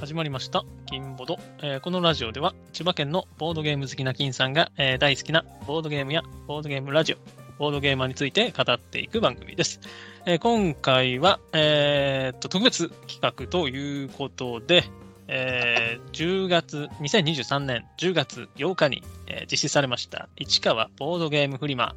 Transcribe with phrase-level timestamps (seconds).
[0.00, 0.64] 始まりました。
[0.86, 7.16] 金ボド、えーこのラジオでは千葉県のボードゲーム好きな金さんが、えー大好きなボードゲームやボードゲームラジオ
[7.58, 9.78] ボードゲーマーについて語っていく番組です、
[10.24, 14.84] えー今回は、えーと特別企画ということで、
[15.28, 21.94] えー10月2023年10月8日に、えー実施されました市川ボードゲームフリマ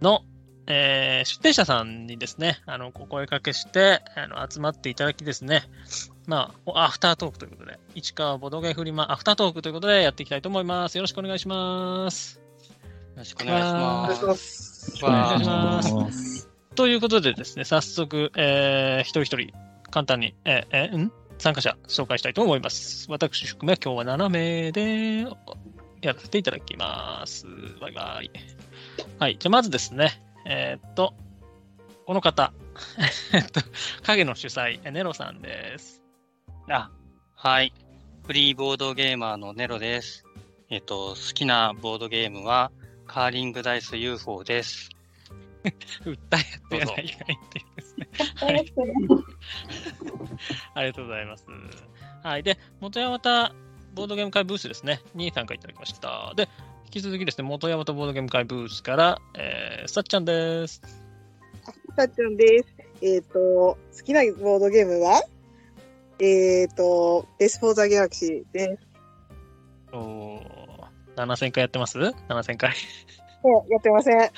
[0.00, 0.22] の、
[0.66, 5.64] えー出店者さんにですね、あの、お声かけして、あの、集まっていただきですね、
[6.26, 10.96] まあ、おアフタートークということで、市川ボドゲフリマアフタートークということでやっていきたいと思います。
[10.96, 12.40] よろしくお願いします。
[12.40, 12.42] よ
[13.16, 14.16] ろしくお願いしおます。
[14.16, 15.04] 願いします。
[15.04, 15.40] お願
[15.80, 16.48] いします。
[16.74, 19.56] ということでですね、早速、えー、一人一人、
[19.90, 21.12] 簡単に、えーえーん？
[21.38, 23.06] 参加者紹介したいと思います。
[23.10, 25.20] 私含め今日は7名で
[26.02, 27.46] やらせていただきます。
[27.80, 28.30] バイバイ。
[29.18, 29.36] はい。
[29.38, 31.12] じゃあまずですね、えーっと、
[32.06, 32.52] この方、
[33.32, 33.60] えっと、
[34.04, 36.04] 影の主催、えネロさんです。
[36.70, 36.92] あ、
[37.34, 37.72] はい。
[38.24, 40.24] フリーボードゲーマーのネロです。
[40.70, 42.70] えっと、好きなボードゲームは
[43.08, 44.88] カーリングダイス UFO です。
[46.06, 46.14] 訴
[46.70, 48.08] えてない以外っていうですね。
[48.36, 48.72] はい。
[50.74, 51.44] ありがとうございます。
[52.22, 52.44] はい。
[52.44, 53.52] で、元山田
[53.94, 56.32] ボードゲーム会ブースですね、に参加いただきました。
[56.36, 56.48] で、
[56.86, 60.80] 引き続きですね、元山田ボードゲーム会ブースから、えー、さっちゃんです。
[61.96, 62.66] さっちゃんです。
[63.02, 65.22] えっ、と、好きなボードゲームは？
[66.20, 68.86] えっ、と、 Race for the Galaxy です。
[69.92, 70.76] おー
[71.16, 72.74] 7000回やってます ?7000 回。
[73.42, 74.18] もうやってません。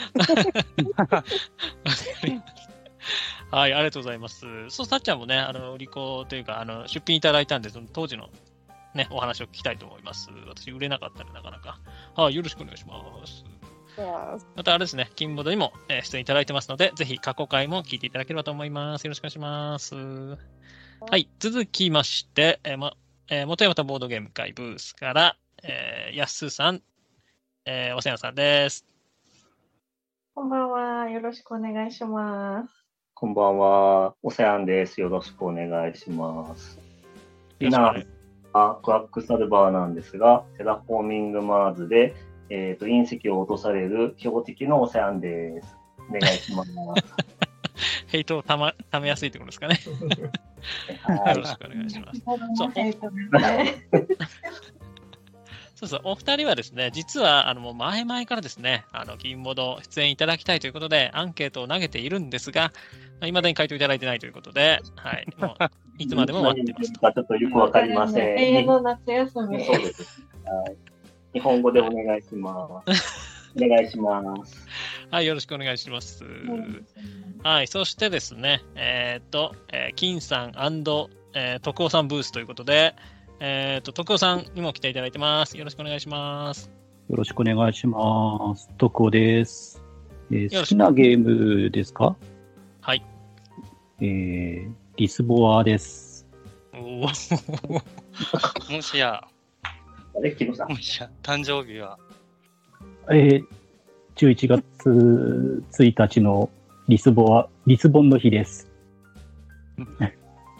[3.51, 4.47] はい、ありがとうございます。
[4.69, 8.29] そう、さっちゃんもね、あの、売り子というか、あの、出品いただいたんで、その当時の
[8.95, 10.31] ね、お話を聞きたいと思います。
[10.47, 11.79] 私、売れなかったんで、なかなか。
[12.17, 13.45] はい、よろしくお願いします。
[14.55, 19.05] またあれですね、金ボードにも、えー出演いただいてますので、ぜひ過去回も聞いていただければと思います。
[19.05, 19.95] よろしくお願いします。
[19.97, 22.95] はい、続きまして、えーま
[23.29, 26.83] えー元山田ボードゲーム会ブースから、えー、やっすーさん、
[27.65, 28.87] えーおせやさんです。
[30.35, 31.11] こんばんは。
[31.11, 32.85] よろしくお願いします。
[33.15, 34.15] こんばんは。
[34.23, 35.01] おせやです。
[35.01, 36.79] よろしくお願いします。
[37.59, 38.18] よ好きな
[38.49, 42.15] ろしくお願いあクワックサルバーなんですが、テラフォーミングマーズで、
[42.51, 45.77] えっ、と、隕石を落とされる標的のオセアンです。
[46.09, 46.73] お願いします。
[48.09, 49.79] ヘイトをたまためやすいところですかね。
[51.03, 51.37] はい。
[51.37, 52.23] よろしくお願いします。
[55.79, 62.73] そうそう、お二人はですね、実は、あの、もう前々からですね、あの、金ボード出演いただきたいということで、アンケートを投げているんですが、
[63.23, 65.27] いまだに回答いただいてないということで、はい。
[65.39, 68.39] もういつまでも待ってます ちょっとよくわかりません。
[68.41, 69.65] 永遠の夏休み。
[69.65, 70.27] そうです。
[70.45, 70.77] はい。
[71.35, 73.55] 日本語でお願いします。
[73.57, 74.67] お願いします。
[75.13, 76.25] はい、よろしくお願いします。
[77.45, 80.53] はい、そしてですね、えーっと、えー金さん
[81.35, 82.97] えー、徳尾さんブースということで、
[83.41, 85.57] えーっと、徳尾さんにも来ていただいてます。
[85.57, 86.71] よろしくお願いします。
[87.09, 88.69] よろしくお願いします。
[88.79, 89.83] 徳尾です。
[90.31, 91.19] えーよろしく好きなゲー
[91.65, 92.17] ムですか？
[92.81, 93.05] はい。
[94.01, 96.27] えー、リスボアです。
[96.75, 99.23] おー もしや、
[100.17, 100.69] あれ、木野さん。
[100.71, 101.99] もしや、誕生日は、
[103.11, 103.45] えー、
[104.17, 106.51] 11月1日の
[106.89, 108.69] リスボア、リスボンの日です。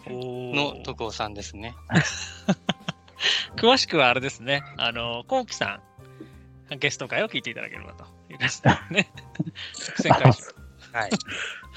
[0.09, 1.75] の徳尾さんですね。
[3.55, 5.81] 詳しくはあれですね、あの、コウキさ
[6.69, 9.11] ん、ゲスト会を聞いていただければという感じですね。
[9.77, 10.43] 伏線回収。
[10.93, 11.09] はい。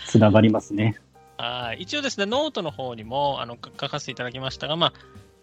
[0.06, 0.98] つながりますね。
[1.38, 1.82] はい。
[1.82, 4.92] 一応ですね、ノートの方にもあのか書かせていただきましたが、まあ、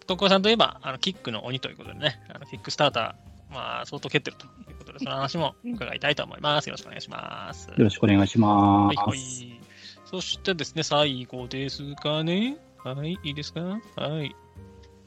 [0.06, 6.68] 徳尾さんといえば、あのキックの鬼ということでね、あのキックスターター、まあ、相当蹴ってるということで、その話も伺いたいと思います。
[6.68, 7.68] よろしくお願いします。
[7.68, 9.00] よろしくお願いしまはい、す。
[9.02, 9.60] はい。
[10.06, 12.56] そしてですね、最後ですかね。
[12.84, 13.60] はい、いいですか？
[13.60, 13.78] は
[14.22, 14.34] い。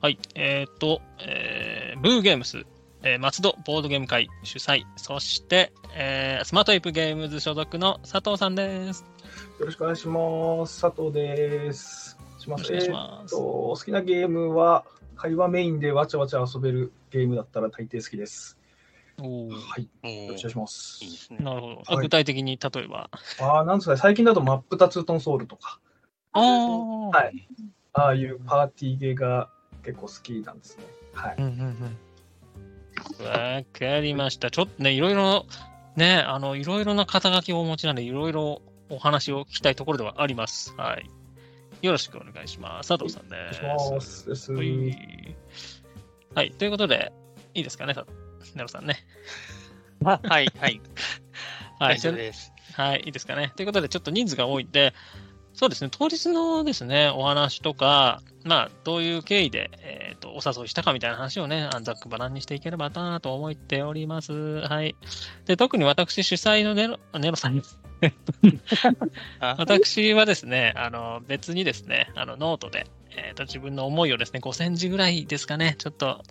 [0.02, 2.66] はい、えっ、と、えー、ブーゲームス、
[3.04, 9.06] えー松戸ボードゲーム会主催、そして、えースマートエイプゲームズ所属の佐藤さんです。
[9.60, 10.82] よろしくお願いします。
[10.82, 12.18] 佐藤です。
[12.40, 14.84] しますよろしくお願いしますえー好きなゲームは
[15.16, 18.58] 会話メインでわちゃわちゃ遊べるゲームだったら大抵好きです。
[19.20, 19.88] おーはい。
[20.04, 21.18] およろしくお願いしますいいで。
[21.18, 21.40] すね。
[21.40, 21.84] なるほど。
[21.88, 23.10] あはい具体的に例えば？
[23.40, 25.80] ああ、なんですかね、最近だとマップタツートンソウルとか、
[26.34, 27.48] ああ、はい
[27.94, 29.50] ああいうパーティーゲーが
[29.84, 30.84] 結構好きなんですね。
[31.14, 31.36] はい。
[31.38, 31.50] うんうん
[33.20, 33.26] うん。
[33.26, 34.50] わかりました。
[34.50, 35.46] ちょっとね、いろいろ、
[35.96, 40.74] ね、あの、いろいろな肩書きをお持ちなんで、いろいろお話を聞きたいところではあります。
[40.76, 41.08] はい。
[41.86, 42.90] よろしくお願いします。
[42.90, 43.62] 佐藤さんです。
[43.62, 44.28] ます。
[44.28, 45.36] ですはい。
[46.34, 46.52] はい。
[46.52, 47.14] ということで、
[47.54, 48.08] いいですかね、さ
[48.56, 48.96] ネロさんね。
[50.04, 50.52] はい、はい。
[50.58, 50.82] はい。
[51.80, 52.52] 大丈夫です。
[52.74, 53.52] はい、いいですかね。
[53.56, 54.94] ということで、ちょっと人数が多いんで、
[55.54, 64.34] そうですね、当日のですね、お話とか、まあ、どういう経緯で、えーと、お誘いしたかみたいな話をね、ざっくばらんにしていければなと思っております。
[64.34, 64.96] はい。
[65.46, 67.80] で、特に私主催のネロ、ネロさんです
[69.40, 76.22] 私はですね、あの、別にですね、あの、ノートで、えっ、ー、と、自分の思いをですね、5センチぐらいですかね、ちょっと、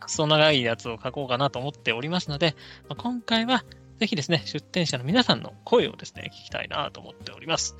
[0.00, 2.54] クソ長いやつを書こうかなと思っておりますので、
[2.88, 3.64] まあ、今回は、
[3.98, 7.76] ぜひですね、出展者の皆さんの声をですね、聞きたいなと思っております。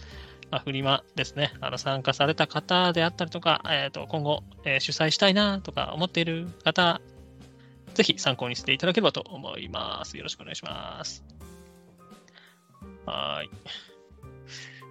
[0.51, 7.01] まあ、フリマですね、あの参加された方であったりとか、えー、と今後、えー、主催したいなとか思っている方、
[7.95, 10.17] ぜひ参考にしていただければと思います。
[10.17, 11.25] よろしくお願いします。
[13.07, 13.51] はい。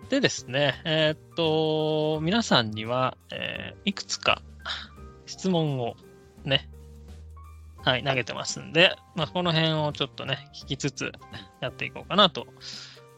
[0.09, 4.41] でですね、えー、っと、皆さんには、えー、いくつか
[5.25, 5.95] 質問を
[6.43, 6.69] ね、
[7.83, 11.11] はい、投げてますんで、まあ、この辺をちょっとね、聞きつつ
[11.61, 12.47] やっていこうかなと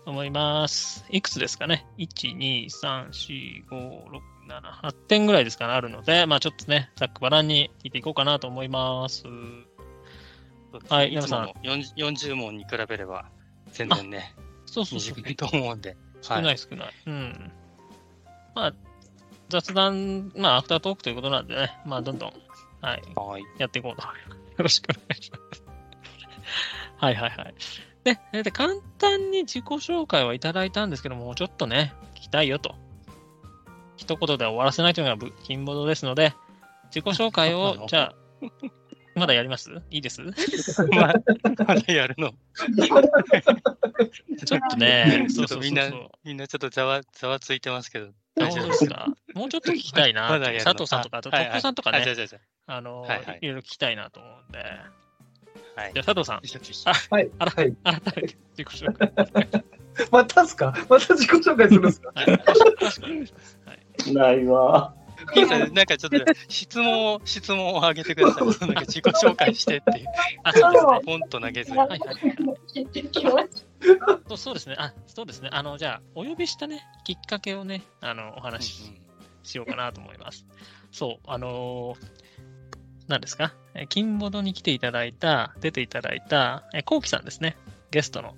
[0.10, 1.06] 思います。
[1.10, 9.24] いくつですかね ?1、2、3、4、5、6、7、8点ぐらいですかね、あるので、まあちょっとね、ざっくばらんに聞いていこうかなと思います。
[10.90, 11.52] はい、山さん。
[11.64, 13.30] 40問に比べれば、
[13.72, 14.34] 全然ね、
[14.66, 15.16] そうそうそう。
[15.18, 15.98] 短いと思うんで。
[16.22, 16.94] 少ない少ない。
[17.06, 17.52] うん。
[18.56, 18.74] まあ、
[19.50, 22.34] 雑談、まあ、アフタートークということなんでね、まあ、どんどん、
[22.82, 24.04] はい、はいやっていこうと。
[24.04, 24.10] よ
[24.58, 25.64] ろしくお願いします。
[26.98, 27.54] はいはいはい。
[28.32, 32.76] で、で簡単に自己紹介はいただいたんですけども、ちょっとね、聞きたいよと。
[33.98, 36.34] 一言で終わらせないというのが金ボードですので、
[36.86, 38.16] 自己紹介を、 じゃあ、
[39.16, 39.72] まだやります？
[39.90, 40.22] いいです？
[40.92, 41.14] ま
[41.68, 42.32] まだやるの。
[44.46, 45.90] ちょっとね、そうそうみんな、
[46.24, 48.10] みんなちょっとざわざわついてますけど。
[48.36, 49.08] 大丈夫ですか？
[49.34, 50.30] もうちょっと聞きたいな。
[50.30, 52.06] まだ佐藤さんとか、あと、トップさんとかね、
[52.68, 54.64] あの、はいろいろ聞きたいなと思うんで。
[55.78, 55.94] はい。
[55.94, 56.42] じゃあ、佐藤さん。
[57.12, 57.30] はい。
[57.84, 59.64] 改めて自己紹介。
[60.12, 60.74] またすか？
[60.90, 62.24] また自己紹介するんですか、は
[64.08, 64.94] い、ないわ。
[65.74, 68.44] なんかちょっと質問を、質問を上げてください。
[68.46, 70.06] なんか自己紹介してっていう。
[70.44, 71.02] あ、そうですね。
[71.06, 71.78] ポンと投げずに。
[71.78, 72.00] はいはい。
[74.36, 74.76] そうですね。
[74.80, 75.50] あ、そうですね。
[75.52, 79.02] あの、じゃあ、お呼びしたね、きっかけをね、あの、お話し
[79.44, 80.46] しようかなと思います。
[80.92, 82.27] そう、あのー
[83.08, 83.54] 何ですか？
[83.90, 87.56] 金ボドに来ていただいた、出ていただいた、え、コウキさんですね。
[87.92, 88.36] ゲストの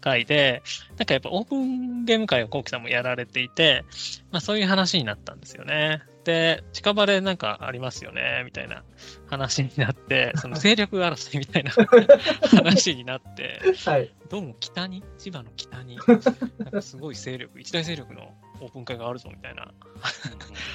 [0.00, 0.62] 回で、
[0.96, 3.84] なんかやっぱオープンゲーム会をコウキさんもやられていて、
[4.30, 6.02] まあそういう話になったんですよね。
[6.24, 8.82] で、近場でなんかありますよね、みたいな
[9.28, 11.72] 話になって、その勢力争いみたいな
[12.54, 15.96] 話になって、はい、どうも北に、千葉の北に、
[16.58, 19.72] なんかすごい勢力、一大勢力のオープン会があるぞみたいな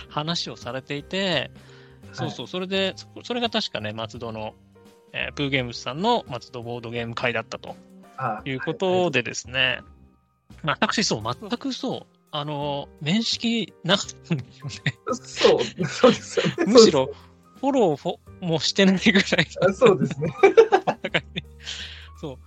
[0.10, 1.52] 話をされていて、
[2.14, 4.54] そうそう、それで、それが確かね、松戸の、
[5.12, 7.76] えー、プーゲームズさんの松戸ボードゲーム会だったと
[8.46, 9.82] いうことでですね、
[10.64, 14.98] まあ、私、そう、全くそう、あの、面識なかったんですよね。
[15.14, 16.74] そう、そうですよね。
[16.74, 17.10] むしろ、
[17.60, 19.74] フォローもしてないぐらい。
[19.74, 20.34] そうですね。
[22.20, 22.38] そう。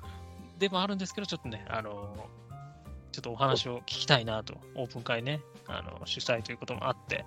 [0.59, 2.29] でもあるんですけど、ちょっとね、あの、
[3.13, 7.25] ちょっとお話を聞きたいなと、オープン会ね、あの主催ということもあって、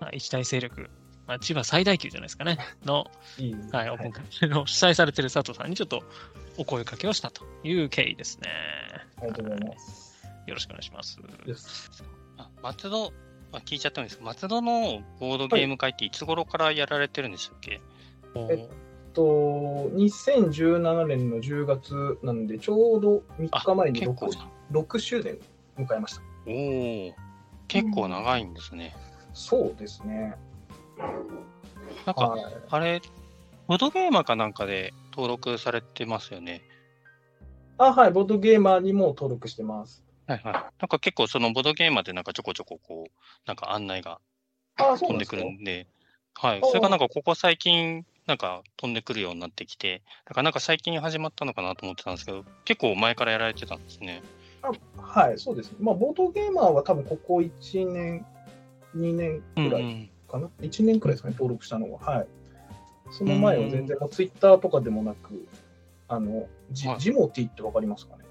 [0.00, 0.90] まあ、一大勢力
[1.26, 3.06] まあ、千葉最大級じゃないですかね、の、
[3.38, 6.02] いいはい、オープン会の主催されてる佐藤さんにちょっと
[6.56, 8.48] お声かけをしたという経緯ですね。
[9.18, 10.26] ありがとうございます。
[10.46, 11.18] よろしくお願いします。
[12.38, 13.12] あ松戸、
[13.52, 17.80] あ聞いちゃったんですけど、松戸のボードゲーム会っていつ頃からやられてるんでしたっけ、
[18.34, 18.68] はい、えっ
[19.12, 19.22] と、
[19.94, 24.14] 2017年の10月なんで、ちょうど3日前に 6,
[24.72, 25.38] 6周年
[25.76, 26.22] 迎えました。
[26.46, 26.52] お
[27.08, 27.14] お、
[27.66, 28.94] 結構長いんですね。
[29.28, 30.36] うん、そうですね。
[32.06, 33.02] なんか、はい、あれ、
[33.66, 36.62] ボードゲーマーかなんかで登録されてますよね。
[37.78, 40.04] あ、はい、ボードゲーマーにも登録してます。
[40.26, 40.52] はいはい。
[40.52, 43.10] なんか結構そのボードゲーマーでなんかちょこちょここう、
[43.46, 44.20] なんか案内が
[44.76, 45.86] 飛んでくるんで、
[46.34, 46.60] はい。
[46.62, 54.22] それがなんかここ最近、なんか飛んでくるようになってきて、だからなんか最近始まったのかなと思ってたんですけど、結構前からやられてたんですね。
[54.62, 55.78] あはい、そうですね。
[55.80, 58.26] まあ、ボードゲーマーは多分ここ1年、
[58.96, 61.98] 2年くらいかな、1年くらいですかね、登録したのは。
[62.00, 62.26] はい。
[63.10, 65.46] その前は全然、ツイッターとかでもなく、
[66.08, 68.24] あの、ジジモティってわかりますかね？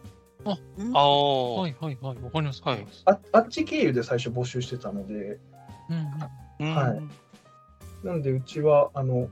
[0.45, 0.51] あ、
[0.93, 1.61] ああ。
[1.61, 2.61] はいはいはい、わかります。
[2.63, 2.85] はい。
[3.05, 5.39] ああっち経由で最初募集してたので、
[6.59, 8.05] うん、はい。
[8.05, 9.29] なんで、うちは、あの、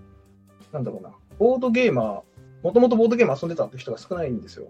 [0.72, 2.22] なんだろうな、ボードゲーマー、
[2.64, 4.68] もともとボードゲーム遊んでたって人が少ないんですよ。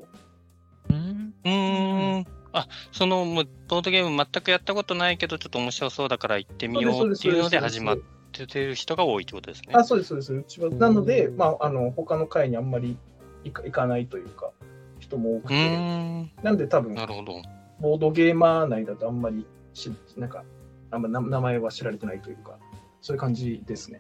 [0.90, 1.34] うん。
[1.46, 7.98] うんあ、その、ボードゲーム全くやったことないけど、ちょっと面白そうだから行ってみようっていうので始まっ
[8.32, 9.74] てる人が多いってことですね。
[9.74, 10.34] あ、そうです、そうです。
[10.34, 10.70] うちは。
[10.70, 12.98] なので、まあ、あの、他の会にあんまり
[13.44, 14.52] 行か行かないというか、
[15.00, 15.78] 人も多くて。
[16.44, 17.42] なんで多分、なるほど。
[17.80, 20.46] ボードゲーマー内だとあんまりしなんか
[20.92, 22.58] あんま名名前は知られてないというか、
[23.02, 24.00] そういう感じですね。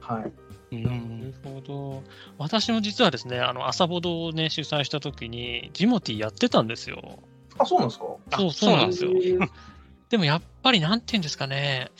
[0.00, 0.32] はい。
[0.76, 2.02] なるほど。
[2.36, 7.18] 私も実はですね、あの、朝ボドをね、主催した時に、ジモティーやってたんですよ。
[7.58, 8.04] あ、そうなんですか？
[8.36, 9.10] そう、そうなんですよ。
[10.10, 11.90] でもやっぱり、なんて言うんですかね、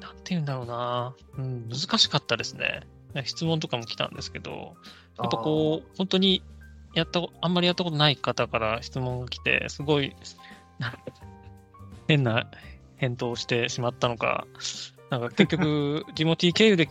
[0.00, 2.82] なんて言うんだろうな、うん、難しかったですね。
[3.24, 4.76] 質問とかも来たんですけど、
[5.18, 6.42] やっぱこう、本当に
[6.94, 10.14] やったこ、あんまりやったことない方から質問が来て、すごい、
[12.06, 12.46] 変な
[12.96, 14.46] 返答をしてしまったのか、
[15.10, 16.88] なんか結局、 ジモティー経由で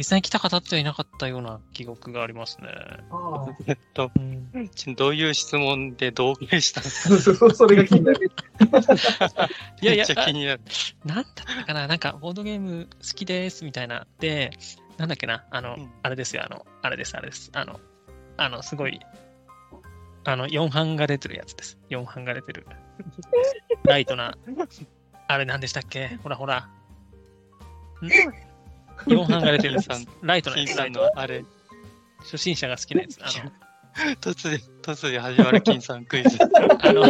[0.00, 2.68] 実際に来た方ってはいなかったような記憶がありますね。
[3.66, 4.10] えっと、
[4.96, 8.30] どういう質問でどう返したんですそうそうそれが気になる。
[9.82, 10.62] いやいやめっちゃ気になる。
[11.04, 11.86] なんだったかな？
[11.86, 14.06] なんか、ボードゲーム好きですみたいな。
[14.20, 14.52] で、
[14.96, 15.44] なんだっけな？
[15.50, 17.50] あの、うんあれですよ、あの、あれです、あれです。
[17.52, 17.78] あの、
[18.38, 19.00] あの、すごい、
[20.24, 21.78] あの、4版が出てるやつです。
[21.90, 22.66] 4版が出てる。
[23.84, 24.38] ライトな、
[25.28, 26.18] あれ何でしたっけ？
[26.22, 26.70] ほらほら。
[29.06, 30.06] ん ?4 版が出てるやつです。
[30.22, 31.44] ライトなやつ、金さんライトのあれ、
[32.20, 33.18] 初心者が好きなやつ。
[33.22, 33.52] あの、
[34.20, 36.38] 突然、突然始まる金さんクイズ。
[36.82, 37.02] あの、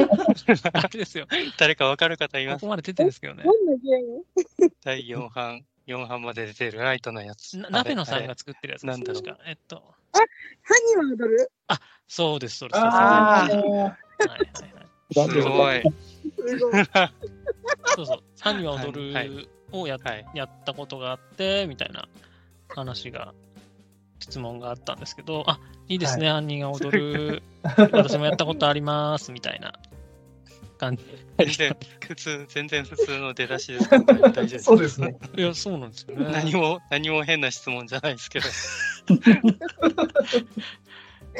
[0.72, 1.26] あれですよ。
[1.58, 2.60] 誰かわかる方います？
[2.60, 3.44] ここまで出てるんですけどね。
[3.44, 4.00] どんなゲー
[4.64, 4.72] ム？
[4.82, 7.58] 第4版、4版まで出てるライトのやつ。
[7.58, 9.42] なあれ鍋野さんが作ってるやつなんだろう確か。
[9.46, 11.50] えっと、歯には踊る？
[12.08, 12.80] そうです、そうです。
[12.82, 15.28] あそうですーはいはいはい。
[15.28, 15.82] すごい。
[15.82, 16.84] すごい。
[17.94, 20.26] そうそう、サニは踊はいるをや,、はい。
[20.34, 22.08] やったことがあって、みたいな
[22.68, 23.34] 話が、
[24.20, 25.58] 質問があったんですけど、あ、
[25.88, 27.42] いいですね、犯人が踊る、
[27.92, 29.72] 私もやったことあります、みたいな
[30.78, 31.04] 感じ。
[31.38, 34.64] 全然、普通、全然普通の出だしですから、大丈夫です。
[34.64, 35.16] そうですね。
[35.36, 36.30] いや、そうなんですよね。
[36.32, 38.46] 何も、何も変な質問じゃないですけど。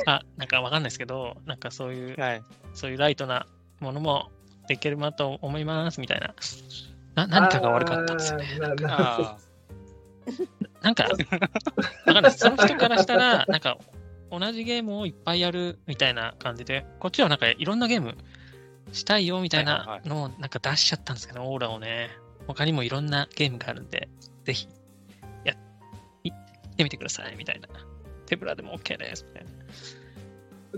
[0.06, 2.42] あ、なんかわかんないですけど、なんかそういう、はい。
[2.74, 3.46] そういうライトな
[3.80, 4.30] ものも
[4.68, 6.34] できるなと思います、みたいな。
[7.14, 8.58] な何かが悪かったんですよね。
[8.58, 8.76] なん
[10.94, 11.14] か、わ
[12.12, 12.38] かんないです。
[12.38, 13.78] その人からしたら、なんか、
[14.30, 18.16] 同じゲームをいっぱいやるみたいな感じで、こっちはなんかいろんなゲーム
[18.92, 22.10] したいよみたいなのをなんか出しちゃったんですけど、オーラをね。
[22.46, 24.08] 他にもいろんなゲームがあるんで、
[24.44, 24.68] ぜひ、
[25.44, 25.54] や
[26.24, 26.32] いっ
[26.76, 27.68] てみてくださいみたいな。
[28.26, 29.50] 手ぶらでも OK ですみたいな。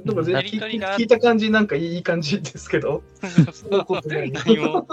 [0.05, 3.03] なんか全やりとりが聞いた感じ、なんかいい感じですけど。
[4.45, 4.89] 何も、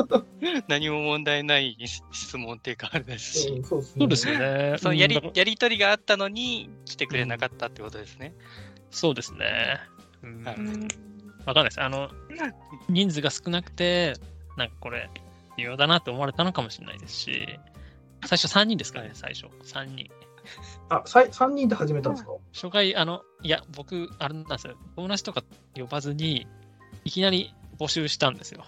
[0.67, 1.77] 何も問題ない
[2.11, 3.49] 質問っていうか、あれですし。
[3.49, 4.75] うんそうですね。
[4.77, 8.33] そのやりやりとりがあったのに来てくれなかったってことですね。
[8.91, 9.79] そうですね。
[11.45, 11.81] わかんないです。
[11.81, 12.09] あの、
[12.89, 14.15] 人数が少なくて、
[14.57, 15.09] なんかこれ、
[15.57, 17.47] 微妙だなって思われたのかもしれないですし、
[18.25, 19.45] 最初3人ですからね、最初。
[19.63, 20.09] 3人。
[20.89, 22.31] あ、さい3人で始めたんですか？
[22.53, 24.75] 初回、あの、いや、僕、あれなんですよ。
[24.95, 25.43] 友達とか
[25.75, 26.47] 呼ばずに、
[27.05, 28.63] いきなり募集したんですよ。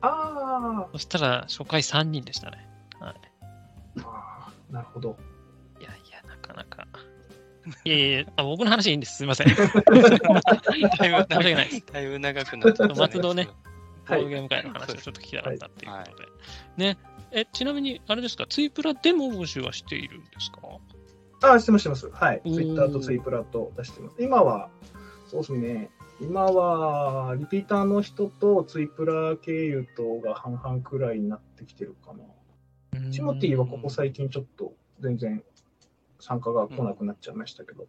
[0.00, 2.68] あそしたら、初回3人でしたね。
[3.00, 3.14] はい。
[4.00, 5.16] ーあー、なるほど。
[5.80, 6.86] いやいや、なかなか。
[7.84, 9.16] いやいやあ僕の話いいんです。
[9.18, 9.48] すいません。
[9.48, 9.68] 申 し
[10.98, 11.86] だいぶ訳ないです。
[11.92, 13.48] だいぶ長くなっちゃった、松戸ね。
[14.08, 16.28] ボはいードゲーム会の話をちょっと聞きたかったっていうことで。
[16.78, 16.98] ね。
[17.32, 20.60] え、ちなみに、あれですか、ツイプラでも募集はしているんですか？
[21.42, 22.10] あー、してます、してます。
[22.10, 22.42] はい。
[22.42, 24.16] ツイッターとツイプラと出してます。
[24.20, 24.70] 今は、
[25.26, 25.90] そうですね。
[26.20, 32.24] 今は、リピーターの人とツイプラ経由とが半々くらいになってきてるかな。
[33.12, 35.44] チモティはここ最近ちょっと全然
[36.18, 37.86] 参加が来なくなっちゃいましたけど。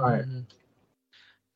[0.00, 0.24] はい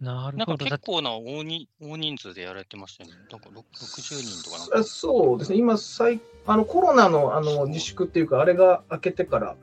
[0.02, 0.36] なるほど。
[0.38, 3.16] だなんか結構な大に大人数でやられてましたよね。
[3.30, 4.84] なんかろ60人とかなんかあ。
[4.84, 9.56] そうですね、今最あの、コロナのあの自粛っていうか、あれが明けてから、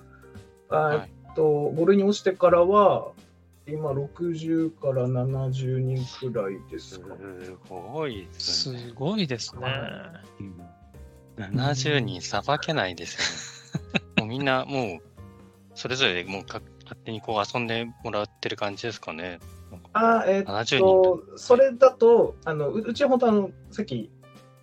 [0.69, 3.11] あはいえっと5類に落ちてからは、
[3.67, 7.15] 今、60から70人くらいですすか。
[7.69, 8.79] ごいですね。
[8.79, 9.61] すごいですね。
[9.61, 10.23] は
[11.37, 13.53] 70人さばけないです
[13.85, 14.01] よね。
[14.17, 14.99] もうみんなもう、
[15.75, 19.39] それぞれもうか勝手にこう遊んでもらってる感じですかね。
[19.93, 24.11] あえっ70人と、それだと、あのううちは本当あの、さっき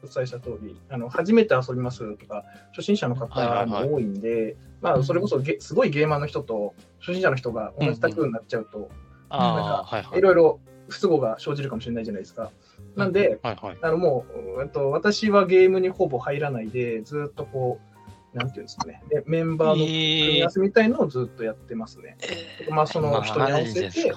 [0.03, 8.89] お伝えした通り、あの初めて遊びますとか、初心者の方はいはいはいも多いんで、まあ、それこそゲすごいゲーマーの人と初心者の人が同じタクになっちゃうと、
[9.29, 10.21] ああ、はい。
[10.21, 12.51] ろいろ不都合が生じるかもしれないじゃないですか。
[12.95, 13.79] なんで、はいはい。
[13.83, 14.25] あのも
[14.59, 17.81] う、えっと、私はゲームにほぼ入らないで、ずっとこ
[18.35, 22.19] う、なんていうんですかね、でメンバーの組み合わせみたいのをずっとやってますね。
[22.69, 24.13] まあ、その人に合わせて、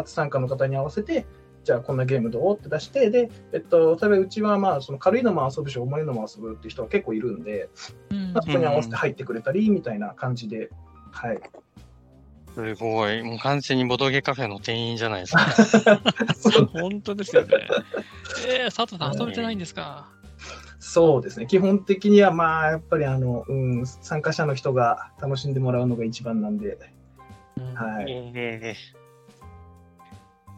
[0.00, 1.26] 初参加の方に合わせて、
[1.64, 7.68] じゃあこんなゲームどうって出して、で、えっと、例えばうちはまあその軽いのも遊ぶし、重いのも遊ぶっていう人が結構いるんで、
[8.10, 10.70] うんまあ、そこに合わせて入ってくれたりみたいな感じで、
[11.12, 11.40] はい。
[12.54, 13.22] すごい。
[13.22, 15.52] もう完全にボドゲカフェの店員じゃないですか。
[16.34, 17.68] そう本当ですよね。
[18.48, 20.08] えー、佐藤さん遊べてないんですか？
[20.80, 21.46] そうですね。
[21.46, 26.78] 基本的には、まあ、やっぱりあの、うん、参加者の人が楽しんでもらうのが一番なんで、
[27.74, 28.06] はい。
[28.08, 28.99] ええ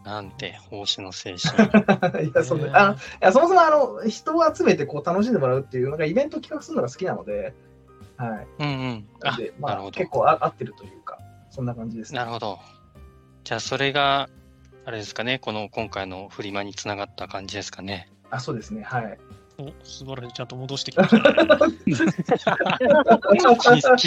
[0.04, 1.56] なんて、奉仕の精神。
[2.28, 7.54] いや、そんな、あの、いや、そもそもあの、人を集めてこう楽しんでもらうっていう、なんかイベント企画するのが好きなので、
[8.16, 8.46] はい。
[8.58, 9.08] うんうん。
[9.22, 11.18] あなんで、まあ、なるほど結構あ合ってるというか、
[11.50, 12.18] そんな感じですね。
[12.18, 12.58] なるほど。
[13.44, 14.28] じゃあ、それが、
[14.84, 18.08] あれですかね、この今回のフリマにつながった感じですかね。
[18.30, 18.82] あ、そうですね。
[18.82, 19.18] はい。
[19.58, 20.34] お、素晴らしい。
[20.34, 21.22] ちゃんと戻してきましたね。
[21.86, 21.92] 聞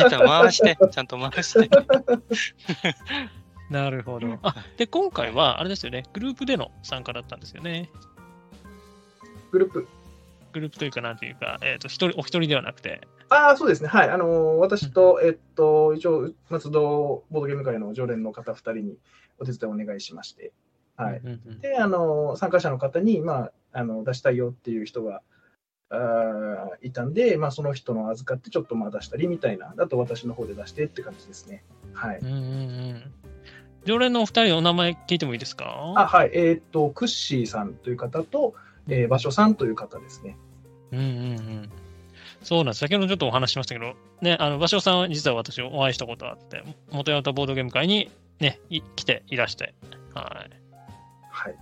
[0.08, 1.70] いた、回して、ちゃんと回して。
[3.69, 4.38] なるほど。
[4.43, 7.89] あ、で、今回は、あれですよね、グループでの参加だったんですよね。
[9.51, 9.88] グループ。
[10.53, 13.01] グループというか、なんていうか、えっ、と、一人、お一人ではなくて。
[13.29, 13.89] ああ、そうですね。
[13.89, 14.10] はい。
[14.10, 16.79] あのー私と、えっと、一応、松戸
[17.29, 18.98] ボードゲーム会の常連の方2人に
[19.39, 20.53] お手伝いお願いしまして、
[20.95, 21.22] はい。
[21.24, 25.22] うんうんで、あのー参加者の方に、まあ、あの出したいよっていう人が、
[25.89, 31.63] あーいたんで、まあ、その人の預かってちょっとまあ出したりみたいな、あと私の方で出してって感じですね。
[31.93, 32.19] はい。
[32.19, 33.13] うんうんうん。
[33.86, 35.94] 常連のお二人、お名前聞いてもいいですか？
[35.96, 36.32] あ、はい。
[36.34, 38.56] えーっと、クッシーさんという方と、
[38.88, 40.38] えー、場所さんという方ですね。
[40.92, 41.10] うんうんう
[41.42, 41.70] ん。
[42.42, 42.80] そうなんです。
[42.80, 49.74] 先ほどちょっとお話ししましたけど、ね、あの、芭蕉さんは実は私お会いしたことあって、元ヤタボードゲーム会にね、い来ていらして、
[50.13, 50.51] はい。
[51.32, 51.54] はい。
[51.54, 51.58] で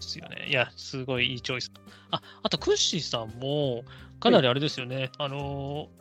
[0.00, 0.46] すよね。
[0.48, 1.72] いや、すごいいいチョイス。
[2.10, 3.84] あ、あと、クッシーさんも、
[4.20, 6.00] かなりあれですよね、あのー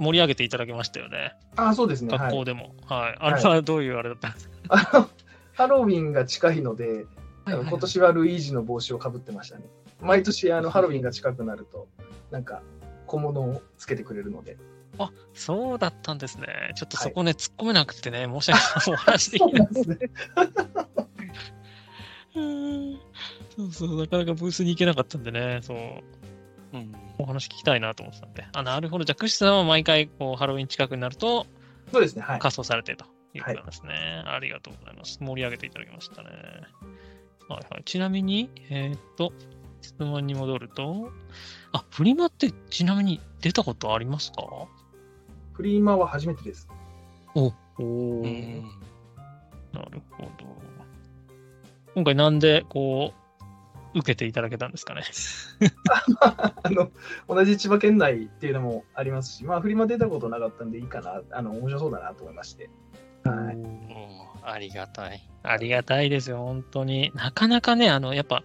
[0.00, 1.34] 盛り上げていただきましたよね。
[1.56, 2.10] あ、そうですね。
[2.10, 2.44] はい学校。
[2.44, 2.74] でも。
[2.86, 3.16] はい。
[3.20, 4.28] あれはどういうあれだった？
[4.30, 5.08] んですか、
[5.54, 7.04] ハロウィンが近いので、
[7.44, 9.64] はいはい今年はルイージの帽子をかぶってましたね。
[10.00, 11.86] 毎年あのハロウィンが近くなると、
[12.30, 12.62] なんか
[13.06, 14.56] 小物をつけてくれるので。
[14.98, 16.46] あ、そうだったんですね。
[16.76, 18.94] ちょっとそこね、突っ込めなくてね、申し訳ない。
[18.94, 19.74] お話できない。
[19.74, 19.98] ですね。
[22.36, 23.00] う ん
[23.56, 25.78] そうそう、なかなかブースに行けなかったんでね、そう、
[26.72, 26.92] うん。
[27.22, 28.46] お話聞きたいなと思ってたんで。
[28.52, 29.04] あ、なるほど。
[29.04, 31.46] じゃあ、クッシーさんは毎回、こう、ハロウィン近くになると、
[31.92, 32.22] そうですね。
[32.22, 32.38] はい。
[32.38, 33.04] 仮装されてと
[33.34, 34.22] いうことなんですね。
[34.26, 35.18] ありがとうございます。
[35.20, 36.30] 盛り上げていただきましたね。
[37.48, 37.82] はいはい。
[37.84, 39.32] ちなみに、えーっと、
[39.82, 41.10] 質問に戻ると、
[41.72, 44.44] あ、フリマってちなみに出たことありますか？
[45.52, 46.68] フリーマは初めてです。
[47.34, 47.52] おお。
[49.72, 50.30] なるほど。
[51.94, 53.19] 今回なんで、こう、
[53.94, 55.02] 受けていただけたんですかね。
[56.62, 56.90] あの
[57.28, 62.70] 同じ千葉県内っていうのもありますし、まあ、フリマ出たことなかったんでいいかな、あの面白そうだなと思いまして。
[63.24, 63.58] はい。
[64.42, 65.28] ありがたい。
[65.42, 67.12] ありがたいですよ、本当に。
[67.14, 68.42] なかなかね、あの、やっぱ、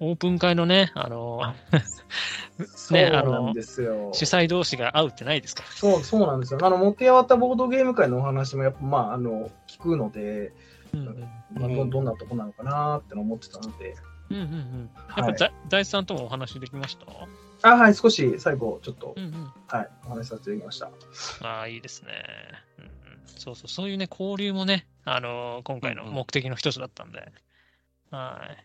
[0.00, 1.54] オープン会のね、あの、
[2.66, 3.52] そうあの。
[3.54, 3.62] 主
[4.24, 5.68] 催同士が会うってないですから。
[5.70, 6.60] そうそうなんですよ。
[6.62, 10.52] あの、持ってやわったボードゲーム会のお話もやっぱ、まあ、あの、聞くので、
[10.94, 11.20] うんうん
[11.54, 13.94] まあ、どどんなとこなのかなっての思ってたので、
[14.30, 14.90] うんうんうん。
[15.16, 16.96] やっぱ、は大地さんともお話できまし
[17.60, 17.70] た？
[17.70, 19.52] あ、はい、少し最後、ちょっとう、んうん。
[19.66, 20.90] はい、お話しさせていただきました。
[21.48, 22.12] ああ、いいですね。
[22.78, 22.90] うんうん、
[23.26, 27.32] そうそう、そういうね、交流もね、あのー今回の目的の一つだったんで。
[28.10, 28.64] はい。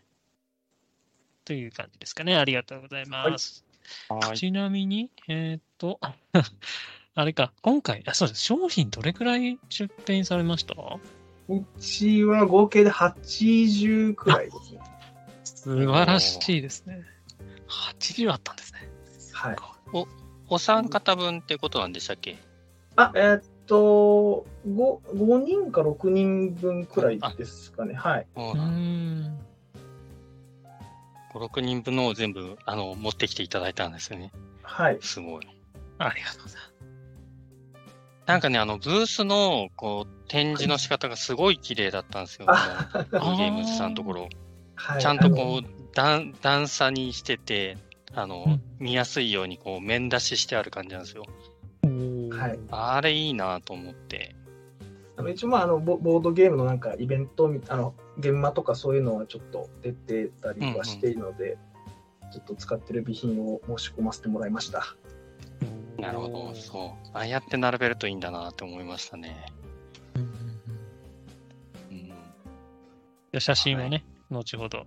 [1.44, 2.36] という感じですかね。
[2.36, 3.64] ありがとうございます。
[4.08, 4.38] はい。
[4.38, 5.98] ちなみに、えーっと、
[7.16, 10.74] あれか、今回、あそうです、商品どれくらい出品されました？
[11.48, 14.80] うちは合計で80くらいですね。
[15.64, 17.02] 素晴らしいですね。
[17.68, 18.88] 80あったんですね。
[19.32, 19.56] はい。
[20.50, 22.36] お三方分ってことなんでしたっけ？
[22.96, 27.94] あ、えーっと5、5人か6人分くらいですかね。
[27.94, 28.26] はい。
[28.36, 29.38] そうなんん。
[31.32, 34.32] 5、6人分のを全部、あの、持ってきていただいたんですよね。
[34.62, 34.98] はい。
[35.00, 35.48] すごい。
[35.98, 36.74] ありがとうございます。
[38.26, 42.46] なんかね、あの、ブースの、こう、展示の仕方がすごい綺麗だったんですよ。
[42.48, 44.28] あ あのゲームズさんのところ。
[44.76, 47.76] はい、ちゃんとこう、段、段差にしてて、
[48.14, 51.24] あの、うん見やすいように、こう、面出ししてある感じなんですよ。
[52.30, 54.34] はいあれいいなと思って。
[55.16, 61.56] あの一応まああのボボードゲームのなんかイベントみあの現場とかそういうのはちょっと出てたりはしているので、
[62.32, 64.96] ちょっと使ってる備品を申し込ませてもらいました。
[65.98, 67.08] なるほど、そう。
[67.12, 69.46] ああやって並べるといいんだなって思いましたね。
[70.16, 70.34] うんうんうん
[71.90, 74.86] うん、じゃあ写真をね、後ほど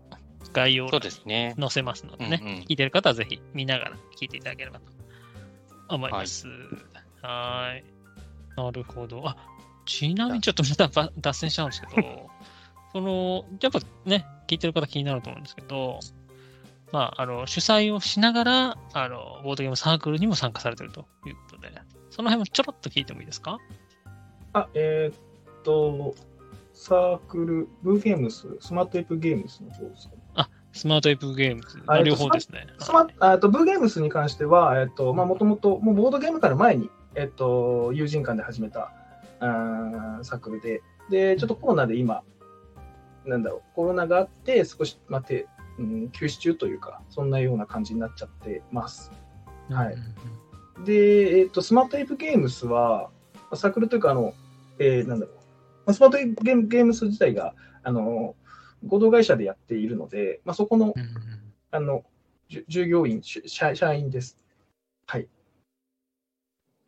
[0.54, 1.56] 概要欄にですね。
[1.60, 4.86] 載せますのでね、うんうん聞いてる方はぜひ見ながら聞いていただければと
[5.90, 6.48] 思います。
[7.22, 7.84] はーい。
[8.56, 9.22] なるほど。
[9.28, 9.38] あ、
[9.86, 12.30] ちなみにちょっとまたば脱線しちゃうんですけど、
[12.94, 16.00] その、やっぱね、聞いてる方気になると思うんですけど、
[16.92, 21.72] まあ、あの、主催をしながら、あの、ボードゲームサークルにも参加されてるということで、
[22.10, 23.60] その辺もちょろっと聞いてもいいですか？
[24.54, 26.16] あ、えーっと、
[26.80, 30.22] サークル、ブーゲームス、スマートエップゲームスの方ですかね。
[30.78, 32.68] スマートエイプゲームズ、両方ですね。
[32.80, 38.92] スマあとブーゲームスに関しては、えっと、まあ、もともと、もうボードゲームから前に、えっと、友人間で始めた、
[39.40, 42.22] あサークルで、で、ちょっとコロナで今、
[43.26, 45.48] なんだろう、コロナがあって、少し待って、
[45.80, 49.12] うん、休止中というか、そんなような感じになっちゃってます。
[49.72, 49.96] はい。
[50.86, 53.10] で、えっと、スマートエイプゲームスは、
[53.56, 54.36] サークルというか、あの、
[54.78, 55.37] えー、なんだろう、
[55.94, 58.36] スマートエイプゲームス自体が、あの、
[58.86, 60.94] 合同会社でやっているので、まあ、そこの、
[61.72, 62.04] あの、
[62.68, 64.38] 従業員、社社員です。
[65.06, 65.28] はい。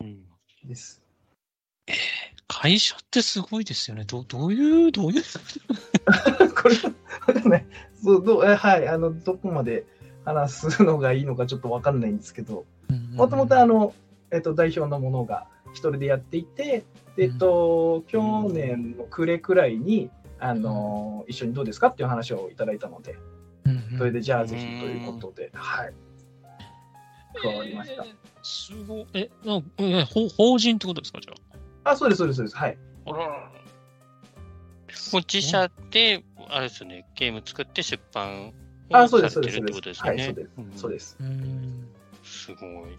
[0.00, 0.24] うん、
[0.64, 1.02] です。
[1.86, 1.94] えー、
[2.48, 4.04] 会社ってすごいですよね。
[4.04, 5.22] どどういう、どういう？
[6.54, 6.76] これ、
[7.34, 7.66] わかんない。
[8.02, 9.84] そうどえはい、あの、どこまで
[10.24, 12.64] 話すのがいいのかちょっとわかんないんですけど、
[13.14, 13.94] もともとあの、
[14.30, 16.84] えっと、代表のものが一人でやっていて、
[17.16, 23.16] えっと、去年の暮れくらいに、あの、一緒にどうですかっていう話をいただいたので、
[23.98, 25.94] それでじゃあぜひということで、はい。
[27.40, 28.04] 加わりました。
[28.42, 29.06] すごい。
[29.14, 31.34] え、なえ法法人ってことですか、じゃ
[31.84, 31.90] あ？
[31.90, 32.56] あ、そうです、そうです、そうです。
[32.56, 32.78] はい。
[33.06, 33.50] あら
[35.12, 38.52] 自社で、あれですよね、ゲーム作って出版を
[39.08, 40.24] されてるってことですよね。
[40.24, 41.18] そうです、そうです。
[42.24, 42.98] すごい。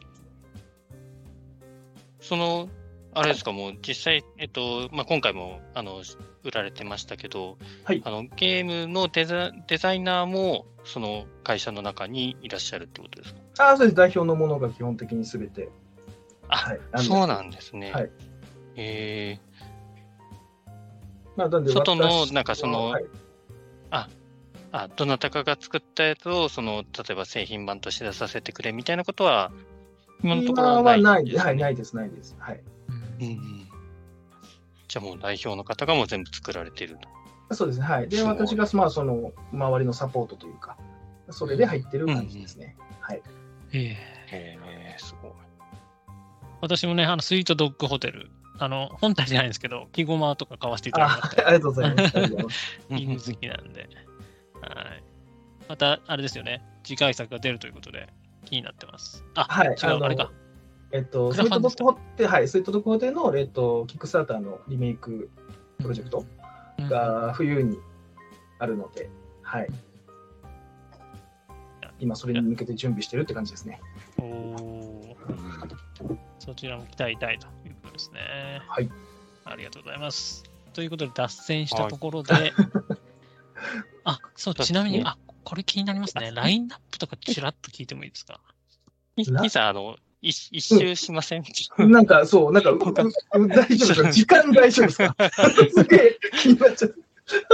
[2.21, 2.69] その、
[3.13, 6.01] あれですか、もう実際、えっと、まあ、今回も、あの、
[6.43, 13.71] 売られてましたけど、はい、あのゲームのデザデザイナーも、その会社の中にいらっしゃるってことですか？
[13.73, 13.95] あそうです。
[13.95, 15.69] 代表のものが基本的にすべて。
[16.47, 17.91] あ、はい、そうなんですね。
[17.91, 18.09] はい。
[18.75, 20.69] えー、
[21.35, 23.05] まあ、なんで外の、なんかその、はい、
[23.91, 24.09] あ、
[24.71, 29.51] あ、どなたかが作ったやつを、その、例えば製品版として出させてくれみたいなことは、
[30.23, 31.35] 今のところはない。
[31.35, 32.35] はい、ないです、ないです。
[32.39, 32.61] はい。
[33.19, 33.61] うん、うん
[34.91, 36.97] じゃあもう代表の方がもう全部作られている
[37.49, 37.55] と。
[37.55, 37.85] そうですね。
[37.85, 38.09] はい。
[38.09, 40.75] で、私が、まあ、その、周りのサポートというか、
[41.29, 42.75] それで入ってる感じですね。
[42.77, 43.21] うん、はい。
[43.71, 43.97] え
[44.33, 45.31] えー、すごい。
[46.59, 51.41] 私もね、あの、スイートドッグホテル、あの、本体じゃないんですけど、木ごまとか買わせていただいて。
[51.41, 52.17] ありがとうございます。
[52.89, 53.87] 犬好きなんで。
[54.61, 55.03] はい。
[55.69, 56.61] また、あれですよね。
[56.83, 58.09] 次回作が出るということで、
[58.45, 59.23] 気になってます。
[59.35, 60.31] あ、はい、違う、あれか。
[60.91, 65.29] えっと、スイートドッグホテル、はい、スイートドッグホテルの、えっと、キックスターターのリメイク
[65.79, 66.25] プロジェクト
[66.89, 67.77] が冬に
[68.59, 69.09] あるので、
[69.41, 69.67] はい。
[71.99, 73.79] 今、それに向けて準備してるって感じですね。
[74.17, 75.15] お
[76.39, 78.19] そちらも期待たいということですね。
[78.67, 78.89] はい。
[79.45, 80.43] ありがとうございます。
[80.73, 82.53] ということで、脱線したところで、はい、
[84.03, 86.31] あ、そう、ちなみに、あ、これ気になりますね。
[86.33, 88.39] ラインナップとかちらっと聞いてもいいですか？
[89.17, 91.43] いざ、あの、一一周しません、
[91.79, 94.11] うん、なんか、そう、なんか、大丈夫ですか？
[94.13, 95.15] 時間大丈夫ですか？
[95.75, 96.95] すげえ気になっちゃう。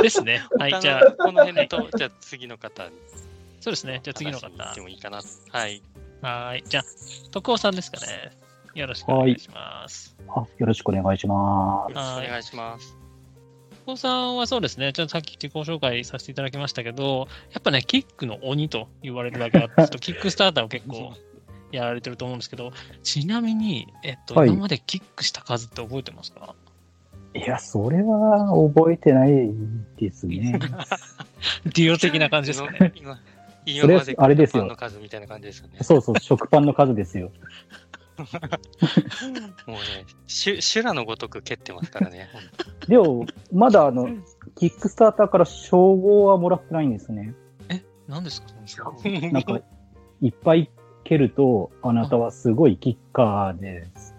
[0.04, 0.44] ですね。
[0.60, 1.12] はい、じゃあ。
[1.12, 2.92] この辺と、じゃあ次の方に。
[3.62, 4.00] そうですね。
[4.04, 4.74] じゃあ次の方。
[4.74, 5.22] でもいいかな。
[5.52, 5.82] はい。
[6.22, 6.64] はい。
[6.68, 6.84] じゃあ、
[7.32, 8.32] 徳尾さんですかね。
[8.74, 10.16] よろしくお願いします。
[10.28, 11.92] あよろしくお願いします。
[11.92, 13.07] よろしくお願いします。
[13.88, 14.92] 徳尾さんはそうですね。
[14.92, 21.14] ちょっとさっき自己紹介させていただきましたけど、やっぱね、キックの鬼と言われるだけあって、キックスターターを結構
[21.72, 26.54] やられてると思うんですけど、ちなみに、えっと、はい、今までキックした数って覚えてますか
[27.34, 29.50] いや、それは覚えてない
[29.98, 30.60] ですね。
[31.74, 32.92] 利用的な感じですかね。
[32.94, 33.18] 今
[33.88, 34.66] まであれですよ。
[34.66, 35.80] の数みたいな感じですよね。
[35.82, 37.32] そうそう、食パンの数ですよ。
[39.68, 42.30] もうね、修羅のごとく蹴ってますからね。
[42.88, 44.08] でも、まだあの、
[44.56, 47.34] キックスターターから称号はもらってないんですね。
[47.70, 48.54] え、何ですか？
[49.32, 49.60] なんか、
[50.22, 50.72] いっぱい
[51.04, 54.16] 蹴ると、あなたはすごいキッカーです。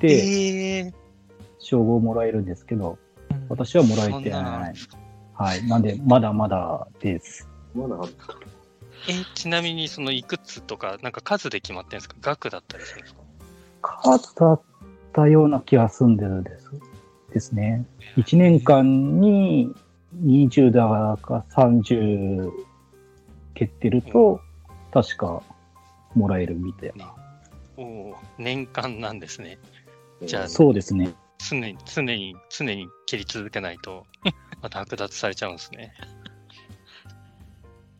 [0.00, 0.94] で、えー、
[1.58, 2.98] 称号もらえるんですけど、
[3.48, 4.74] 私はもらえてない。
[5.34, 5.66] はい。
[5.66, 7.48] なんで、まだまだです。
[7.74, 8.34] まだあった。
[9.08, 12.16] え、ちなみに、そのいくつとか、なんか数で決まってるんですか？
[12.20, 13.19] 額だったりするんですか？
[14.02, 14.60] 数だっ
[15.12, 16.70] たような気がすんでるんです。
[17.32, 17.84] ですね。
[18.16, 19.72] 1年間に
[20.24, 22.50] 20だか30
[23.54, 24.40] 蹴ってると、
[24.92, 25.42] 確か
[26.14, 27.14] もらえるみたいな。
[27.76, 29.58] おお、年間なんですね。
[30.22, 31.14] じゃあ、そうですね。
[31.38, 34.06] 常に、常に、常に蹴り続けないと、
[34.60, 35.92] また剥奪されちゃうんですね。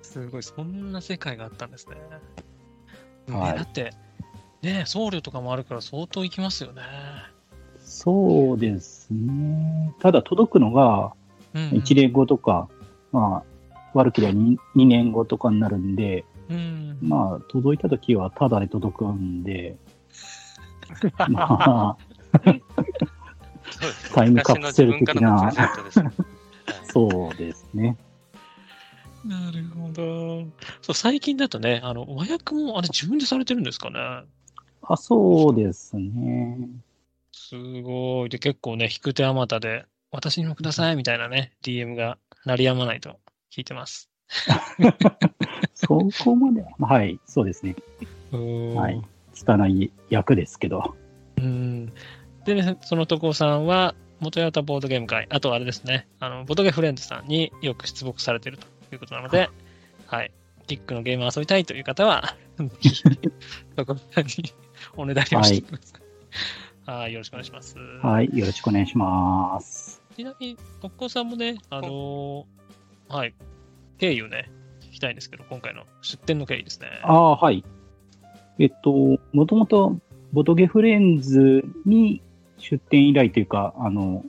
[0.02, 1.96] すごい、そんな世界があったんですね。
[3.28, 3.92] はい、だって、
[4.62, 6.82] ね、送料とかもあるから相当いきますよね。
[7.78, 9.94] そうですね。
[10.00, 11.12] ただ届くのが、
[11.54, 12.68] 1年後とか、
[13.12, 13.42] うんうん、まあ、
[13.94, 19.76] 悪ければ 2, 2年後とかになるんで、うん、まあ、届いた時はただで届くんで、
[21.28, 21.96] まあ、
[24.14, 25.52] タイムカプセル的な、
[26.84, 27.96] そうですね。
[29.24, 30.44] なるほど。
[30.80, 34.24] そう、最近だとね、あの、和訳もあれ自分でされてるんですかね？
[34.82, 36.68] あ、そうですね。
[37.32, 38.28] すごい。
[38.28, 43.18] で、結構ね、引く手あまたで、私にもくださいみたいなね、DM が鳴りやまないと
[43.52, 44.10] 聞いてます。
[45.74, 47.76] そこまではい、そうですね。
[48.32, 49.02] はい。
[49.32, 50.94] 拙い役ですけど。
[51.38, 51.92] うん。
[52.44, 59.48] でね、その徳尾さんは、元ヤタボードゲーム会、あとあれですね、あの、ボトゲフレンズさんによく出没されているということなので、
[60.06, 60.32] はい。
[60.66, 62.36] キックのゲームを遊びたいという方は、
[63.76, 64.30] 徳尾さんに
[64.96, 66.00] おねだりをしてください。
[66.90, 67.76] はい、よろしくお願いします。
[67.78, 70.02] はい、よろしくお願いします。
[70.16, 72.44] ちなみに、徳尾さんもね、あのー、
[73.08, 73.34] はい、
[73.98, 76.88] 経緯をね、聞きたいんですけど、今回の出店の経緯ですね。
[77.02, 77.64] ああ、はい。
[78.58, 79.98] えっと、もともと、
[80.32, 82.22] ボトゲフレンズに
[82.58, 84.24] 出店依頼というか、あの、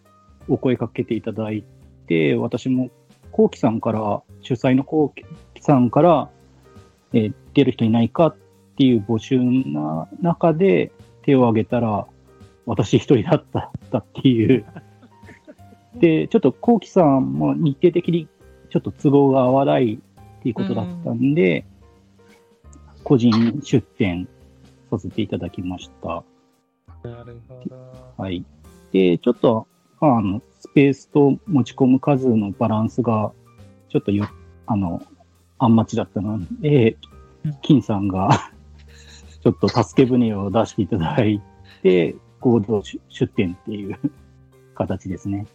[0.47, 1.63] お声かけていただい
[2.07, 2.89] て、私も、
[3.31, 5.11] コウキさんから、主催のコウ
[5.53, 6.29] キさんから、
[7.13, 8.35] えー、出る人いないかっ
[8.81, 10.91] ていう募集な中で
[11.21, 12.07] 手を挙げたら、
[12.65, 14.65] 私一人だったったっていう。
[15.99, 18.27] で、ちょっとコウキさんも日程的に
[18.71, 21.63] ちょっと都合が合わないっていうことだったんで、
[23.03, 24.27] 個人出店
[24.89, 26.23] させていただきました。
[27.03, 27.75] なるほど。
[28.17, 28.43] はい。
[28.91, 29.67] で、ちょっと、
[29.99, 33.31] あの、スペースと持ち込む数のバランスが、
[33.89, 34.27] ちょっとよ、
[34.65, 35.03] あの、
[35.59, 36.97] あんまちだったので、
[37.61, 38.51] 金さんが
[39.43, 41.41] ちょっと助け舟を出していただい
[41.83, 43.99] て、合同出店っていう
[44.75, 45.45] 形ですね。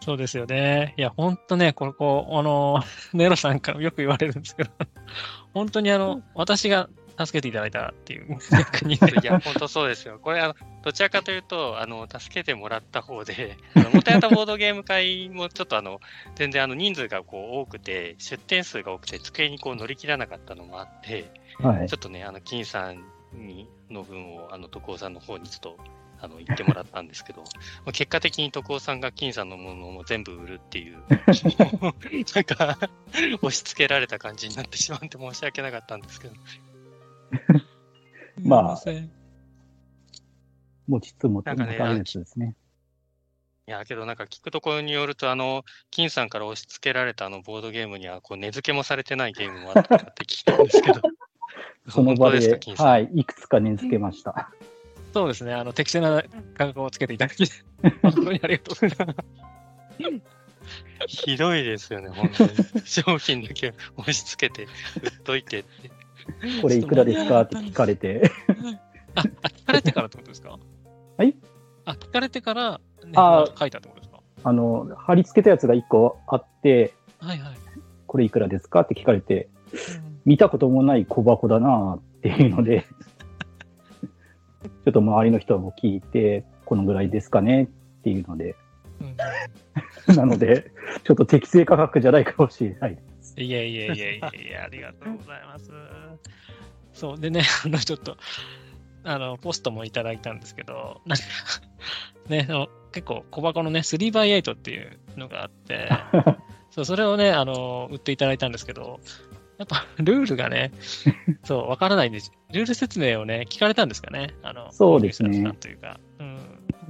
[0.00, 0.94] そうですよね。
[0.98, 2.82] いや、ほんとね、ここ、あの、
[3.14, 4.70] ネロさんからよく言われるんですけど、
[5.54, 8.96] 本当にあの、私が助けていただいたっていう、逆に。
[8.96, 10.18] いや、本当そうですよ。
[10.20, 16.00] これ、あの、どちらかというと、あの、助けてもらった方で、あの、元やったボードゲーム会もちょっとあの、
[16.34, 25.76] 全然あの、人数がこう多くて、出店数が多くて、机にこう乗り切らなかったのもあって、はい、ちょっとね、あの、金さんに、の分を、あの、徳尾さんの方にちょっと、
[26.20, 27.44] あの、言ってもらったんですけど、
[27.92, 31.02] 結果的に徳尾さんが金さんのものも全部売るっていう、
[32.34, 32.78] なんか、
[33.42, 36.34] 押し付けられた感じになってしまって申し訳なかったんですけど。
[38.42, 38.82] まあ、
[40.86, 42.56] 持ちつ持ってのやつですね。
[43.66, 51.00] いや、けどなんか聞くところによると、あの、金さんから押し付けられたあのボードゲームには、こう、値付けもされてないゲームもあったって聞いたんですけど。
[51.88, 54.50] その場で、はい、いくつか値付けました。
[55.12, 56.22] そうですね、あの、適正な
[56.56, 57.44] 価格をつけていただき、
[58.02, 59.18] 本当にありがとうございます。
[61.06, 62.50] ひどいですよね、本当に。
[62.84, 64.64] 商品だけ押し付けて、
[65.02, 65.90] 売っといてって。
[66.62, 68.30] これいくらですかって聞かれて。
[69.14, 70.58] あ、聞かれてからってことですか？
[71.18, 71.36] はい？
[71.84, 74.20] あ、聞かれてから、ね、あ書いたってことですか？
[74.42, 77.54] あの、貼り付けたやつが1個あって、はいはい。
[78.06, 82.86] これいくらですかって聞かれて、うん、見たこともない小箱だなっていうので
[84.84, 87.66] ちょっと周りの人も聞いて、このぐらいですかねっ
[88.02, 88.56] ていうので、
[90.08, 90.72] うん、なので、
[91.04, 92.98] ちょっと適正価格じゃないかもしれない。
[93.36, 95.70] いやいやいやいやいや、ありがとうございます。
[96.92, 98.16] そう、でね、 あの、ちょっと、
[99.04, 101.24] あの、ポストもいただいたんですけど、なんか
[102.28, 102.48] ね、
[102.92, 105.88] 結構小箱のね、3x8 っていうのがあって、
[106.70, 109.00] そう、それをね、あの、売っていただいたんですけど、
[109.58, 110.72] やっぱ ルールがね、
[111.44, 112.32] そう、わからないんです。
[112.52, 114.34] ルール説明をね、聞かれたんですかね。
[114.42, 115.52] あの、そうですね。
[115.60, 116.38] というか、うん。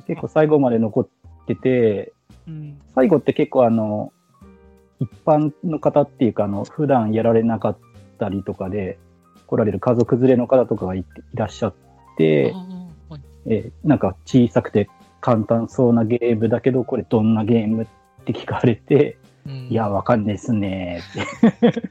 [0.07, 1.09] 結構最後まで残っ
[1.47, 2.13] てて、
[2.47, 4.13] うん、最後って結構あの、
[5.01, 7.79] 一般の方っていうか、あの、普段やられなかっ
[8.19, 8.99] たりとかで、
[9.47, 11.75] 来られる家族連れの方とかがいらっしゃっ
[12.17, 12.53] て、
[13.09, 14.89] はい、えー、なんか小さくて
[15.21, 17.87] 簡単そうなゲームだけど、これどんなゲームっ
[18.25, 21.01] て聞かれて、うん、いや、わかんないっすね
[21.51, 21.83] って。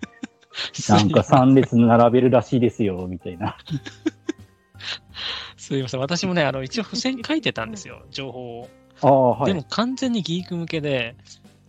[0.89, 3.57] なんか3列並べるらしいですよ、みたいな。
[5.57, 5.99] すいません。
[5.99, 8.69] 私もね、あの、一応付箋書いてたんですよ、情報を。
[9.01, 9.53] ああ、はい。
[9.53, 11.15] でも完全にギーク向けで、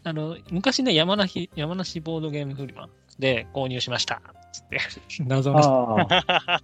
[0.03, 4.21] あの、昔ね、山梨、山梨ボードゲームフリマで購入しました。
[4.53, 4.79] つって、
[5.25, 5.97] 謎の。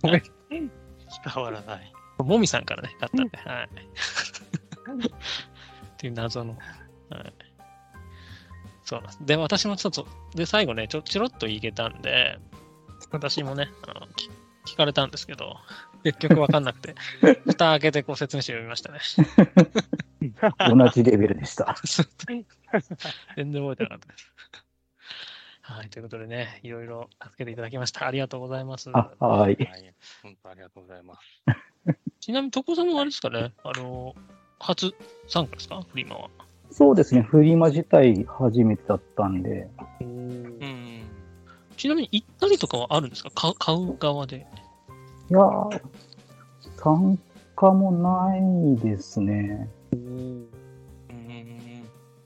[0.04, 1.92] 伝わらない。
[2.18, 3.68] もみさんからね、買ったんで、はい。
[5.06, 6.56] っていう謎の。
[7.09, 7.33] はい。
[8.90, 9.18] そうなんです。
[9.24, 12.38] で、私もちょっと、で、最後ね、ちょ、ちょろっと言いけたんで、
[13.12, 14.09] 私もね、あの
[14.66, 15.57] 聞かれたんですけど、
[16.03, 16.96] 結局わかんなくて、
[17.46, 18.98] 蓋開けてこう説明して読みましたね。
[20.76, 21.76] 同じレベルでした。
[23.37, 24.33] 全然覚えてなかったです。
[25.62, 28.09] はい、ということでね、いろいろ助けていただきました。
[28.09, 28.90] ありがとうございます。
[28.92, 29.12] あ
[29.64, 29.94] はい。
[30.24, 31.20] 本当ありがとうございます。
[32.18, 34.16] ちなみに、床さんもあれですかね、あの、
[34.59, 34.92] 初
[35.29, 35.81] 参加ですか？
[35.88, 36.31] フリマは。
[36.70, 39.68] そうですね、フリマ自体初めてだったんで。
[40.00, 41.02] うん。
[41.76, 43.30] ちなみに行ったりとかはあるんですか？
[43.35, 44.46] 買買う側で。
[45.30, 45.80] いやー、
[46.76, 47.18] 参
[47.56, 49.68] 加もないですね。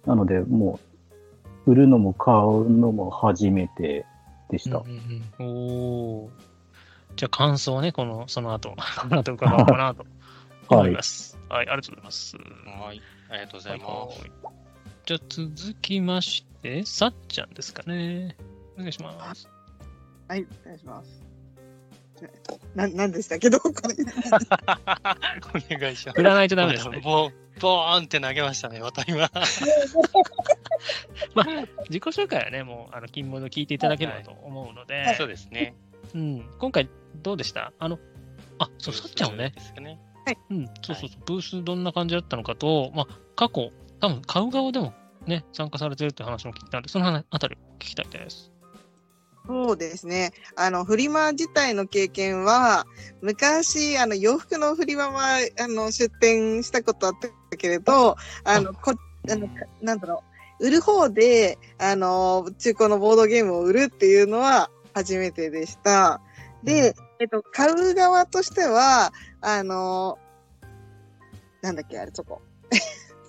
[0.07, 0.79] なので、も
[1.67, 4.05] う、売るのも買うのも初めて
[4.51, 4.79] でした。
[4.79, 5.51] うんうんう
[6.21, 6.31] ん、お
[7.17, 10.05] じゃあ感想はね、この、その後、 この後伺おうかなと
[10.69, 11.39] 思います。
[11.49, 12.37] はい、はい、ありがとうございます。
[12.37, 13.01] はい、
[13.35, 14.21] ありがとうございます。
[15.07, 18.37] じゃあ続きまして、さっちゃんですかね。
[18.77, 19.49] お願いします。
[20.29, 21.23] はい、お願いします。
[22.75, 23.51] な、なんでしたけ？
[23.51, 23.97] ど、これ。
[25.75, 26.17] お願いします。
[26.17, 27.01] 振らないとダメですね。
[27.05, 29.29] ボボーンって投げましたね、また今。
[31.35, 31.47] まあ、
[31.91, 35.75] 自己紹介はね、もう、あの、金物聞いていただければと思うので、はいはい、そうですね。
[36.15, 36.89] うん、今回
[37.23, 37.73] どうでした？
[37.79, 37.99] あの、
[38.59, 40.39] あ、そう、さっちゃんをね、ねはい。
[40.51, 44.93] うん、そうそうそう、ブースどんな感じだったのかと、まあ、過去、多分買う側でも
[45.27, 48.51] ね、参加されてるって話も聞いたんで、そのあたりを聞きたいです。
[49.47, 50.33] そうですね。
[50.57, 52.87] あの、フリマ自体の経験は、
[53.21, 57.13] 昔、あの、洋服のフリマは、あの、出店したことあっ
[57.51, 58.95] たけれど、あの、こ、
[59.31, 59.49] あの、
[59.83, 60.23] なんだろ
[60.61, 66.23] う、売る方で、あの、中古のボードゲームを売るっていうのは初めてでした。
[66.63, 70.19] で、えっと、買う側としては、あの、
[71.63, 72.43] なんだっけ、あれ、そこ。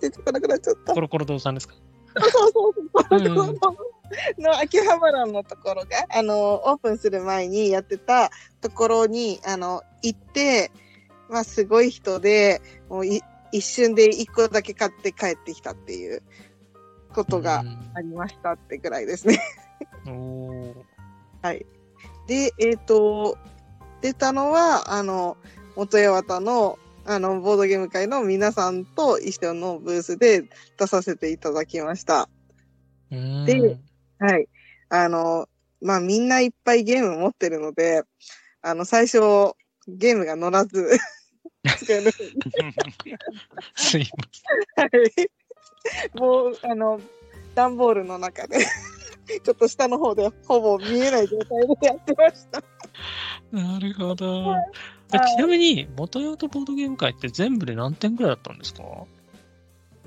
[0.02, 0.94] 出てこなくなっちゃった。
[0.94, 1.76] コロコロ堂さんですか？
[2.18, 2.90] そうそうそう。
[2.92, 3.76] コロコロ堂
[4.38, 8.30] の秋葉原のところが、あの、オープンする前にやってた
[8.62, 10.72] ところに、あの、行って、
[11.30, 13.22] まあ、すごい人で、もうい
[13.52, 16.22] 一瞬で一個だけ買って帰ってきたっていう
[17.14, 19.40] ことがありましたってぐらいですね
[21.42, 21.66] はい。
[22.28, 23.38] で、えっ、ー、と、
[24.06, 25.36] 出たのは、あの、
[25.76, 30.44] 元八幡の、あの、ボードゲーム会の皆さんと一緒のブースで
[30.78, 32.30] 出させていただきました。
[33.10, 33.80] で、
[34.20, 34.48] はい。
[34.90, 35.50] あの、
[35.82, 38.04] まあ、みんないっぱいゲーム持ってるので、
[38.62, 39.18] あの、最初、
[39.88, 41.00] ゲームが乗らず
[41.80, 42.28] すいません。
[44.76, 44.86] は
[46.14, 46.20] い。
[46.20, 47.02] もう、あの、
[47.56, 48.60] 段ボールの中で
[49.44, 52.64] ちょっと下の方でほぼ見えない状態でやってました。
[53.52, 54.50] なるほど。
[54.50, 58.84] はい、ちなみに、元用とボードゲーム会って全部で何点ぐらいだったんですか？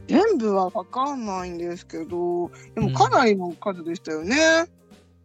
[0.06, 4.66] 全部はわかんないんですけど、でもかなりの数でしたよね。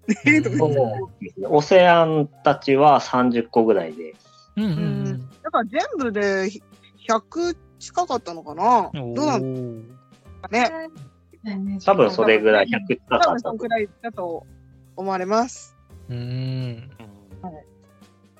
[0.08, 4.15] うん、オセアンたちは30個ぐらいで。
[4.58, 4.75] うんうんう
[5.12, 5.29] ん。
[5.41, 6.49] だから全部で
[7.08, 8.89] 100近かったのかな？
[8.93, 9.84] どうなん
[10.41, 10.89] かね。
[11.86, 13.25] 多分それぐらい100近かった。
[13.27, 14.45] 多分そのぐらいだと
[14.95, 15.75] 思われます。
[16.10, 16.89] うん。
[17.41, 17.53] はい。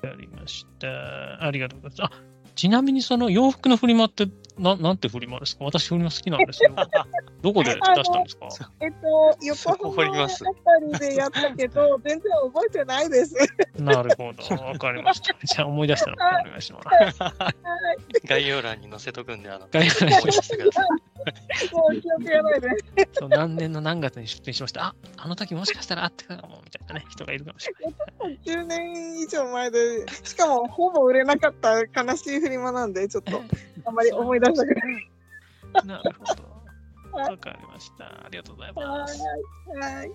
[0.06, 1.44] ありました。
[1.44, 2.16] ありがとうございます。
[2.16, 2.22] あ、
[2.54, 4.26] ちなみにその洋服のフリマって
[4.58, 5.64] ななんてフリマですか？
[5.64, 6.74] 私フリマ好きなんですよ。
[7.42, 7.80] どこで出し
[8.12, 8.48] たんですか？
[8.80, 10.34] えっと、 横浜あた
[10.80, 13.34] りでやったけど、全然覚えてないです。
[13.78, 14.62] なるほど。
[14.64, 15.34] わかりました。
[15.44, 16.88] じゃあ思い出したのでお願いします。
[18.28, 21.74] 概要欄に載せとくんで、あの、概要欄に載せてください。
[21.74, 22.68] もう記憶がないで。
[23.12, 24.84] そう、何年の何月に出店しました？
[24.84, 27.74] あ、あの時もしかしたらあってたかも、みたいなね、人がいるかもしれ
[28.28, 28.38] ない。
[28.44, 33.42] 10年以上前で、しかもほぼ売れなかった悲しいフリマなんで、ちょっと、
[33.86, 35.10] あんまり思い出したくない。
[35.86, 37.18] なるほど。
[37.18, 38.04] わかりました。
[38.06, 39.22] ありがとうございます。
[39.80, 40.10] はい。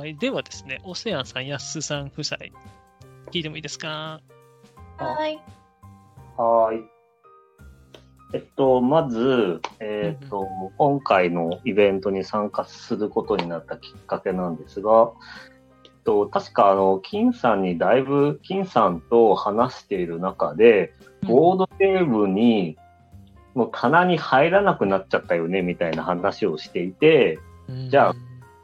[0.00, 0.16] はい。
[0.16, 2.38] ではですね、オセアンさん、やすさん夫妻、
[3.30, 4.20] 聞いてもいいですか？
[4.98, 5.38] はい。
[6.36, 6.80] はい。
[8.32, 15.10] えっと、まず、えっと、うんうん、今回のイベントに参加することになったきっかけなんですが、
[15.84, 20.94] えっと、確か、あの、金さんにだいぶ、金さんと話している中で、
[21.26, 22.78] ボードゲームに
[23.54, 27.38] もう棚に入らなくなっちゃったよね、みたいな話をしていて、
[27.88, 28.14] じゃあ、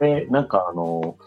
[0.05, 1.17] え、なんかあの、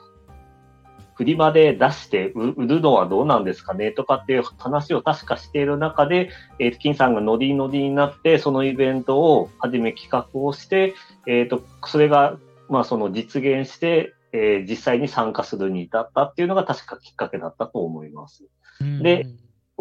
[1.14, 10.94] フリマで出して売るのはどうなんですかねとかっていう話を確かしている中で、えっ、ー、と、金さんがノリノリになって、そのイベントを初め企画をして、
[11.26, 12.38] えっ、ー、と、それが、
[12.70, 18.44] まあその実現して、えー、実際に参加するに至ったっていうのが確かきっかけだったと思います。
[18.80, 19.26] で、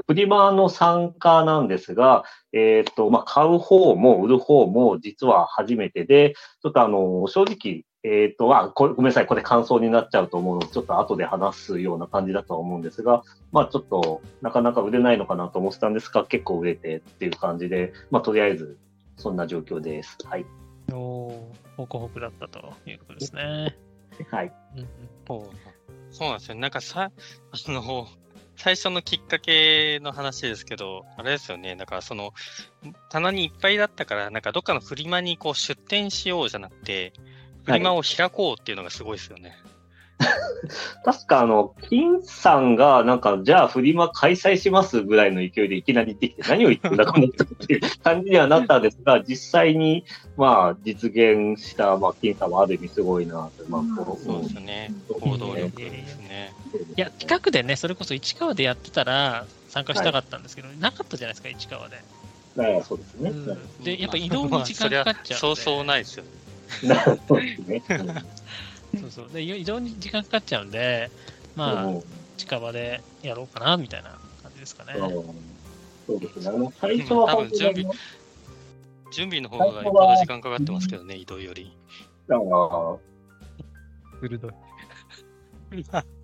[0.06, 2.24] フリマの参加なんですが、
[2.54, 18.78] えっ、ー、と、まあ、買う方も売る方も実は初めてで、ちょっとあの、正直、えっ、ー、と、あ、ごめんなさい、これ感想になっちゃうと思うので、ちょっと後で話すような感じだとは思うんですが、まあちょっと、なかなか売れないのかなと思ってたんですが、結構売れてっていう感じで、まあとりあえず、
[19.18, 20.18] そんな状況です。
[20.24, 20.46] はい。
[20.94, 23.78] おお、ホクホクだったということですね。
[24.32, 24.54] はい。
[24.78, 24.88] うん、
[26.12, 26.56] そうなんですよ。
[26.56, 27.12] なんかさ、
[27.52, 28.08] あの、
[28.60, 31.78] 最初のきっかけの話ですけど、あれですよね。
[31.78, 32.34] だからその、
[33.08, 37.14] 棚にいっぱいだったから、なんかどっかのフリマにこう出店しようじゃなくて、
[37.64, 39.56] フリマを開こうっていうのがすごいですよね。
[41.06, 50.04] 確かあの、金さんが、なんか、じゃあフリマ開催しますぐらいの勢いでいきなり言ってきて、何を言ってんだこの人っていう 感じにはなったんですが、実際に、
[50.36, 53.82] まあ、実現した、まあ、金さんはある意味すごいなと、まあ、
[54.22, 54.92] そうですね。
[55.08, 56.54] 行動力ですね。
[56.74, 62.04] いや、企画でね、それこそ市川でやってたら参加したかったんですけど、はい、なかったじゃないですか、市川で。
[62.58, 63.30] ああ、そうですね。
[63.32, 66.30] うん、で、やっぱ移動に時間かかっちゃう、そうそうないですよね。
[67.28, 67.84] そ うですね。
[69.00, 69.30] そうそう。
[69.32, 71.10] で、移動に時間かかっちゃうんで、
[71.56, 71.94] まあ、
[72.38, 74.94] 近場でやろうかな、みたいな感じですかね。
[76.08, 76.50] そうですね。
[76.50, 77.96] あの、最初は、多分準備、
[79.12, 81.72] 準備の方がよっぽど時間かかってますけどね、移動より。
[82.30, 82.98] ああ。
[84.22, 84.52] 鋭い。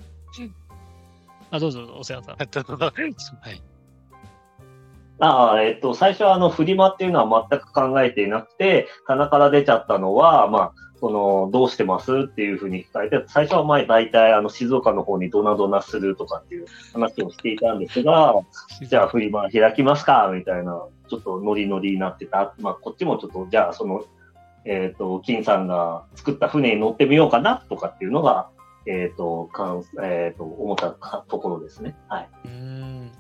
[1.51, 2.35] あ、どうぞ、お世話さん。
[2.37, 2.41] は
[3.51, 3.61] い。
[5.19, 18.35] ああ、えっと、最初はあの、フリマっていうのは全く考えていなくて、棚から出ちゃったのは、まあ、その、どうしてますっていうふうに聞かれて、最初は前大体あの、静岡の方にドナドナするとかっていう話をしていたんですが、
[18.89, 22.53] じゃあフリマ開きますかみたいな、ちょっとノリノリになってた。
[22.59, 24.03] まあ、こっちもちょっと、じゃあその、
[24.65, 28.49] えっ、ー、と、金さんが作った船に乗ってみようかなとかっていうのが、
[28.87, 30.91] えっ、ー、と、かんえっ、ー、と、思った
[31.27, 31.95] ところですね。
[32.07, 32.29] はい。
[32.45, 33.11] うん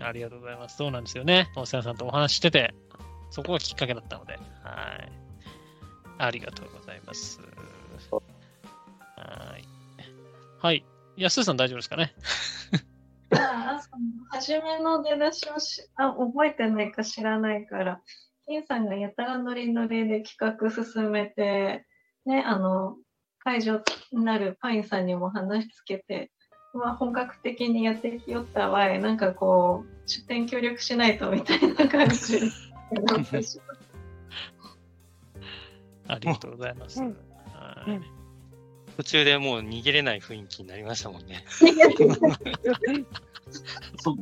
[0.00, 0.76] ありがとうございます。
[0.76, 1.50] そうなんですよね。
[1.56, 2.74] 大瀬さんとお話してて、
[3.30, 4.38] そこがきっかけだったので、は
[4.96, 5.12] い。
[6.18, 7.40] ありがとうございます。
[9.16, 9.64] はい。
[10.60, 10.84] はい。
[11.16, 12.14] 安田さん大丈夫ですかね？
[13.30, 13.80] あ
[14.30, 18.00] 初めの出だしをしあ覚えてないか知らないから、
[18.46, 21.86] 金さんがやたらノリノリで企画進めて、
[22.26, 22.96] ね、あの、
[23.44, 23.80] 会場
[24.12, 26.30] になるパインさんにも話つけて、
[26.72, 32.40] まあ、本格的にやってきよったわい、なんかこう、出店協力しないとみたいな感じ
[36.08, 37.00] ありがとうございます。
[37.00, 37.14] はい
[38.96, 41.44] 途中でもう逃げれない雰囲気になりましたもんね。
[43.98, 44.16] そう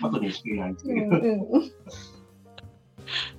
[0.00, 1.46] 後に引けないっていう。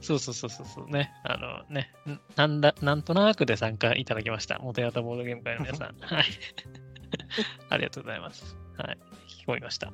[0.03, 1.11] そうそうそうそうね。
[1.23, 1.91] あのね、
[2.35, 4.59] なんだ、なんとなくで参加いただきました。
[4.59, 5.95] 元ヤタボードゲーム会の皆さん。
[5.99, 6.25] はい。
[7.69, 8.55] ありがとうございます。
[8.77, 8.97] はい。
[9.27, 9.91] 聞こえました。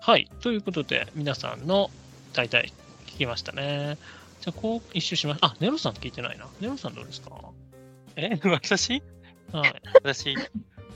[0.00, 0.30] はい。
[0.40, 1.90] ということで、皆さんの
[2.32, 2.72] 大体
[3.06, 3.98] 聞きましたね。
[4.40, 5.38] じゃあ、こう一周します。
[5.42, 6.46] あ、ネロさん聞いてないな。
[6.60, 7.30] ネロさんどうですか？
[8.16, 8.38] え？
[8.48, 9.02] 私？
[9.52, 9.74] はい。
[9.94, 10.36] 私、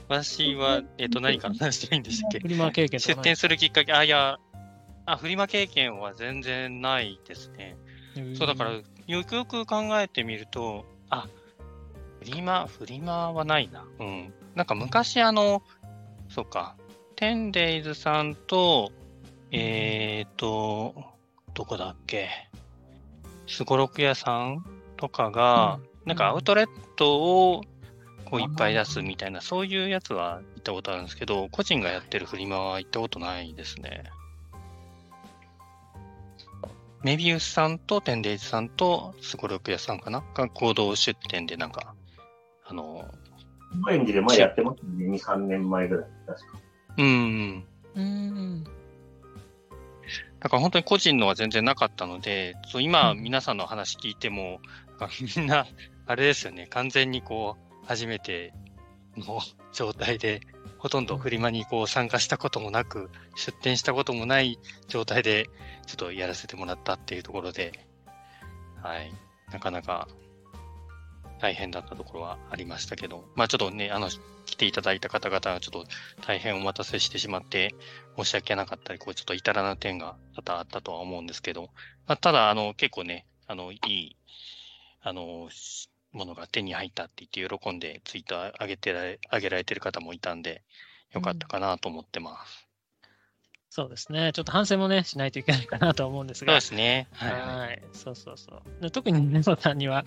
[0.07, 2.39] 私は、 えっ、ー、と、何から話したいんでしたっけ？
[2.39, 4.39] フリマ経験出店するきっかけ、あ、いや、
[5.05, 7.77] あ、フリマ経験は全然ないですね。
[8.37, 8.71] そう、だから、
[9.07, 11.27] よくよく考えてみると、あ、
[12.19, 13.85] フリマ、フリマはないな。
[13.99, 14.33] うん。
[14.55, 15.61] なんか昔、あの、
[16.29, 16.75] そうか、
[17.15, 18.91] テンデイズさんと、
[19.51, 20.95] えっ、ー、と、
[21.53, 22.29] どこだっけ、
[23.47, 24.65] すごろく屋さん
[24.97, 27.63] とかが、うん、なんかアウトレットを
[28.25, 34.03] こういっぱい出すみたいな、そういうやつは行ったことあるんですけど、個人がやってるフリマは行ったことないですね。
[37.05, 40.23] メビウスさんとテンデイズさんとすごろく屋さんかな？
[40.33, 41.93] が合同出店でなんか、
[42.65, 43.05] あの、
[43.83, 46.59] 高円寺で前やってますね、2、3年前ぐらい、確か。
[46.97, 47.63] うん。
[47.93, 48.63] うん。
[50.39, 54.59] だから本当に個人のは全然なかったので、そう今、皆さんの話聞いても、
[55.37, 55.67] みんな、
[56.07, 58.51] あれですよね、完全にこう、初めて
[59.15, 59.41] の
[59.73, 60.41] 状態で、
[60.85, 65.49] ほとんどフリマにこう参加したこともなく、出店したこともない状態で、
[65.87, 67.87] ちょっとやらせてもらったっていうところで、
[68.83, 69.11] はい、
[69.51, 70.07] なかなか
[71.41, 74.09] 大変だったところはありましたけど、まあちょっとね、あの、
[74.45, 75.85] 来ていただいた方々はちょっと
[76.21, 77.73] 大変お待たせしてしまって
[78.15, 81.71] 申し訳なかったり、こうちょっと至らぬ点が多々あったとは思うんですけど、
[82.05, 84.15] まあ、ただ、あの、結構ね、あの、いい、
[85.01, 85.49] あの、
[86.15, 90.63] ものが手に入ったって言って喜んでツイッター上げてられ、上げられてる方もいたんで、
[91.13, 92.67] よかったかなと思ってます。
[93.03, 93.09] うん、
[93.69, 94.31] そうですね。
[94.33, 96.53] ちょっと反省もね、しないといけないかなと思うんですが。
[96.53, 97.07] そうですね。
[97.11, 97.31] はい。
[97.31, 98.91] はい、そうそうそう。
[98.91, 100.05] 特にネゾさんには、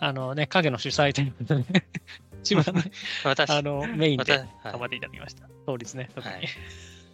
[0.00, 1.88] あのね、影の主催ということで、ね、
[2.42, 2.90] 一番、ね、
[3.24, 4.24] 私あのメインで
[4.64, 5.44] 頑張っていただきました。
[5.44, 6.34] はい、そうですね、特に。
[6.34, 6.48] はい、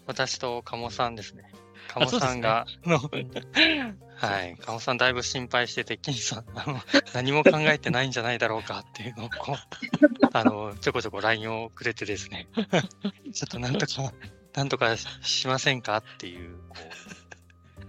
[0.07, 1.51] 私と鴨さんですね。
[1.95, 2.97] 鴨さんが、ね、
[4.17, 6.81] はい、鴨さんだいぶ心配してて、金さん、あの、
[7.15, 9.57] 何も考えてないんじゃないだろうかっていうのを、こう、
[10.33, 12.49] あの、ちょこちょこ LINE をくれてですね、
[13.33, 14.13] ちょっとなんとか、
[14.55, 16.77] なんとかしませんかっていう、こ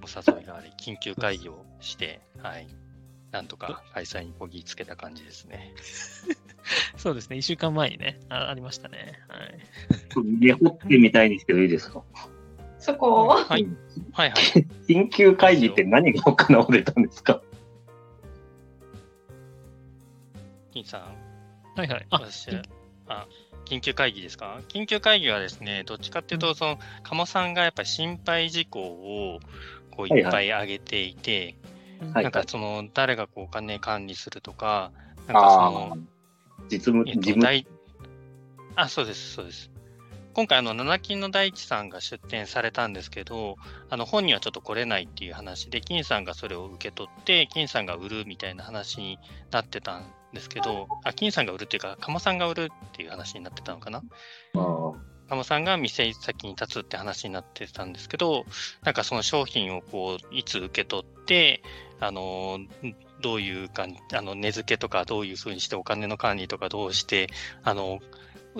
[0.03, 2.67] う、お誘いがあり、緊急会議をして、はい。
[3.31, 5.73] なんとか開催にこぎつけた感じですね。
[6.95, 9.19] そうですね、1週間前にね、あありましたね。
[9.27, 9.59] はい。
[10.39, 12.01] リホってみたいんですけど、いいですか？
[12.85, 13.67] そこはい。
[14.13, 14.39] はいはい。
[14.87, 17.41] 緊急会議って何が行われたんですか？
[20.71, 21.01] 金さん。
[21.79, 22.05] はいはい。
[22.11, 22.49] あ、私、
[23.07, 23.27] あ、
[23.65, 24.59] 緊急会議ですか？
[24.69, 29.39] 緊急会議はですね、どっちかっていうと、その、鴨さんがやっぱり心配事項を、
[29.91, 31.55] こう、いっぱい挙げていて、
[31.99, 34.91] はいはい、なんかその、誰がこう、お金管理するとか、
[35.27, 35.97] なんかその、
[36.69, 37.65] 実務、えっと、事務
[38.75, 39.71] あ、そうです、そうです。
[40.35, 43.55] 今回、あの、七金の大地さんが出展されたんですけど、
[43.89, 49.17] あの、本にはちょっと来れないっていう話で、金さんがそれを受け取って、金さんが売るみたいな話に
[49.51, 54.03] なってたんですけど、あ、金さんが売るっていうか、鴨さんが売るっていう話になってたのかな？
[55.29, 58.45] 鴨さんが店先に立つって話になってたんですけど、
[58.83, 61.63] なんかその商品をこう、いつ受け取って、
[62.01, 62.59] あの、
[63.21, 67.27] どういうかあの、値付けとかどういうふうにしてお金の管理とかどうして、
[67.63, 67.99] あの、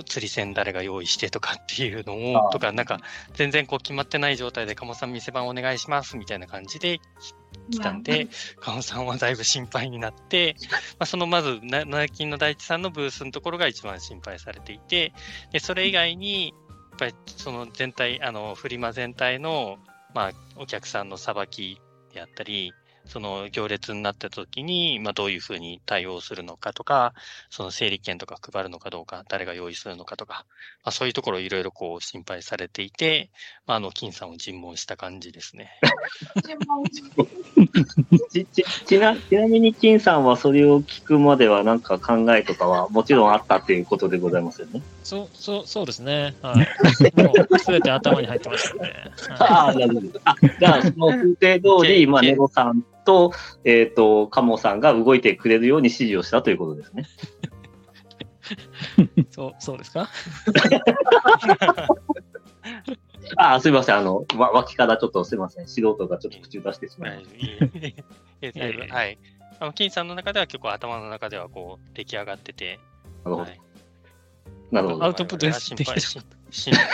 [0.04, 3.00] 釣り線誰が用意してとかっていうのを、とか、なんか、
[3.34, 7.00] 全然こう決まってない状態で、鴨さん店番お願いしますみたいな感じで
[7.72, 8.28] 来たんで、
[8.60, 10.56] 鴨さんはだいぶ心配になって、
[11.00, 15.14] まあ、そのまず、七金の大地さんのブースのところが一番心配されていて、
[15.52, 16.54] でそれ以外に、
[16.92, 19.78] やっぱりその全体、あの、フリマ全体の、
[20.14, 21.80] まあ、お客さんのさばき
[22.14, 22.74] であったり、
[23.08, 27.14] その行列になった時に、まあ、どういうふうに対応するのかとか、
[27.50, 30.46] その整理券とか配るのかどうか、誰が用意するのかとか、
[30.84, 33.30] まあ、そういうところをいろいろこう心配されていて、
[33.68, 35.72] まあ、あの、金さんを尋問した感じですね。
[38.32, 44.82] ちちちなちなみに金さんはそれを聞くまでは何か考えとかはもちろんあったっていうことでございますよね。
[45.04, 46.36] そう、そう、そうですね。
[46.42, 46.58] はい。
[47.22, 48.82] もうすべて頭に入ってましたね。
[49.30, 50.22] はい、ああ、なるほど。
[50.26, 53.32] あ、じゃあその風程通り、まあ、ネロさんと、
[53.64, 57.06] えっ、ー、と、カモさんが動いてくれるように指示をしたということですね。
[59.32, 60.10] そう、そうですか？
[63.38, 63.96] あすみません。
[63.98, 65.68] あの、わ、脇からちょっとすみません。
[65.68, 68.96] 素人がちょっと口を出してしまいました。
[68.96, 69.18] はい。
[69.60, 72.80] あの、金さんの中では結構頭の中ではこう、出来上がってて。
[73.24, 73.38] なるほど。
[73.38, 73.62] はい、
[74.72, 75.04] なるほど。
[75.06, 76.00] アウトプット 心配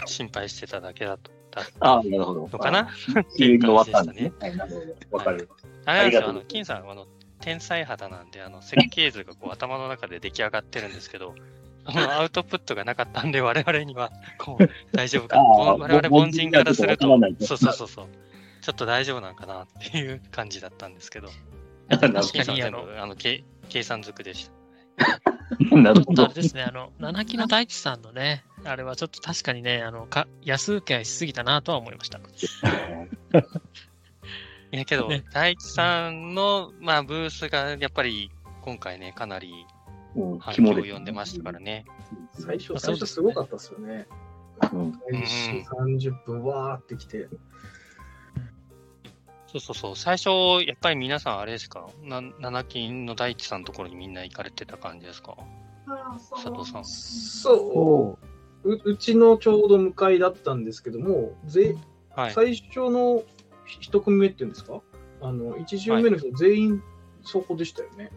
[0.05, 1.31] 心配してただけだと。
[1.79, 2.47] ああ、なるほど。
[2.51, 2.89] のかな？
[3.37, 4.31] 急に終わったんですね。
[4.39, 4.79] はい、なるほ
[5.11, 5.17] ど。
[5.17, 5.49] わかる。
[5.85, 7.07] あれなんですよ、あの、金さん、あの、
[7.39, 11.35] 天才肌なんで、あの、設計図がこう頭の中で出来上がってるんですけど、
[11.85, 15.39] あの、アウトプットがなかったんで、我々には、こう、 大丈夫か？
[15.41, 17.07] 我々凡人からすると、
[17.41, 18.07] そうそうそうそう。
[18.61, 21.29] ちょっと大丈夫なんかなっていう感じだったんですけど。
[21.89, 23.43] 確かに、あの、あの計
[23.83, 24.49] 算づくでし
[24.99, 25.75] た。
[25.75, 26.25] なるほど。
[26.25, 32.19] あれですね、あの、七木の大地さんのね、あれはちょっと確かにね、あの、か安請けしすぎたなとは思いました。
[34.73, 38.31] いやけど、ね、大地さんの、まあ、ブースがやっぱり
[38.61, 39.65] 今回ね、かなり
[40.39, 41.85] 反響を呼んでましたからね。
[42.31, 44.07] 最初、最初すごかったですよね。
[44.71, 47.27] うん、30分わーってきて。
[49.47, 49.95] そうそうそう。
[49.97, 50.29] 最初、
[50.65, 51.89] やっぱり皆さんあれですか？
[52.03, 55.35] な七金の大地さんのところにみんな行かれてた感じですか？
[56.41, 56.85] 佐藤さん。
[56.85, 58.30] そう
[58.63, 58.79] う。
[58.83, 61.75] うちのちょうど向かいだったんですけども、ぜ
[62.15, 63.23] はい、最初の
[63.65, 64.81] 一組目っていうんですか？
[65.21, 66.83] あの、一巡目の人全員
[67.23, 68.11] そこでしたよね。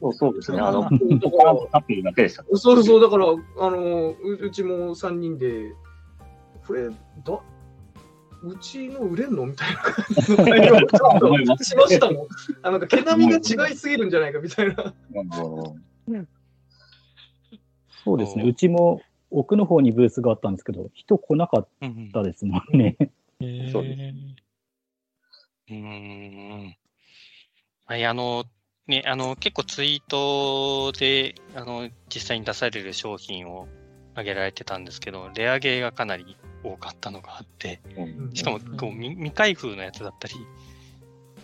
[0.00, 0.58] そうそうですね。
[0.62, 0.96] あの、だか
[1.44, 1.82] らだ
[2.14, 2.44] けでした。
[2.56, 5.74] そうそう、だから、あの、うちも3人で、
[6.66, 6.94] これ、だ、
[8.42, 9.46] うちの売れんの？
[9.46, 12.26] みたいな感じのしましたもん。
[12.62, 13.38] あなんか毛並みが
[13.68, 14.94] 違いすぎるんじゃないかみたいな。
[18.04, 18.44] そうですね。
[18.44, 19.00] うちも
[19.34, 21.68] 奥の方にブースがあったんですけど、人来なかっ
[22.12, 22.96] たですもんね。
[23.72, 24.44] そうです。
[25.70, 26.76] うん。
[27.86, 28.44] はい、あの、
[28.86, 33.66] ね、あの、結構ツイートで、あの、実際に出される商品を
[34.12, 37.80] 挙げられてたんですけど、レアゲーがかなり多かったのがあって、
[38.34, 40.34] しかも、こう、未開封のやつだったり、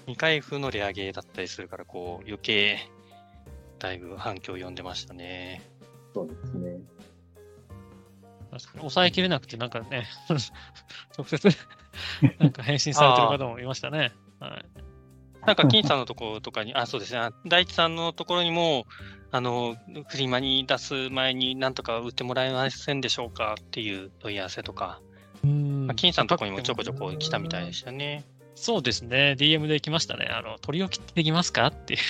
[0.03, 2.79] 未開封のレアゲーだったりするから、こう、余計、
[3.79, 5.63] だいぶ反響を呼んでましたね。
[6.13, 6.79] そうですね。
[8.59, 10.07] 抑えきれなくて、なんかね、
[11.17, 11.49] 直接
[12.39, 14.13] なんか返信されてる方もいましたね。
[14.41, 14.65] はい。
[15.47, 18.87] なんか、金さんのところとかに、あ、そうですね、大地さんのところにも、
[19.31, 19.77] あの、
[20.09, 25.01] フリマに出す前になんとか売ってもらえませんでしょうかっていう問い合わせとか、
[25.45, 28.25] うんまあ、金さんのところにもちょこちょこ来たみたいでしたね。
[28.57, 30.27] そうですね、DM で来ましたね。
[30.27, 32.01] あの、取り置きってできますかっていう。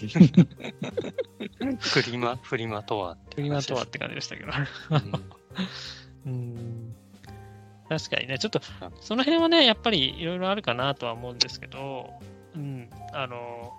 [1.78, 3.16] フリマ、フリマとは。
[3.34, 4.48] フリマとはって感じでしたけど。
[4.48, 5.24] うん、
[7.88, 8.60] 確かにね、ちょっと、
[9.00, 12.12] その辺はね、やっぱりいろいろあるかなとは思うんですけど、
[12.54, 13.72] うん、あの、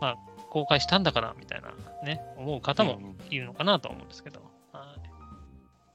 [0.00, 0.16] まあ、
[0.50, 1.72] 公開したんだからみたいな
[2.04, 4.40] ね、思う方もいるのかなと思うんですけど、
[4.72, 4.98] はい。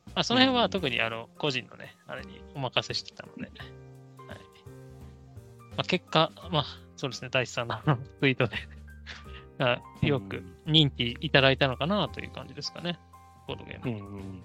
[0.07, 3.51] まあ、その辺は特にあの個人のね、あれにお任せしてたので、はい。
[3.57, 3.63] ま
[5.77, 6.65] あ、結果、まあ、
[6.95, 7.77] そうですね、大地さんの
[8.19, 8.57] ツイートで
[10.01, 12.99] よく認知いただいたのかなという感じですかね。
[13.47, 13.91] ボードゲーム。
[13.97, 14.43] うんうん、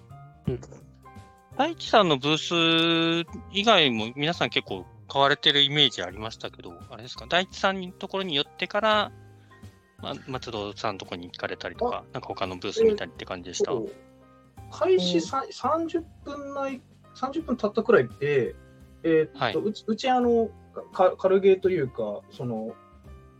[1.57, 9.11] 大地さんのブース以外も皆さん結構買われてるイメージありましたけど、あれですか、大地さんのところに寄ってから、
[10.01, 13.89] ま、松戸さんのところに行かれたりとか、なんか他のブース見たりって感じでした、えー、
[14.71, 16.81] 開始30分内、
[17.15, 18.55] 30分経ったくらいで、
[19.03, 20.49] えー、っと、はい、うちうちあの
[20.93, 22.75] か、軽ゲーというか、その、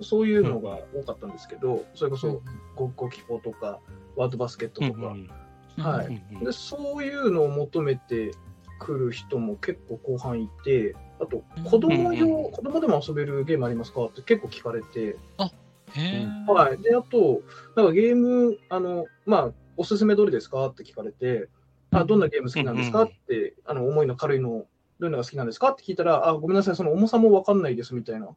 [0.01, 2.41] そういうのが多かったんですけど、うん、それこそ
[2.75, 3.79] ゴゴキポとか、
[4.15, 5.29] ワードバスケットとか、うんうん、
[5.77, 8.31] はい、で、そういうのを求めて
[8.79, 14.05] くる人も結構後半いて、あと、子供用、うんうん、子供でも遊べるゲームありますか？
[14.05, 15.49] って結構聞かれて、あ
[15.93, 16.77] へはい。
[16.81, 17.41] で、あと、
[17.75, 20.67] なんかゲーム、あの、まあ、おすすめどれですか？
[20.67, 21.49] って聞かれて、
[21.91, 23.03] あどんなゲーム好きなんですか？
[23.03, 24.57] って、あの重いの軽いの、ど
[25.01, 25.71] ういうのが好きなんですか？
[25.71, 28.29] って聞いたら、あごめんなさい、その重さも分かんないですみたいな。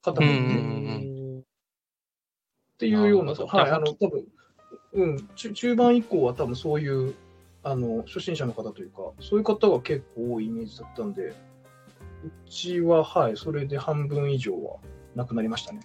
[0.00, 1.44] 方もいて、っ
[2.78, 4.24] ていうような、はい、あの多分
[4.92, 5.28] うん。
[5.34, 7.14] 中、中盤以降は多分そういう
[7.62, 11.34] あの初心者の方というか、そういう方が結構多いイメージだったんで、う
[12.48, 14.76] ちは、はい、それで半分以上は
[15.14, 15.80] なくなりましたね。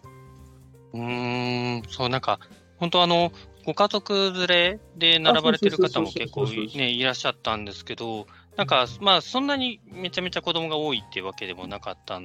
[0.93, 2.39] うん、そう、なんか、
[2.77, 3.31] 本当あの、
[3.65, 12.19] ご家族連れで並ばれてる方も結構ね、いらっしゃったんですけど、なんか、まあ、そんなにめちゃめちゃ子供が多いっていうわけでもなかった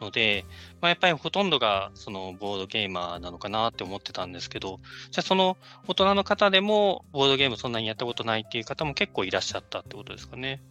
[0.00, 0.44] ので、
[0.80, 4.78] まあ、やっぱりほとんどがそのボードゲーマーなのかなって思ってたんですけど、
[5.10, 10.62] じゃあその大人の方でもボードゲームそんなにやったことないっていう方も結構いらっしゃったってことですかね。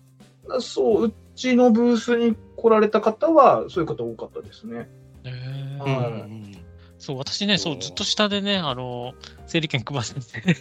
[0.60, 4.88] そう、うちのブースに来られた方は、そういう方多かったですね。
[5.24, 6.66] へ、えー、はい、うん
[6.98, 9.14] そう、私ね、そう、ずっと下でね、あの、
[9.46, 10.42] 整理券配って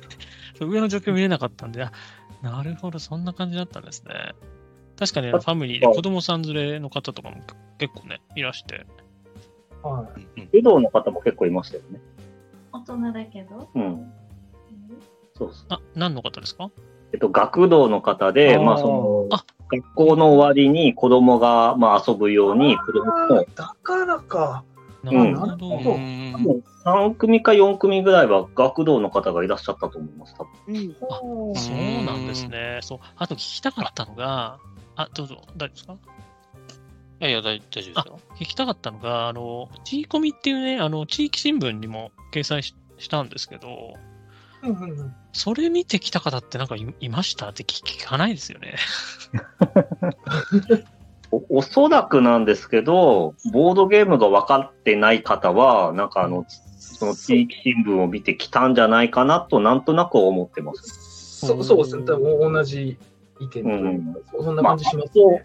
[0.58, 1.92] て上の状況見れなかったんで、あ、
[2.42, 4.34] なるほど、そんな感じだったんですね。
[5.12, 7.36] 確かに、ファミリーで子供さん連れの方とかも
[7.78, 8.86] 結構ね、いらして。
[9.82, 10.40] はい。
[10.52, 12.00] 武道の方も結構いましたよね。
[12.72, 13.68] 大人だけど？
[13.74, 14.12] うん。
[15.36, 16.70] そうあ、何の方ですか？
[17.12, 19.38] えっと、学童の方で、まあ、その、
[19.68, 23.46] 学校の終わりに子供が、まあ、遊ぶように、子供も。
[23.54, 24.64] だからか。
[25.04, 25.68] なるほど。
[25.68, 26.34] うん、
[26.86, 30.74] 3組か4組ぐらいは学童の方がいらっしゃったと思います、多分。
[30.74, 30.96] うん、
[31.54, 32.78] あそうなんですね。
[32.82, 32.98] そう。
[33.16, 34.58] あと聞きたかったのが、
[34.96, 35.92] あ、どうぞ、大丈夫ですか？
[37.20, 38.20] いやいや、大丈夫ですよ。
[38.36, 42.74] 聞きたかったのが、あの、地域コミっていうね、あの、地域新聞にも掲載し
[43.08, 43.94] たんですけど、
[45.32, 48.76] それ見てきた方ってなんかいましたって聞かないですよね。
[51.30, 56.46] おおそらくなんですけど、ボードゲームが分かってない方は、なんかあの、
[56.78, 61.40] その地域新聞を見てきたんじゃないかなと、なんとなく思ってます。
[61.46, 62.96] そそうですね、多分同じ
[63.40, 65.44] 意見というか、うん、そんな感じしますね。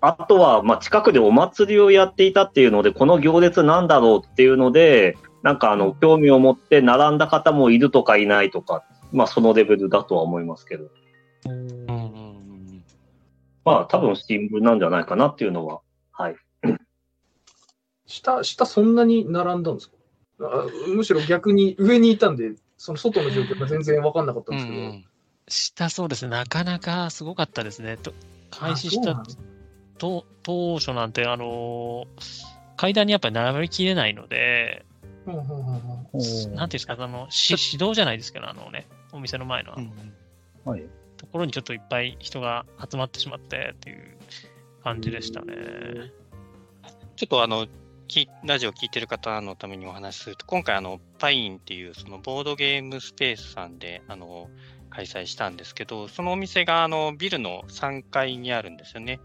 [0.00, 10.90] まあ、あとは、まあ、近くでお祭りをやっていたっていうので、この行列なんだろうっていうので、なんかあの、興味を持って並んだ方もいるとかいないとか、まあ、そのレベルだとは思いますけど。
[13.64, 15.80] まあ、多分新聞なんじゃないかなっていうのは、
[16.12, 16.36] はい。
[18.06, 19.96] 下、下そんなに並んだんですか？
[20.94, 24.78] むしろ逆に上にいたんで、その外の状況が全然分かんなかったんですけど。
[24.78, 25.04] うん、
[25.48, 27.96] 下、そうですね、なかなかすごかったですね。
[27.96, 28.12] と
[28.50, 29.22] 開始した
[29.98, 32.06] と当初なんて、あのー、
[32.76, 34.84] 階段にやっぱり並びきれないので、
[35.26, 39.74] なんていうんですか、あのし指導じゃないですけど、あのね、お店の前の。
[39.76, 39.92] うん
[40.64, 40.82] はい
[41.16, 44.16] ところにちょっといっぱい人が集まってしまってっていう
[44.84, 45.54] 感じでしたね。
[47.16, 47.66] ちょっとあの、
[48.44, 54.50] ラジオ聞いてる方のためにお話しすると、今回あの、パインっていうそのボードゲームスペースさんで、あの、
[54.96, 59.20] 開催したんですけど、そのお店があの、ビルの3階にあるんですよね。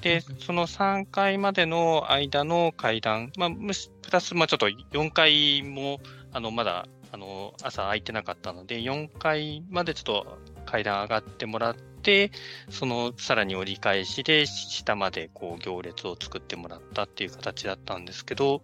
[0.00, 6.00] で、その3階までの間の階段、まあ、プラス、まあ、ちょっと4階も、
[6.32, 12.30] あの、まだ、あの、朝空いてなかったので、4階までちょっと階段上がってもらって、
[12.70, 18.62] そのさらに折り返しで下までこう行列を作ってもらったっていう形だったんですけど、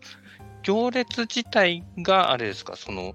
[0.63, 3.15] 行列自体があれですか、その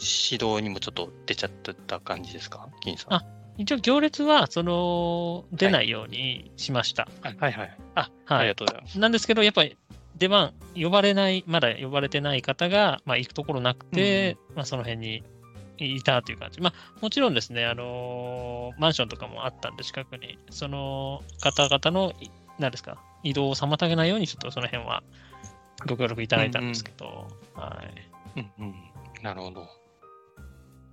[0.00, 1.50] 指導にもちょっと出ちゃっ
[1.86, 3.14] た感じですか、金さん。
[3.14, 3.24] あ
[3.58, 7.08] 一応行列は、その、出ないようにしました。
[7.22, 7.78] はい、はい、はい。
[7.94, 8.38] あ、はい。
[8.40, 8.98] ありがとうございます。
[8.98, 9.78] なんですけど、やっぱり、
[10.18, 15.22] 出番、呼ばれない、まだ呼ばれてない方が、まあ、行くところなくて、うん、まあ、その辺に
[15.78, 16.60] いたという感じ。
[16.60, 22.12] まあ、もちろんですね、あのー、マンションとかもあったんで、近くに、その方々の、
[22.58, 25.02] 何ですか、移動を妨げないように、ちょっとその辺は
[25.86, 27.82] ご協力いただいたんですけど、うんうん、は
[28.36, 28.40] い。
[28.40, 28.74] うんうん。
[29.22, 29.85] なるほど。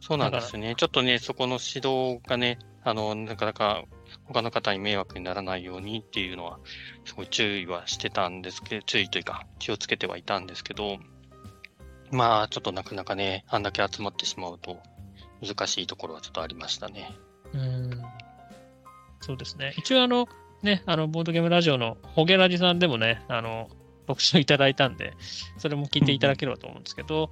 [0.03, 0.75] そうなんですね。
[0.75, 3.85] ちょっとね、そこの指導がね、あの、なかなか
[4.25, 6.59] 他の方に迷惑にならないようにっていうのは、
[7.05, 10.97] すごい注意はしてたんですけど、注意というか気をつけてはいたんですけど、
[12.11, 14.77] まあ、ちょっとなかなかね、あんだけ集まってしまうと、
[15.41, 17.15] 難しいところはちょっとありましたね。
[17.53, 17.89] うん。
[19.21, 19.73] そうですね。
[19.77, 20.27] 一応あの、
[20.63, 23.69] ね、あの、ボードゲームラジオのホゲラジさんでもね、あの、
[24.05, 25.13] 特集いただいたんで、
[25.57, 27.31] それも聞いていただければと思うんですけど、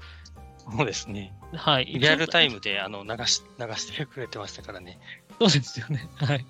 [0.75, 1.33] そうですね。
[1.53, 1.85] はい。
[1.85, 4.99] リアルタイムであの流し流してくれてましたからね。
[5.39, 6.09] そうですよね。
[6.15, 6.45] はい。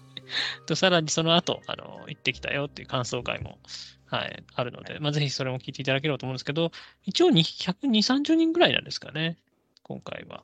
[0.66, 3.58] と、さらにその後、あの、行ってきたよっていう感想会も、
[4.06, 6.72] はい、あるので、まあ、ぜひそれも聞いていただければと思うんですけど、
[7.06, 9.38] 一応120、30人ぐらいなんですかね、
[9.84, 10.44] 今回は。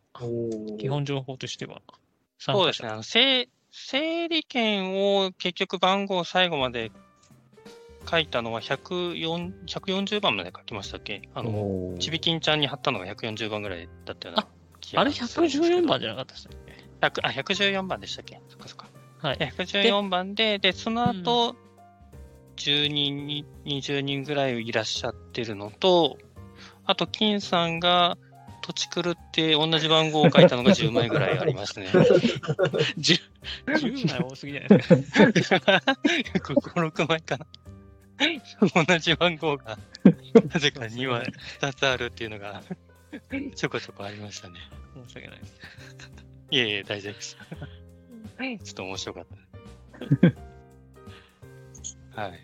[0.80, 1.82] 基本情報としては。
[2.40, 2.90] そうですね。
[2.90, 6.92] あの整整理券を結局番号最後まで
[8.10, 11.22] 書いたのは104 140番まで書きましたっけ？
[11.34, 14.48] あの、ちびきんちゃんに貼ったのが140番ぐらいだったような
[14.96, 18.40] あれ114番じゃなかったでしたっけあ、114番でしたっけ？
[18.48, 18.88] そっかそっか。
[19.20, 19.38] はい。
[19.38, 21.58] 114番で、で、その後、うん、
[22.56, 26.18] 10人、20人ぐらいいらっしゃってるのと、
[26.86, 28.18] あと、金さんが、
[28.62, 31.88] 土地狂って同じ番号を書いたのが10枚ぐらいありますね。
[33.00, 33.20] 10,
[33.66, 35.82] 10枚多すぎじゃないですか。
[36.36, 37.46] 5、 6枚かな。
[38.88, 39.78] 同じ番号が、
[40.54, 41.26] なぜか2枚、
[41.60, 42.64] 2つあるっていうのが、
[43.56, 44.60] ちょこちょこありましたね。
[45.08, 45.56] 申し訳ないです。
[46.52, 47.38] いえいえ、大丈夫です。
[47.38, 49.38] ちょっと面白かった。
[52.22, 52.40] はい。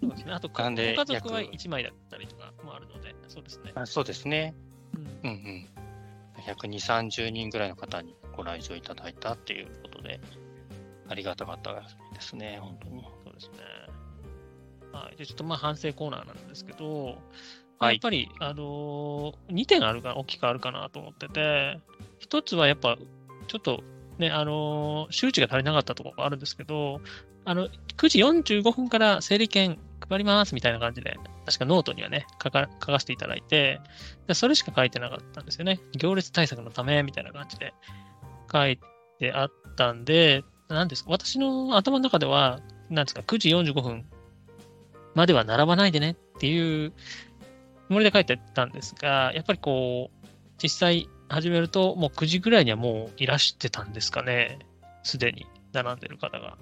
[0.00, 0.32] そうですね。
[0.32, 3.72] あと、ご家族は1枚だったりとかもあるので、そうですね。
[3.74, 4.54] あそうですね。
[4.94, 5.68] うん、うんうん
[6.40, 10.20] 120、30人ぐらいの方にご来場いただいたっていうことで、
[11.08, 13.02] ありがたかったですね、本当に。
[13.24, 13.56] そうですね。
[14.92, 15.16] はい。
[15.16, 17.18] で、ちょっとまあ反省コーナーなんですけど、
[17.80, 21.80] やっぱり、あのー、2点あるか、大きくあるかなと思ってて、
[22.18, 22.96] 一つはやっぱ、
[23.46, 23.82] ちょっと
[24.18, 27.00] ね、あのー、周知が足りなかったところがあるんですけど、
[27.44, 28.18] あの、9時
[28.60, 29.78] 45分から整理券
[30.08, 33.80] 配りますみたいな感じで、確かノートにはね、書か書かせていただいて、
[34.26, 35.80] でそれしか書いてなかったんですよね。
[35.96, 37.72] 行列対策のためみたいな感じで
[38.52, 38.78] 書い
[39.18, 42.60] てあったんで、なんですか、私の頭の中では、
[42.90, 44.04] なんですか、9時45分
[45.14, 46.92] までは並ばないでねっていう
[47.90, 50.26] つもりで書いてたんですが、やっぱりこう、
[50.62, 54.60] 実際始めると、もう9時ぐらいにはもういらしてたんですかね。
[55.02, 56.56] すでに並んでる方が。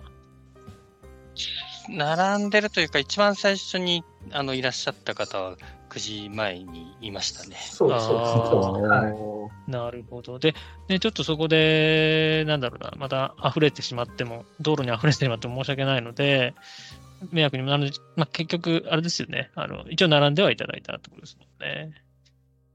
[1.90, 5.56] 並んでるというか、一番最初にあのいらっしゃった方は
[5.90, 7.56] 9時前にいましたね。
[7.60, 9.70] そうそうそう。
[9.70, 10.38] なるほど。
[10.38, 10.54] で、
[10.88, 16.54] ね、ちょっとそこで、なんだろうな、また溢れてしまっても、道路に溢れてしまっても申し訳ないので、
[17.30, 19.50] 迷惑にもなるまあ、結局、あれですよね。
[19.54, 21.92] あの、一応並んではいただいたってことですもんね。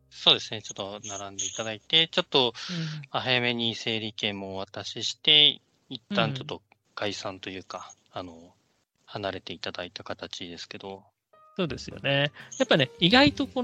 [0.09, 0.61] そうですね。
[0.61, 2.53] ちょっと並んでいただいて、ちょっと
[3.09, 6.61] 早めに整理券もお渡しして、一旦ちょっと
[6.95, 8.53] 解散というか、うん、あの、
[9.05, 11.03] 離れていただいた形ですけど。
[11.55, 12.31] そうですよね。
[12.57, 13.63] やっぱね、意外とこ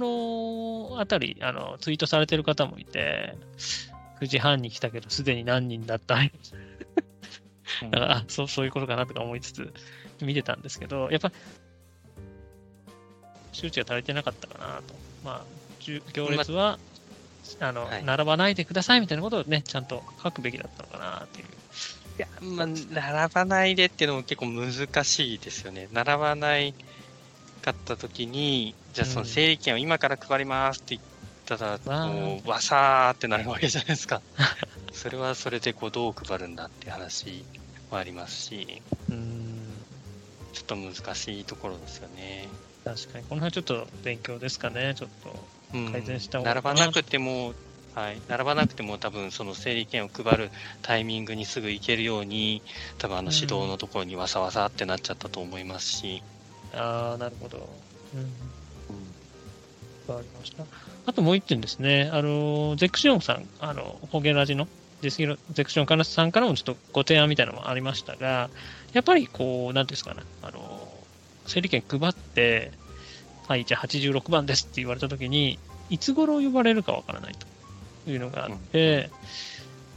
[0.92, 3.36] のあたり、あの、ツイートされてる方もいて、
[4.22, 6.18] 9時半に来たけど、すでに何人だった。
[6.18, 6.30] だ
[7.90, 9.74] から、あ、そう、そういうことかなとか思いつつ、
[10.26, 11.32] 見てたんですけど、やっぱ、
[13.52, 14.94] 周知が足りてなかったかなと。
[15.24, 15.46] まあ、
[16.14, 16.80] 行列は、
[17.60, 21.48] ま、あの、はい、並ばないでくださいみたいなことをね、ちゃんと書くべきだったのかなっていう。
[21.48, 25.88] いや、まあ、並ばないでっていうのも結構難しいですよね。
[25.92, 26.74] 並ばない
[27.62, 31.04] かった時に、じゃあその整理券を今から配りますって言
[31.58, 34.22] ったら、もう、わさーってなるわけじゃないですか。
[34.92, 37.46] それはそれでこうどう配るんだって話
[37.90, 38.82] もありますし。
[39.10, 39.59] うん
[40.54, 42.48] ちょっと難しいところですよね。
[42.84, 47.54] 確かに、この辺ちょっと勉強ですかね、ちょっと改善した方が、うん、並ばなくても、
[47.94, 50.50] はい、並ばなくても多分その整理券を配る
[50.82, 52.62] タイミングにすぐ行けるように、
[52.98, 56.24] 多分あの指導のところにわさわさってなっちゃったと思いますし。
[56.74, 57.70] うん、ああ、なるほど。
[58.16, 60.14] うん。
[60.14, 60.64] わ、かりました。
[61.06, 64.68] あともう一点ですね、あの、ゼクシオンさん、あの、ホゲラジの
[65.02, 65.10] ゼ
[65.64, 68.50] クションカナスさんからもちょっとご提案みたいなのもありましたが、
[68.94, 70.90] やっぱりこう、なんですかね、あの、
[71.46, 72.72] 整理券配って、
[73.48, 75.58] はい、じゃあ86番ですって言われたときに、
[75.90, 77.36] いつ頃呼ばれるかわからない
[78.06, 79.10] というのがあって、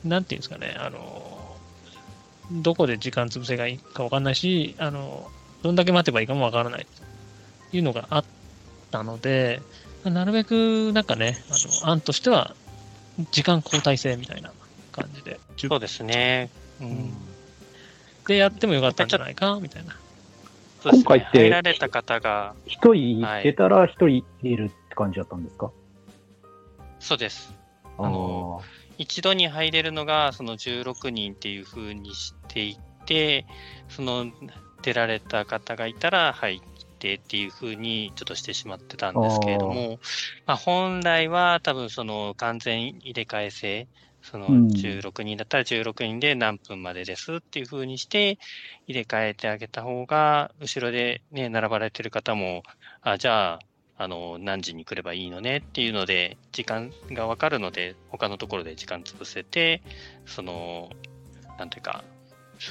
[0.04, 1.56] うん、なんていうんですかね、あの、
[2.50, 5.30] どこで時間潰せがいいかわかんないし、あの、
[5.62, 6.86] どんだけ待てばいいかもわからない
[7.70, 8.24] というのがあっ
[8.90, 9.62] たので、
[10.04, 12.54] なるべくなんかね、あの案としては、
[13.30, 14.52] 時間交代制みたいな
[14.90, 15.38] 感じで。
[15.56, 16.50] そうですね。
[16.80, 17.12] うん。
[18.26, 19.96] で、やってもよかったんじゃないかみたいな。
[20.84, 25.74] 今回って、入られた方が、一人出たら一人いるって感じだったんですか、はい、
[26.98, 27.54] そうです。
[27.98, 28.62] あの、
[28.98, 33.46] 一度に入れるのが、その16人っていうふうにしていて、
[33.88, 34.26] その
[34.82, 36.60] 出られた方がいたら入っ
[36.98, 39.98] てっていうふうにちょっとしてしまってたんですけれども、
[40.46, 43.88] まあ、本来は多分その完全入れ替え制
[44.22, 48.38] その16人だったら16人で何分までですっていう風にして
[48.86, 52.62] 入れ替えてあげた方が、後ろでね、並ばれてる方も、
[53.00, 53.58] あ、じゃあ、
[53.96, 59.82] あの、何時に来ればいいのねっていうので、時間がわかるので、他のところで時間潰せて、
[60.26, 60.90] その、
[61.58, 62.04] なんていうか、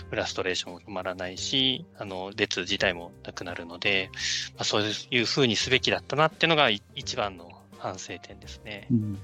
[0.10, 4.10] フラストレーションも止まらないし、あの、列自体もなくなるので、
[4.56, 8.88] まあ、そういうふうにすべきだったなっていうのが一番の反省点ですね。
[8.92, 9.20] うん、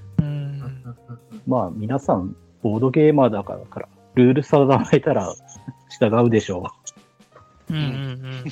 [1.48, 5.34] まあ、皆さん、ボードゲーマーだから、ルール定めたら
[5.98, 6.70] 従うでしょ
[7.70, 7.72] う。
[7.72, 7.88] うんうんう
[8.28, 8.44] ん。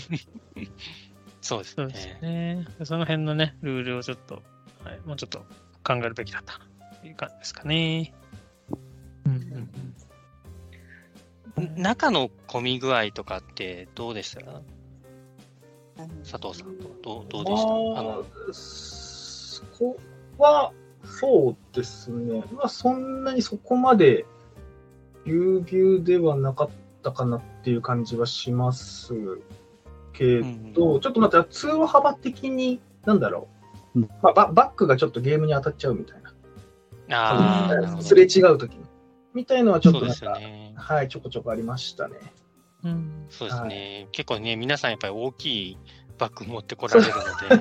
[1.42, 1.82] そうですね。
[1.82, 2.66] そうですね。
[2.84, 4.42] その辺のね、ルールをちょっと、
[4.82, 5.40] はい、もうちょっと
[5.84, 6.58] 考えるべきだった
[7.02, 8.14] という感じですかね。
[9.26, 9.70] うんうん
[11.76, 14.40] 中の混み具合とかってどうでした？
[16.22, 17.70] 佐藤さんとどうどうでした？
[18.00, 19.96] あのそこ
[20.36, 20.70] は、
[21.06, 22.44] そうですね。
[22.52, 24.26] まあ、そんなにそこまで
[25.24, 26.70] ぎゅうぎゅうではなかっ
[27.02, 29.14] たかなっていう感じはします
[30.12, 30.40] け
[30.74, 33.48] ど、うん、ちょっとまた通話幅的に、なんだろ
[33.94, 36.34] う、うんまあ、バックがちょっとゲームに当たっちゃうみたいな。
[37.16, 38.02] ああ。
[38.02, 38.84] すれ違うときに。
[39.34, 42.16] みたいのはちょっとなんか、ね、はい、ちょこちょこありましたね。
[42.84, 45.78] うん、そうですね、はい、結構ね、皆さんやっぱり大きい
[46.18, 47.08] バッグ持ってこられる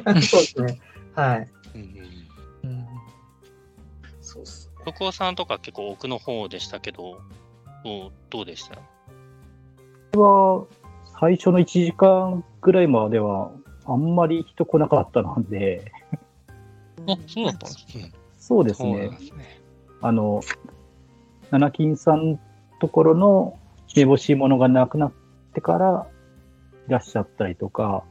[0.06, 0.22] ので。
[0.22, 0.80] そうですね。
[1.14, 1.52] はい。
[1.76, 2.15] うんうん、
[4.36, 4.92] そうっすね。
[4.92, 7.22] 福尾さんとか結構奥の方でしたけど、
[7.84, 10.20] どうどうでした？
[10.20, 10.66] は
[11.20, 13.52] 最初の1時間ぐらいまでは
[13.86, 15.92] あんまり人来なかったので
[17.08, 18.12] あ、そうだったんですね。
[18.38, 19.12] そうですね。
[20.02, 20.42] あの、
[21.52, 22.40] 七金さん
[22.80, 23.60] ところの
[23.96, 25.14] めぼしいものがなくなっ
[25.54, 26.08] てから
[26.88, 28.04] いらっしゃったりとか、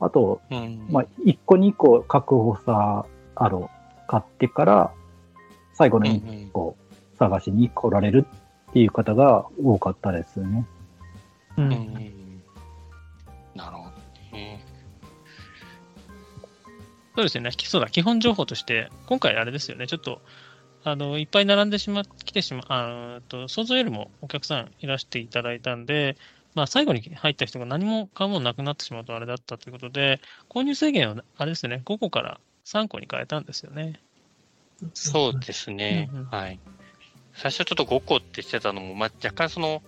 [0.00, 3.58] あと、うん、まあ、1個2個確保さある
[4.08, 4.94] 買ってから、
[5.82, 6.76] 最後の1個
[7.18, 8.24] 探しに来られる
[8.70, 10.64] っていう方が多かったですね。
[11.56, 11.64] うん。
[11.64, 12.42] うん、
[13.56, 13.90] なるほど
[14.32, 14.64] ね。
[17.16, 17.50] そうですね。
[17.64, 19.88] そうだ、基本情報として、今回あれですよね。
[19.88, 20.22] ちょっと、
[20.84, 26.16] あの、いっぱい並んでしま、来てしま、あと、想像よりもお客さんいらしていただいたんで、
[26.54, 34.00] まあ、最後に入った人が何も買うものなくなってしまうとあれだったということで、購入制限を、あれですね、5個から3個に変えたんですよね。
[34.94, 36.08] そうですね。
[36.12, 36.60] うんうん、はい。
[37.34, 39.82] 最初ちょっと5個ってしてたのも、まあ、若干その、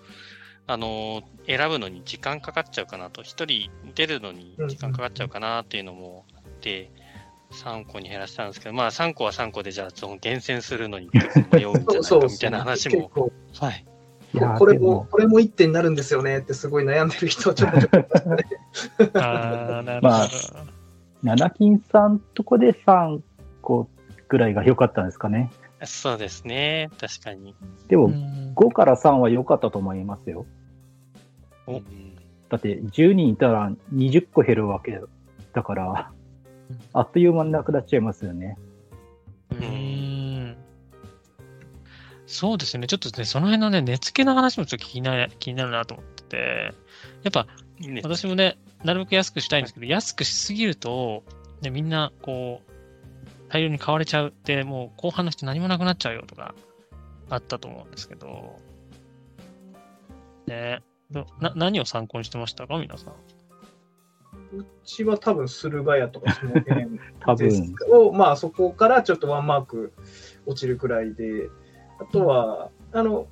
[0.67, 6.91] あのー、選ぶのに時間かかっちゃうかなと、1人出るのに時間かかっちゃうかなっていうのもあって、
[7.53, 11.11] 3個に減らしたんですけど、まあ3個は3個でじゃあその厳選するのに
[11.53, 13.11] 迷うんじゃないかみたいな話も。
[13.61, 13.85] はい。
[14.59, 18.07] これも、これも1点になるんですよねってすごい悩んでる人はちょっとちょっ
[19.13, 19.19] と。
[19.23, 20.09] ああ、なるほど。
[20.09, 20.29] まあ、
[21.23, 23.21] 七金さんとこで3
[23.63, 23.89] 個
[24.35, 25.53] ぐらいが良かったんですかね。
[25.85, 26.91] そうですね。
[26.99, 27.55] 確かに。
[27.87, 28.11] でも、
[28.57, 30.45] 5から3は良かったと思いますよ。
[32.49, 35.01] だって10人いたら20個減るわけ
[35.53, 36.11] だから、
[36.93, 38.59] あっという間になくなっちゃいますよね。
[39.53, 40.57] うん。
[42.27, 42.89] そうですね。
[42.89, 46.75] ちょっとね、その辺のね、値付けの話もちょっと気になる気になるなと思ってて、
[47.23, 47.47] やっぱ、
[48.03, 51.23] 私もね、なるべく安くしたいんですけど、安くしすぎると、
[51.63, 52.74] ね、みんな、こう、
[53.49, 56.55] 大量に買われちゃうって、もう後半の人何もなくなっちゃうよとか、
[57.31, 58.59] あったと思うんですけど、
[60.47, 60.83] ね、
[61.41, 63.15] な何を参考にしてましたか、皆さん。
[64.57, 66.99] うちは多分駿河屋とかその辺
[67.39, 69.93] です を、まあそこからちょっとワンマーク
[70.47, 71.49] 落ちるくらいで、
[72.01, 73.27] あとは、あの、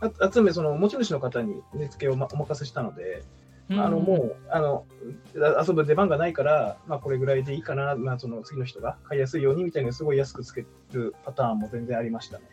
[0.00, 3.22] あ集め、その持ち主の方に値付けを、ま、お任せしたので、
[3.70, 4.84] うん、あのもうあの
[5.34, 12.44] 遊ぶ出番がないから、まあ、これぐらいでいいかな、まあ、その次の人が買いやすいようにみたいなすごい安くつけるパターンも全然ありましたね。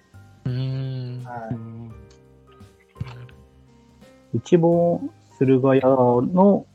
[0.45, 1.23] うん。
[1.25, 1.49] は
[4.33, 6.65] い、うちも駿河屋の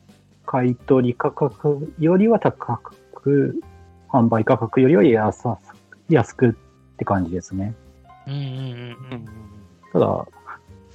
[0.45, 2.79] 買取価格よりは高
[3.15, 3.61] く、
[4.09, 5.49] 販売価格よりは安
[6.09, 6.53] 安くっ
[6.99, 7.75] て感じですね。
[8.27, 8.43] うんうんう
[9.17, 9.25] ん、
[9.93, 10.27] ただ、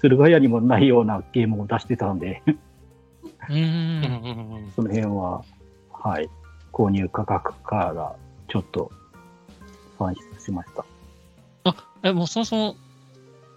[0.01, 2.41] 駿河屋にもないようなゲームを出してたんで
[3.51, 5.43] うんその辺は、
[5.91, 6.29] はい、
[6.71, 8.15] 購入価格から
[8.47, 8.91] ちょっと
[9.99, 10.85] 算出しました。
[11.65, 12.75] あ、え、もうそもそも、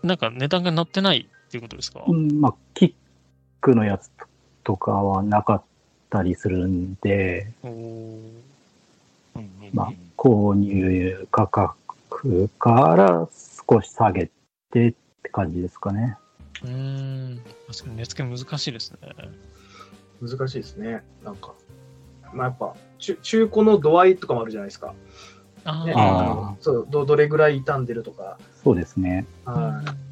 [0.03, 2.05] なんか値段が乗ってないっていうことですか？
[2.07, 2.95] うん、まあ、キッ
[3.61, 4.11] クのやつ
[4.65, 5.63] とかはなかっ
[6.11, 7.51] たりするんで、
[9.73, 13.29] まあ、購入価格から
[13.69, 14.31] 少し下げ
[14.71, 14.93] てっ
[15.23, 16.17] て感じですかね。
[16.63, 18.99] うん、確かに値付け難しいですね。
[20.29, 21.03] 難しいですね。
[21.23, 21.55] なんか、
[22.33, 24.95] まあやっぱ中、中古の度合いとかもあるじゃないですか。
[25.87, 28.39] ね、あそうどどれぐらい傷んでるとか。
[28.63, 29.27] そうですね。
[29.47, 30.05] はい。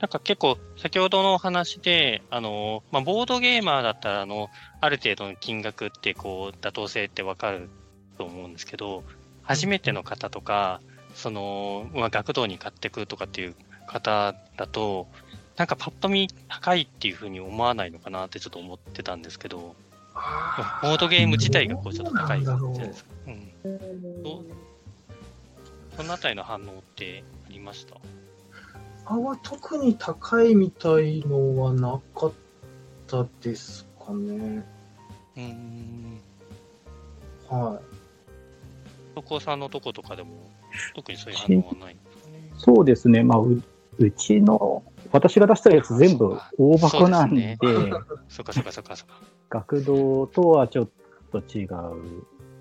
[0.00, 4.48] なんか結構、先ほどのお話で、あの、まあ、ボードゲーマーだったら、あの、
[4.80, 7.68] ある程度の金額ってこう、妥当性ってわかる
[8.16, 9.04] と思うんですけど、
[9.42, 10.80] 初めての方とか、
[11.14, 13.54] その、まあ、学童に買ってくとかっていう
[13.86, 15.06] 方だと、
[15.60, 19.76] なんかパッと見高いっていうふうに思わないのかなってちょっと思ってたんですけど、
[20.80, 23.10] ボードゲーム自体がこうちょっと高いじゃないですか。
[23.26, 23.52] うん。
[25.98, 27.98] そのあたりの反応ってありました？
[29.04, 32.32] あは特に高いみたいのはなかっ
[33.06, 34.66] たですかね。
[35.36, 36.20] うん。
[37.50, 37.80] はい。
[39.14, 40.30] そこさんのとことかでも、
[40.94, 42.50] 特にそういう反応はないんですかね？
[42.56, 43.22] そうですね。
[43.22, 43.62] まあ、う
[43.98, 44.82] うちの、
[45.12, 47.58] 私が出したやつ全部大箱なんで、
[48.28, 49.14] そっかそっかそっかそっか。
[49.50, 50.88] 学童とはちょっ
[51.32, 51.68] と違う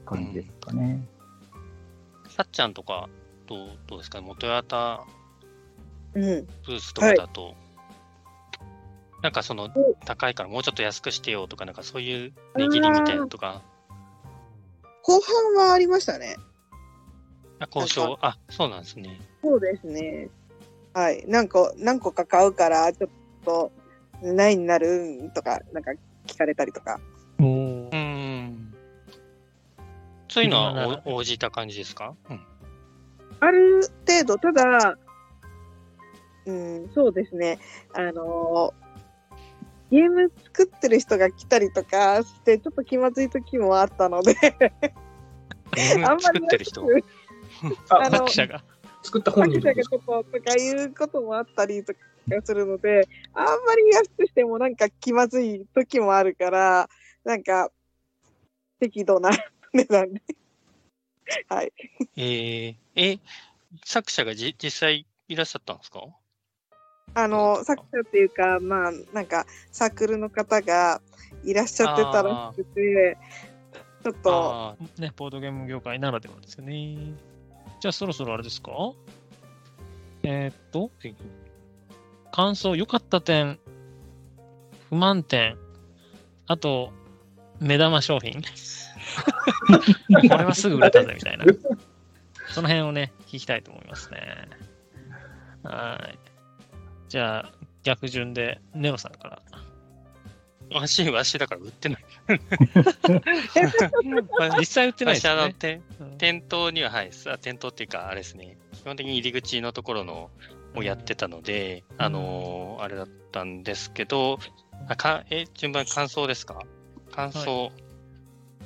[0.05, 1.07] 感じですかね。
[2.29, 3.07] さっちゃんとか、
[3.47, 4.21] どうどうですか？
[4.21, 5.05] 元ヤタ
[6.13, 7.55] ブースとかだと、はい、
[9.23, 9.69] なんかその、
[10.05, 13.61] 高いからもうちょっと安くしてよとか、なんかそういう値切りみたいなとか。
[15.03, 16.35] 後半はありましたね。
[17.59, 19.19] あ交渉、あ、そうなんですね。
[19.43, 20.29] そうですね。
[20.93, 21.23] はい。
[21.27, 23.09] 何個、何個か買うから、ちょっ
[23.45, 23.71] と、
[24.21, 25.91] 何になるとか、なんか
[26.25, 26.99] 聞かれたりとか。
[27.39, 27.89] うん。
[30.29, 32.41] そういうのは応じた感じですか、うん、
[33.39, 34.97] ある程度、ただ、
[36.45, 37.59] うん、そうですね。
[37.93, 44.35] あのー、ゲーム作ってる人が来たりとかして、ちょっと気まずい時もあったので
[45.95, 46.21] あんまり。
[46.21, 46.85] 作ってる人？
[47.89, 48.63] あの 作者が。
[49.01, 51.99] 作った本人がちょっととかいうこともあったりとか
[52.43, 56.89] するので、あんまり安くしてもなんか気まずい時もあるから、
[57.23, 57.69] なんか
[58.79, 59.29] 適度な
[59.73, 60.21] 値段で
[61.47, 61.71] はい。
[62.17, 63.19] えー、え、
[63.85, 66.01] 作者がじ実際いらっしゃったんですか
[67.13, 71.01] あの、作者っていうか、まあ、なんか、サークルの方が
[71.43, 73.17] いらっしゃってたらしくて、
[74.03, 74.77] ちょっと。
[74.97, 77.13] ね、ボードゲーム業界ならではですよね。
[77.79, 78.71] じゃあ、そろそろあれですか？
[80.23, 80.91] えー、っと、
[82.31, 83.57] 感想、良かった点、
[84.89, 85.57] 不満点、
[86.47, 86.91] あと、
[87.59, 88.41] 目玉商品。
[90.29, 91.45] これはすぐ売れたぜ、みたいな。
[92.49, 94.47] その辺をね、聞きたいと思いますね。
[95.63, 96.19] はい。
[97.07, 97.51] じゃあ、
[97.83, 99.41] 逆順で、ネオさんから。
[100.71, 102.03] わし、わしだから売ってない。
[104.59, 105.33] 実際売ってないですね。
[105.33, 105.81] あの店
[106.17, 107.11] 店頭には、はい、
[107.41, 110.29] 店頭っていうか、あれですね、基本的に入り口のところの
[110.75, 114.39] をやってたので、うん、あのー、あれだったんですけど、
[114.87, 116.61] あかえ順番感想ですか？
[117.11, 117.65] 感想。
[117.65, 117.71] はい、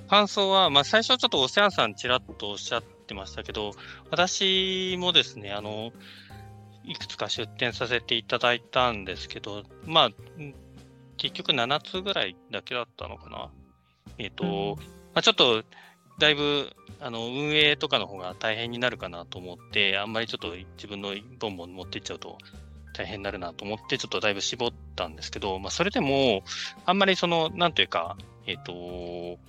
[0.09, 3.71] 感想は、まあ、最初ちょっとオセアンさんちらっとおっしゃってましたけど、
[4.11, 5.91] 私もですね、あの、
[6.85, 10.09] いくつか出展させていただいたんですけど、まあ、
[11.17, 13.49] 結局7つぐらいだけだったのかな？
[14.17, 14.83] えっ、ー、と、うん、
[15.13, 15.63] まあ、ちょっと、
[16.19, 22.37] だいぶ、あの、運営とかの方が大変になるかなと思って、あんまりちょっと自分のボンボン持っていっちゃうと
[22.93, 26.43] 大変になるなと思って、ちょっとだいぶ絞ったんですけど、まあ、それでも、
[26.85, 29.39] あんまりその、なんというか、えっ、ー、と、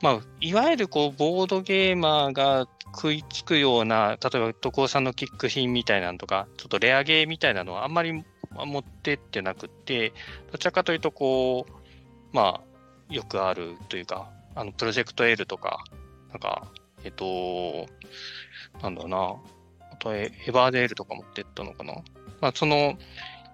[0.00, 8.24] まあ、いわゆるこう、ボードゲーマーが食いつくような、例えば、徳尾さんのキック品みたいなのとか、ちょっとレアゲーみたいなのはあんまり
[8.54, 10.12] ま持ってってなくて、
[10.50, 11.72] どちらかというと、こう、
[12.32, 15.84] まあ、よくあるというか、あの、プロジェクト L とか、
[16.30, 16.68] なんか、
[17.04, 17.86] えっと、
[18.82, 21.94] なんだろうな、あとエバーデールとか持ってったのかな。
[22.40, 22.96] まあ、その、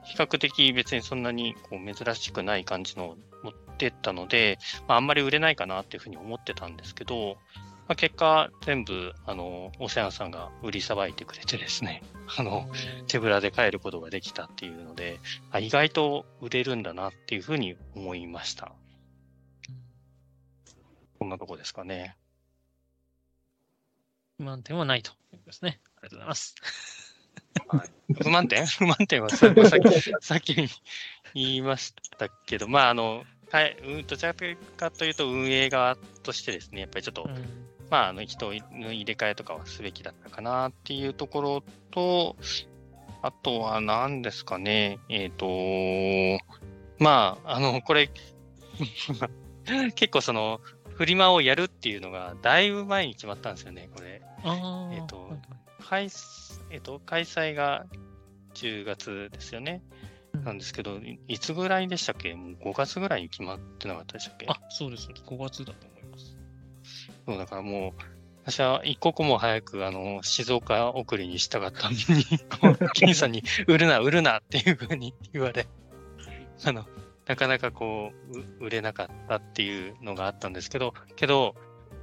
[0.04, 7.36] 比較的別にそんなにこう珍しくない感じの持ってったので、まあ、あんまり売れないかなっていうふうに思ってたんですけど、
[7.88, 12.02] まあ、結果、全部、あの、オセアンさんが売りさばいてくれてですね、
[12.36, 12.70] あの、
[13.06, 15.20] 手ぶらで帰ることができたっていうので、
[15.50, 18.72] あ意外と売れるんだなっていうふうに思いました。
[21.18, 22.14] こんなとこですかね。
[24.36, 25.80] 不満点はないということですね。
[25.96, 26.54] ありがとうございます。
[27.68, 28.66] はい、不満点？
[28.68, 29.64] 不満点はさっき、
[30.20, 30.54] さっき
[31.34, 42.36] 言いましたけど、まあ、あの、はい、うん、どちらかというと運営側としてですね、やっぱりちょっと、うん、まあ、あの、人の入れ替えとかはすべきだったかなっていうところと、
[43.22, 46.44] あとは何ですかね、えっ、ー、と、
[46.98, 48.10] まあ、あの、これ
[49.94, 50.60] 結構その、
[50.94, 54.20] フリマをやるっていうのが、だいぶ前に決まったんですよね、これ。
[54.44, 55.30] えっ、ー、と、
[55.88, 56.04] 開、
[56.70, 57.86] えっ、ー、と、開催が
[58.54, 59.82] 10月ですよね。
[60.44, 62.34] なんですけど、いつぐらいでしたっけ？
[62.34, 64.46] もう ?5 月ぐらいに決まってなかったでしたっけ？
[64.48, 65.08] あ、そうです。
[65.08, 65.97] 5月だと思。
[67.28, 68.02] そうだからもう、
[68.46, 72.24] 私は一刻も早く、あの、静岡送りにしたかったのに、
[72.94, 75.66] 金さんに、売るな、売るなっていうふうに言われ、
[76.64, 76.86] あの、
[77.26, 78.12] なかなかこ
[78.60, 81.54] う、売れなかったっていうのがあったんですけど、けど、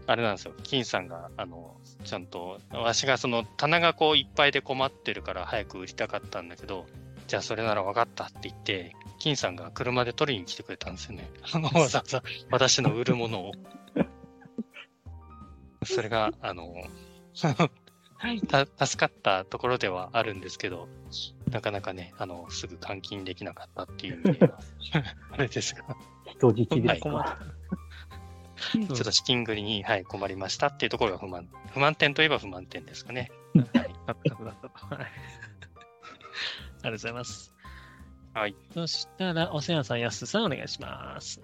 [0.06, 6.86] あれなんですよ、金さんが、あの、ちゃんと、わしがその棚がこういっぱいで困ってるから早く売りたかったんだけど、
[7.26, 11.32] じゃあそれなら分かったって言って、金さんが車で取りに来てくれたんですよね。
[11.52, 12.22] あの、わざわざ
[12.52, 13.52] 私の売るものを。
[15.86, 16.74] それが、 あの、
[18.48, 20.88] た助かったところではあるんですけど、
[21.52, 24.60] なかなかね、あの、すぐ換金できなかったっていう意味では、
[25.32, 25.96] あれですが。
[26.26, 27.38] 人質ですか、は
[28.74, 33.32] い、ちょっと資金繰りに、はい、困りましたっていうところが不満、不満点といえば不満点ですかね。
[33.74, 33.96] はい。
[34.08, 34.38] ありがとう
[36.92, 37.54] ございます。
[38.34, 38.56] はい。
[38.74, 41.42] そしたら、おせやさん、やすさん、お願いします。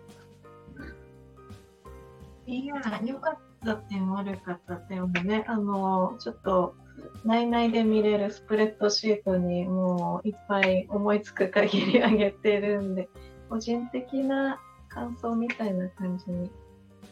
[2.47, 6.75] いや、よかった点悪かった点もね、あの、ちょっと、
[7.23, 13.09] 内々で見れるスプレッドシートにもういっぱい思いつく限り上げてるんで、
[13.49, 14.59] 個人的な
[14.89, 16.49] 感想みたいな感じに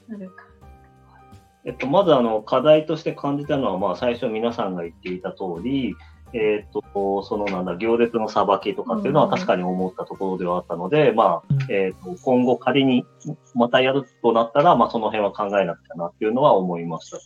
[0.08, 0.46] なるか。
[1.66, 5.96] えっと、まずあの課題として感じたのは、まあ、最初皆さんが言っていた通り、
[6.34, 13.06] えっ、と、そのなんだ、行列のさばきとかっていうのは確かに思ったところではあったので、うん、まあ、えっ、と、今後仮に
[13.56, 17.18] またやるとなったら、まあ、その辺は考えなくちゃなっていうのは思いました。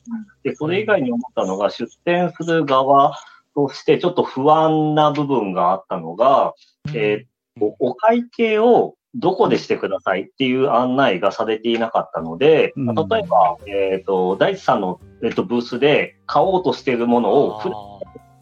[0.44, 3.18] で、それ以外に思ったのが、出店する側
[3.56, 6.54] としてちょっと不安な部分があったのが、
[6.94, 17.93] えっ、と、お会計をどこでしてくださいっていう案内がされていなかったので、例えば、えっ、と、大地さんの、えっとブースで買おうとしているものを、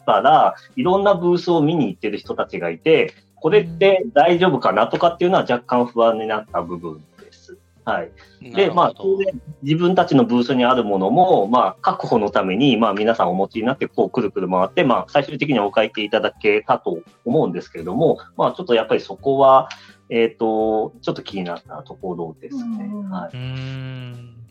[0.04, 7.58] から、いろんなブースを見に行ってる人たちがいて、これって大丈夫かなとかっていうのは若干不安になった部分です。
[7.84, 8.12] はい。
[8.54, 19.68] で、まあ、当然、自分たちのブースにあるものも、まあ、確保のために、まあ、皆さんお持ちになって、こう、くるくる回って、まあ、最終的にはお会計いただけたと思うんですけれども、まあ、ちょっとやっぱりそこは、
[20.08, 22.88] えっ、ー、と、ちょっと気になったところですね。
[23.10, 24.41] はい。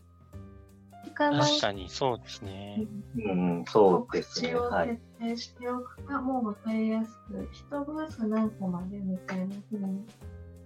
[1.14, 2.86] 確かに、そうですね。
[3.16, 4.54] うん、そうですね。
[4.54, 4.88] はい。
[4.88, 10.04] 設定しておくか、もう分かりやすく、一ブース何個までみたいなふうに。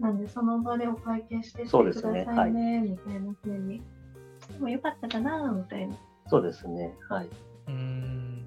[0.00, 3.82] なんで、その場でお会計しててくださいね、ねはい、みたいなふうに。
[4.52, 5.96] でもよかったかな、みたいな。
[6.28, 6.94] そうですね。
[7.08, 7.28] はい。
[7.68, 8.46] うん。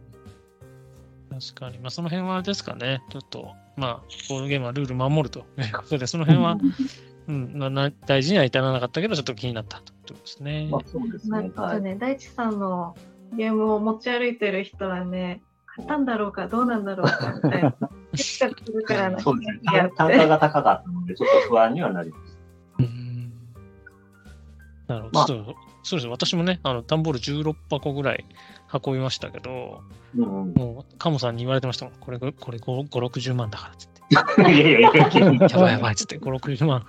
[1.30, 1.80] 確かに。
[1.80, 3.02] まあ、その辺はですかね。
[3.10, 6.58] ちょっと、まあ、ボードゲームはルール守るということで、その辺は
[7.30, 10.68] うん、まあ、大事には至らなかったけど、ちょっと気になったということですね。
[10.72, 11.30] まあ、そうですね。
[11.30, 12.96] なんかね、大地さんの
[13.34, 17.76] ゲームを持ち歩いてる人はね、買ったんだろうか、どうなんだろうか、みたいな。
[18.16, 19.20] するからな。
[19.20, 19.92] そうですね。
[19.96, 22.40] 単価が高かったので、ちょっと不安にはなります。
[22.80, 23.32] うん。
[24.88, 25.20] なるほど。
[25.20, 25.46] まあ、そう
[25.84, 26.12] ですね。
[26.12, 28.26] 私もね、あの、段ボール16箱ぐらい
[28.72, 29.82] 運びましたけど、
[30.16, 31.94] うん、もう、カモさんに言われてましたもん。
[32.00, 34.02] これ、これ5、5、60万だからっつって。
[34.52, 34.90] いやいやいや、
[35.50, 36.86] やばいやばいっつって、5、60万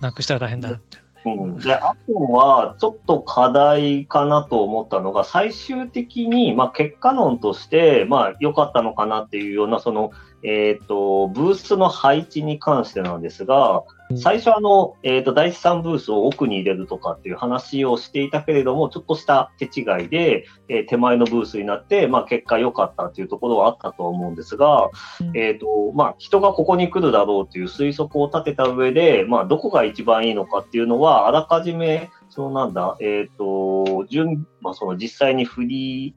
[0.00, 0.98] なくしたら大変だって。
[1.26, 10.10] うん、であとは、ちょっと課題かなと思ったのが、最終的に、まあ、結果論として、まあ、良かったのかなっていうような、その、
[10.44, 13.82] えっ、ー、と、ブースの配置に関してなんですが、
[14.16, 24.90] 最初あの、えっ、ー、と、第3ブースを奥に入れるとかっていう話をしていたけれども、ちょっとした手違いで、えー、手前のブースになって、まあ結果良かったっていうところはあったと思うんですが、
[25.20, 36.14] うん、えっ、と、まあ人がここに来るだろうっていう推測を立てた上で、まあどこが一番いいのかっていうのは、あらかじめ、そのなんだ、えっ、と、順、まあその実際にフリー、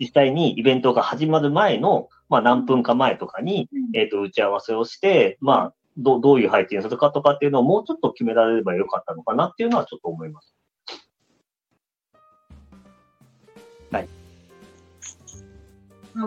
[0.00, 10.56] 実際にイベントが始まる前の、まあ何分か前とかに、えっ、と、打ち合わせをして、まあどどういう配置にするかとかっていうのをもうちょっと決められればよかったのかなっていうのはちょっと思います。
[13.90, 14.08] はい。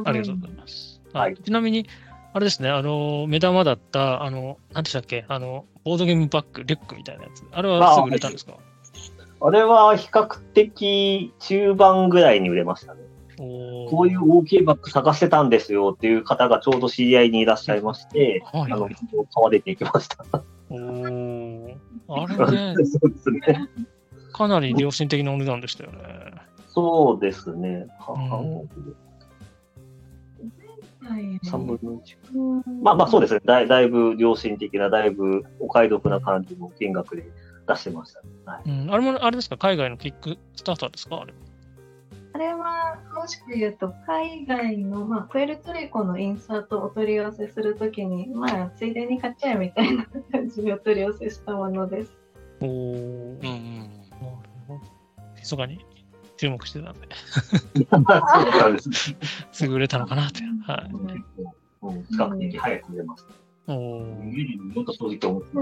[0.05, 1.01] ありがとうございます。
[1.11, 1.87] はい、ちなみに、
[2.33, 7.43] あれですね、あの、目玉だった、あの、なんでしたっけ、あの、ボードゲームバッグ、リュックみたいなやつ。
[7.51, 8.53] あれはすぐ売れたんですか？
[9.41, 13.01] あれは比較的中盤ぐらいに売れましたね。
[13.37, 18.97] こういう大きいバッグ探してたんですよっていう方がちょうど知り合いにいらっしゃいまして、はい、あの、買
[19.43, 20.25] われていきました。
[20.69, 20.75] お
[22.07, 23.69] あれね、そうですね。
[24.31, 25.99] かなり良心的なお値段でしたよね。
[26.67, 27.87] そうですね。
[27.99, 28.67] 半
[31.03, 32.81] 3分の1。
[32.81, 33.67] まあまあそうですねだい。
[33.67, 37.29] だいぶ良心的な、だいぶお買い得な感じの金額で
[37.67, 38.91] 出してました、ね、はい、うん。
[38.93, 39.57] あれも、あれですか？
[39.57, 41.21] 海外のキックスターターですか？
[41.21, 41.33] あれ
[42.35, 52.11] あれは、詳しく言うと、海外の、まあ、プエルトリコのインサートをお取り寄せするときに、まあ、ついでに買っちゃえみたいな感じでお取り寄せしたものです。
[52.59, 52.67] おー。
[52.67, 53.89] うんうん。
[55.37, 55.85] 密かに
[56.35, 57.07] 注目してたんで。
[59.53, 60.41] すぐ売れたのかなって。
[60.69, 60.91] はい。
[62.09, 63.33] 比較的早く売れました。
[63.73, 63.77] お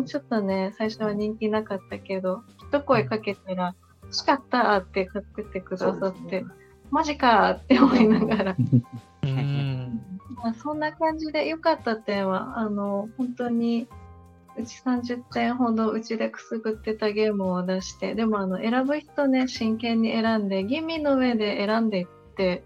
[0.04, 2.42] ちょっとね、最初は人気なかったけど、
[2.72, 6.48] 一声かけたら、欲しかったって買っててくださって、ね、
[6.92, 8.56] マジかって思いながら。
[9.24, 10.00] うん
[10.44, 13.88] まあ、そんな感じで良かった点は、あの、本当に、
[14.58, 22.64] うち30点ほどうちでくすぐってたゲームを出して、でもあの、選ぶ人ね、真剣に選んで、吟味の上で選んでいって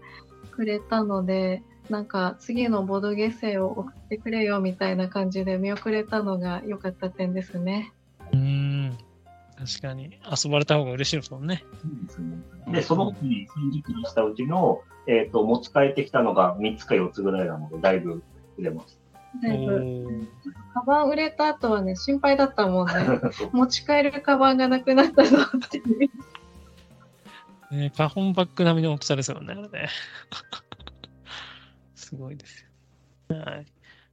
[0.50, 7.92] くれたので、なんか次のボードゲーセを送ってくれよみたいな感じで見送れたのが良かった点ですね。
[9.60, 11.64] うん、確かに遊ばれた方が嬉しいですもんね。
[12.68, 18.22] で、その他に30キロしたうちの、えっ、ー、と、持ち帰ってきたのが3つか4つぐらいなので、だいぶ
[18.58, 19.00] 売れます。
[19.42, 20.28] だいぶ。
[20.74, 22.92] カバン売れた後はね、心配だったもんね。
[23.52, 26.10] 持ち帰るカバンがなくなったぞっていう。
[27.70, 29.88] ね、パフォンバッグ並みの大きさですよね、あれね。
[31.94, 32.64] すごいです
[33.28, 33.36] よ。
[33.36, 33.66] はい。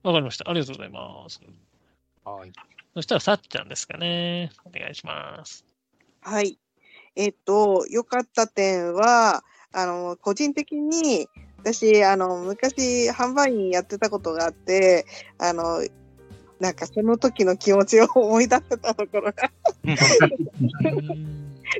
[0.03, 0.49] わかりました。
[0.49, 1.41] ありがとうございます。
[2.25, 2.51] はい。
[2.95, 4.51] そしたら、さっちゃんですかね。
[4.63, 5.65] お願いします。
[6.21, 6.57] はい。
[7.17, 9.43] えっと、良かった点は、
[9.73, 11.27] あの、個人的に、
[11.59, 15.05] 私、あの、昔、販売員やってたことがあって、
[15.37, 15.85] あの、
[16.61, 19.33] なんかその時の気持ちを思い出せたところが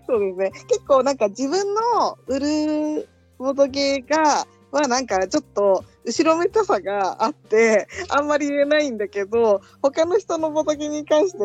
[0.05, 0.51] そうですね。
[0.67, 4.45] 結構なんか自分の売るボードゲーが、
[4.79, 11.37] はなんかちょっと後ろめたさがあって、あんまり言えないんだけど、他の人のボドゲに関して、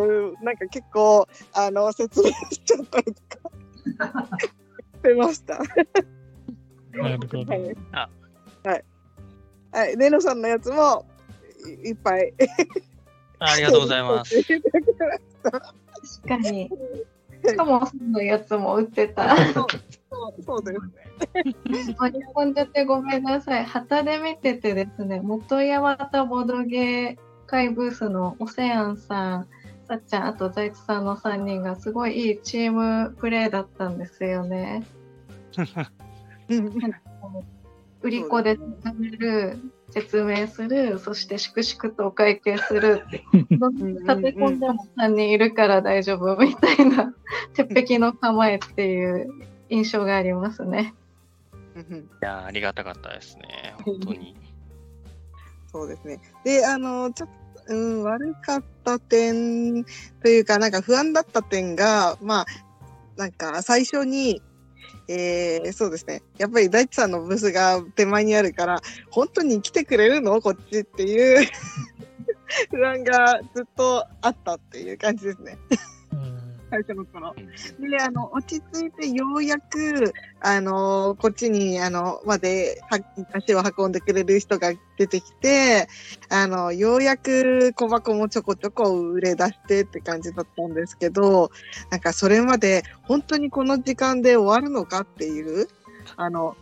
[0.44, 4.28] なんか結構、あの、説明しちゃったりとか
[4.94, 5.58] してました。
[6.92, 7.38] なるほど。
[7.44, 7.76] はい。
[8.62, 8.84] はい。
[9.72, 9.96] はい。
[9.96, 11.06] ネノさんのやつも
[11.84, 12.32] いっぱい。
[13.38, 14.36] ありがとうございます。
[15.42, 16.70] 確かに。
[17.44, 19.36] しかも、そのやつも売ってた。
[19.54, 19.66] そう
[20.44, 20.80] そうです
[21.34, 21.54] ね。
[21.84, 23.64] 日本じゃってごめんなさい。
[23.64, 29.48] 旗で見ててですね、元山田ボドゲー会ブースのオセアンさん、
[29.86, 34.84] さっちゃん、あと財津さんの3人がすごいいいチームプレーだったんですよね。
[38.02, 39.58] 売り子で食べる、
[39.92, 47.14] 説明する、そして粛々とお会計するって、 立て込んでも3人いるから大丈夫みたいな、
[47.54, 49.30] 鉄壁の構えっていう
[49.68, 50.94] 印象がありますね。
[51.76, 54.36] いやありがたかったですね、本当に。
[55.72, 56.20] そうですね。
[56.44, 57.28] で、あの、ちょっ
[57.66, 59.84] と、うん、悪かった点
[60.22, 62.46] というか、なんか不安だった点が、まあ、
[63.16, 64.42] なんか最初に、
[65.12, 66.22] えー、そうですね。
[66.38, 68.80] やっぱり大地さんのブースが手前にあるから、
[69.10, 70.40] 本当に来てくれるの？
[70.40, 71.48] こっちっていう
[72.70, 75.58] 不安がずっとあったっていう感じですね。
[76.70, 77.34] 最初の頃。
[77.34, 82.80] で、あの、落ち着いてようやく、あの、こっちに、あの、まで、
[83.32, 85.88] 足を運んでくれる人が出てきて、
[86.28, 91.50] あの、ようやく小箱もちょこちょこ売れ出してって感じだったんですけど、
[91.90, 95.68] なんかそれまで本当にこの時間で終わるのかっていう、
[96.16, 96.56] あの、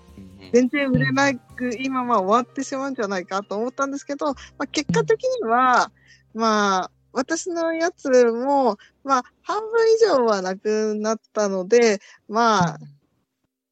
[0.53, 5.91] 全然売れなく、今まあ終わってしまうんじゃないかと思ったんですけど、まあ、結果的には、
[6.35, 12.79] まあ、私のやつも、まあ、半分以上はなくなったので、まあ、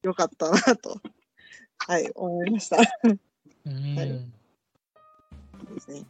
[0.03, 0.99] よかったなと、
[1.79, 2.77] はい、思いました。
[3.03, 3.95] うん。
[3.95, 4.09] はい。
[5.77, 6.03] ですね。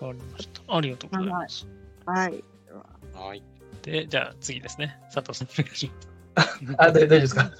[0.00, 0.76] わかりました。
[0.76, 1.66] ありがとうございます。
[2.06, 2.44] はい。
[3.12, 3.42] はい。
[3.82, 4.96] で、じゃあ次ですね。
[5.12, 5.90] 佐藤さん、お願いし
[6.36, 6.54] ます。
[6.78, 7.50] あ、大丈夫ですか？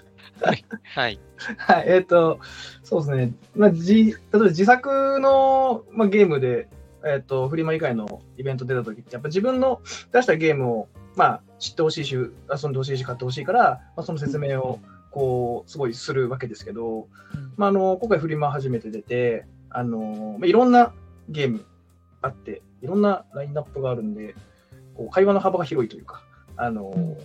[0.42, 0.64] はい。
[0.94, 1.20] はい。
[1.58, 2.40] はい、えっ、ー、と、
[2.82, 3.32] そうですね。
[3.54, 6.68] まあ、じ例えば自作の、まあ、ゲームで、
[7.04, 9.80] えっ、ー、と、フリマ以外のイベント出た時って、やっぱ自分の
[10.12, 12.28] 出したゲームを、まあ、知ってほしいし、遊
[12.68, 20.92] んでほしいし、買ってほしいから、まあ、その説明を、こう、すごいするわけですけど、うん、まあ、あの、今回フリマ初めて出て、あの、まあ、いろんな
[21.28, 21.64] ゲーム
[22.22, 24.34] あって、いろんなラインナップがあるんで、
[24.94, 26.22] こう会話の幅が広いというか、
[26.56, 27.16] あの、うん、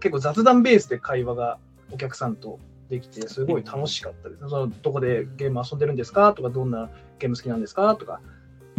[0.00, 1.58] 結構雑談ベースで会話が
[1.92, 2.58] お客さんと
[2.88, 4.48] できて、すごい楽しかったです。
[4.48, 6.32] そのどこでゲーム遊んでるんですか？
[6.32, 7.94] とか、どんなゲーム好きなんですか？
[7.96, 8.20] とか、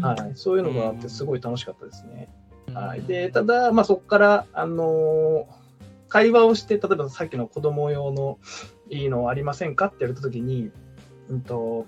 [0.02, 2.30] はい、そういうのがあって、すごい楽しかったですね。
[2.74, 5.46] はい、でただ、まあ、そこから、あのー、
[6.08, 8.40] 会話をして、例えばさっきの子供用の
[8.90, 10.72] いいのありませんかって言われたときに、
[11.30, 11.86] うんと、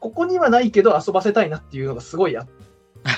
[0.00, 2.48] ここにはないけど遊ばせたいなっていうのがすごいあっ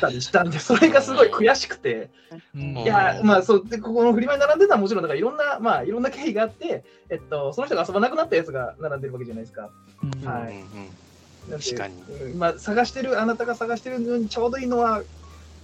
[0.00, 2.10] たりしたんで、 それがすごい悔しくて、
[2.54, 9.70] いや、まあ、そうでここのフリマに並んでたらもちろん、だからいろんな、まあ、いろんな経緯があって、えっと、その人が遊ばなくなったやつが並んでるわけじゃないですか。
[10.24, 10.64] はい。
[11.50, 11.94] 確かに。
[12.34, 15.02] まあ、探してる、あなたが探してるのにちょうどいいのは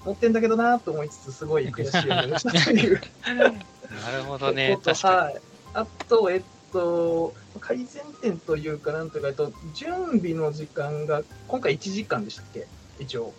[0.04, 3.00] 持ってんだけどなと思いつつ、すごい悔しい思いをしたという。
[3.26, 4.78] なるほどね。
[4.82, 5.16] 確かに。
[5.16, 5.42] はい
[5.74, 6.42] あと、えっ
[6.72, 12.66] と、改善点というか、なんというか、えっと、準備の時間が、今回1時間でしたっけ？
[12.98, 13.32] 一応。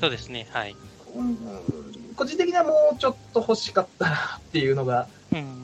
[0.00, 0.76] そうですね、はい。
[1.14, 1.36] うん、
[2.14, 5.08] 個人的にはもうちょっと欲しかったなっていうのが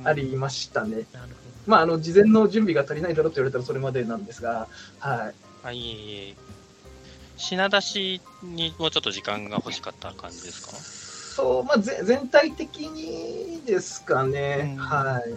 [0.05, 1.05] ありましたね。
[1.67, 4.69] まあ、あの、事前の準備が足りないだろうと言われたらそれまでなんですが、
[4.99, 5.48] はい。
[5.63, 6.35] あ、いえいえ。
[7.37, 10.77] 品出しにもうちょっと時間が欲しかった感じですか？
[10.77, 15.35] そう、まあ、ぜ全体的にですかね、はい。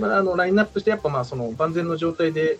[0.00, 2.58] まあ、あのラインナップして、やっぱまあその万全の状態で、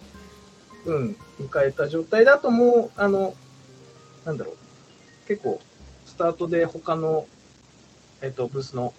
[0.84, 3.34] うん、迎えた状態だと、もう、あの、
[4.24, 4.56] なんだろう、
[5.28, 5.60] 結構、
[6.04, 7.26] スタートで他の、
[8.20, 8.92] えっ、と、ブースの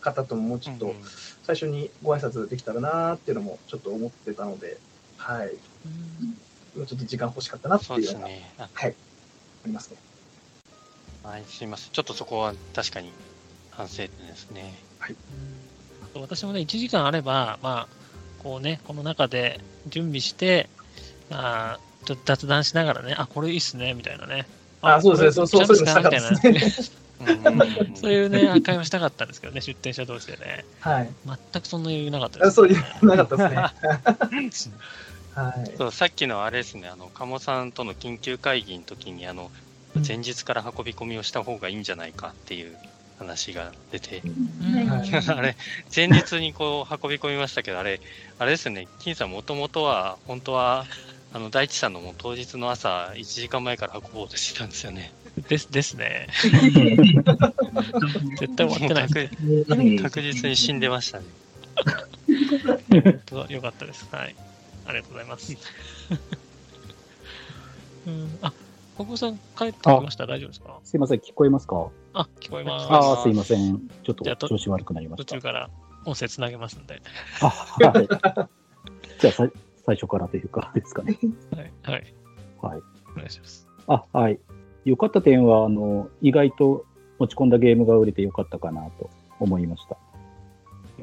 [0.00, 0.94] 方とももうちょっと、
[1.42, 4.78] 最初にご挨拶できたらなっていうのもちょっと思ってたので、
[5.16, 5.54] はい。
[6.76, 9.96] もうちょっと時間欲しかったなっていうような、ね、はい、ありますね。
[11.22, 11.92] はい、すみません。
[11.92, 13.12] ちょっとそこは確かに
[13.70, 14.74] 反省点ですね。
[14.98, 15.16] はい。
[16.14, 17.88] 私もね、1時間あれば、まあ、
[18.42, 20.68] こうね、この中で準備して、
[21.28, 24.46] まあ、ちょっと雑談しながらね、あ、これいいっすね、みたいなね。
[24.82, 26.20] あ、そうですね、そうそういうのしたかったで
[26.70, 27.00] すね。
[27.96, 30.64] そういうね、会話したかったんですけどね、出店者同士でね。
[30.80, 31.10] はい。
[31.26, 32.74] 全くそんな余裕なかったです、ね。
[33.00, 34.74] そうなかったですね。
[35.44, 39.50] はい、そうさっきのあれですね、あの鴨さんとの緊急会議の時にあの
[40.06, 42.76] 前日から運び込みをした方がいいんじゃないかっていう
[43.18, 44.22] 話が出て、
[45.28, 45.56] あれ、
[45.94, 48.00] 前日にこう運び込みましたけど、あれ、
[48.38, 50.86] あれですね、金さん、もともとは、本当は、
[51.32, 55.12] あの大地さんのも当日の朝、1時間前から運ぼうとしてたんですよね。
[55.48, 56.26] ですですね。
[58.38, 60.02] 絶対終わってない確。
[60.02, 61.26] 確実に死んでましたね。
[63.48, 64.08] よかったです。
[64.10, 64.34] はい。
[64.90, 65.56] ありがとうございます。
[68.06, 68.52] うん、あ
[68.96, 70.26] 小久さん、帰ってきました？
[70.26, 70.78] 大丈夫ですか？
[70.84, 71.88] すいません、聞こえますか？
[72.12, 72.86] あ、聞こえます。
[72.90, 73.78] あすいません。
[74.02, 75.24] ちょっと調子悪くなりました。
[75.26, 75.70] 途中から
[76.04, 77.00] 音声つなげますんで。
[77.40, 78.08] あ、はい。
[79.20, 81.18] じゃあ、最初からというか、ですかね。
[81.54, 81.72] はい。
[81.82, 82.14] はい。
[82.62, 82.82] はい。
[83.12, 83.68] お願いします。
[83.86, 84.40] あ、はい。
[84.84, 86.84] 良かった点は、あの、意外と
[87.18, 89.96] 持ち込んだゲームが売れてよかったかなと思いました。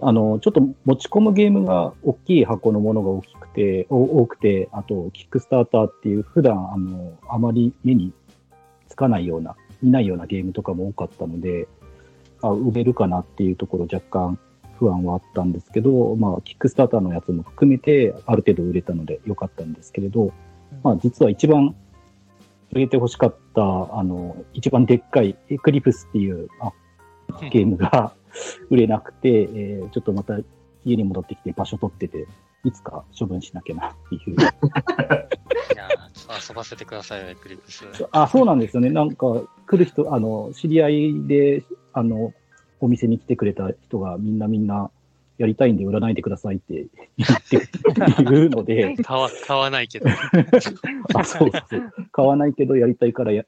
[0.02, 8.14] あの、ちょっと持ち込むゲームが大きい箱のものが大きくて、多くて、あと、キックスターターっていう普段、あの、あまり目に
[8.88, 11.68] つかないような、見ないようなゲームとかも多かったので、
[12.42, 14.40] あ、売れるかなっていうところ若干
[14.78, 20.32] 不安はあったんですけど、まあ、キックスターターのやつも含めて、ある程度売れたので良かったんですけれど、
[20.84, 21.76] まあ、実は一番
[22.72, 26.72] 売れて欲しかった、あの、一番でっかいエクリプスっていうあ
[27.52, 28.14] ゲームが
[28.70, 30.40] 売れなくて、えー、ちょっとまた
[30.86, 32.28] 家に戻ってきて場所取ってて、
[32.64, 34.32] いつか処分しなきゃなっていう。
[34.42, 34.44] い
[35.76, 35.90] や
[36.50, 37.86] 遊ばせてくださいよ、エクリプス。
[38.12, 38.90] あ、そうなんですよね。
[38.90, 42.34] なんか、来る人、あの、知り合いで、あの、
[42.80, 44.92] お店に来てくれた人がみんなみんな、
[45.38, 46.88] やりたいんで売らないでくださいって
[47.18, 48.96] 言って言うので。
[48.98, 50.08] 買わ、買わないけど。
[51.14, 51.94] あ、そうそう。
[52.12, 53.44] 買わないけどやりたいからや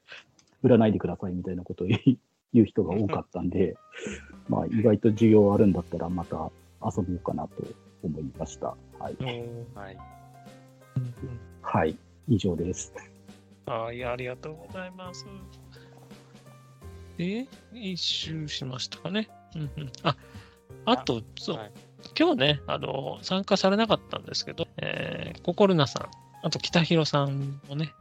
[0.62, 1.98] 売らないでくださいみたいなことを言
[2.58, 3.76] う人が多かったんで、
[4.48, 6.50] まあ意外と需要あるんだったらまた
[6.84, 7.62] 遊ぼうかなと
[8.02, 8.76] 思いました。
[8.98, 9.16] はい。
[9.74, 9.98] はい。
[11.62, 11.96] はい。
[12.28, 12.92] 以上です。
[13.66, 15.26] はい、ありがとうございます。
[17.16, 19.28] で、一周しましたかね？
[19.54, 19.92] うんうん。
[20.02, 20.16] あ、
[20.86, 21.72] あと、そう、はい、
[22.18, 26.08] 今日ね、あの、参加されなかったんですけど、えー、ココルナさん、
[26.42, 27.92] あと北広さんもね、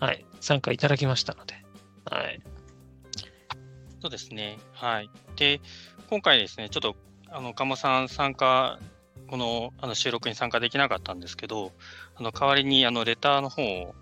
[0.00, 1.54] はい、参加いただきましたので、
[2.06, 2.40] はい。
[4.02, 4.58] そうですね。
[4.72, 5.08] はい。
[5.36, 5.60] で、
[6.10, 6.96] 今回ですね、ちょっと、
[7.30, 8.80] あの、鴨さん参加、
[9.28, 11.70] このあの収録に参加できなかったんですけど、
[12.16, 13.94] あの代わりにあのレターの方を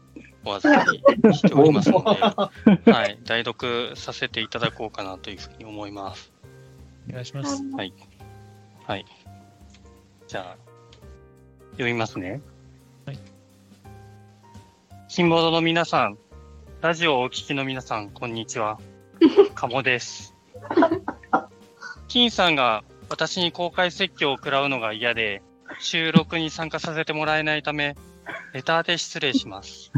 [0.47, 2.09] お預かりしておりますので、
[2.90, 6.32] はい、代読させていただこうかなというふうに思います。
[7.10, 7.62] お願いします。
[7.77, 7.93] はい。
[8.86, 9.05] はい。
[10.27, 10.56] じゃあ、
[11.72, 12.40] 読みますね。
[13.05, 13.18] はい。
[15.09, 16.16] 新ボードの皆さん、
[16.81, 18.78] ラジオをお聞きの皆さん、こんにちは。
[19.55, 20.35] かもです。
[22.09, 25.43] 金さんが私に公開説教を食らうのが嫌で、
[25.79, 27.97] 収録に参加させてもらえないため、
[28.53, 29.93] レターで失礼します。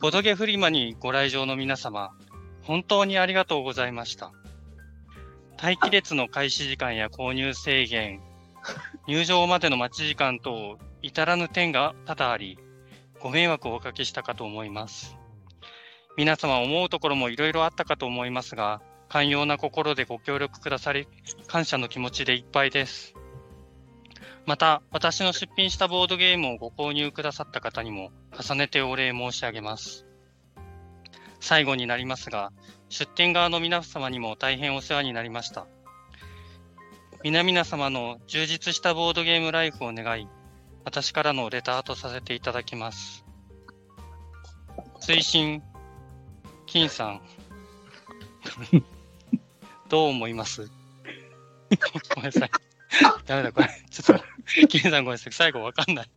[0.00, 2.10] ボドゲフリマにご来場の皆様、
[2.62, 4.32] 本当にありがとうございました。
[5.62, 8.20] 待機列の開始時間や購入制限、
[9.06, 12.58] 入場までの待ち時間等、至らぬ点が多々あり、
[13.20, 15.16] ご迷惑をおかけしたかと思います。
[16.16, 21.08] 皆様思うところもいろいろあったかと思いますが、寛容な心でご協力くださり、
[21.46, 23.14] 感謝の気持ちでいっぱいです。
[24.44, 30.06] また、私の出品したボードゲームをご購入くださった方にも重ねてお礼申し上げます。
[31.40, 32.52] 最後になりますが、
[32.88, 35.66] 出店側の皆様にも大変お世話になりました。
[37.24, 40.28] 皆々様の充実したボードゲームライフを願い、
[40.84, 43.24] 私からのレターとさせていただきます。
[45.00, 45.62] 推進、
[46.72, 47.20] 金さん。
[49.90, 50.70] どう思います？
[52.14, 52.50] ごめんなさい。
[53.26, 53.68] ダメだ、これ。
[53.90, 54.24] ちょっと、
[54.68, 55.34] 金さんごめんなさい。
[55.34, 56.10] 最後わかんない。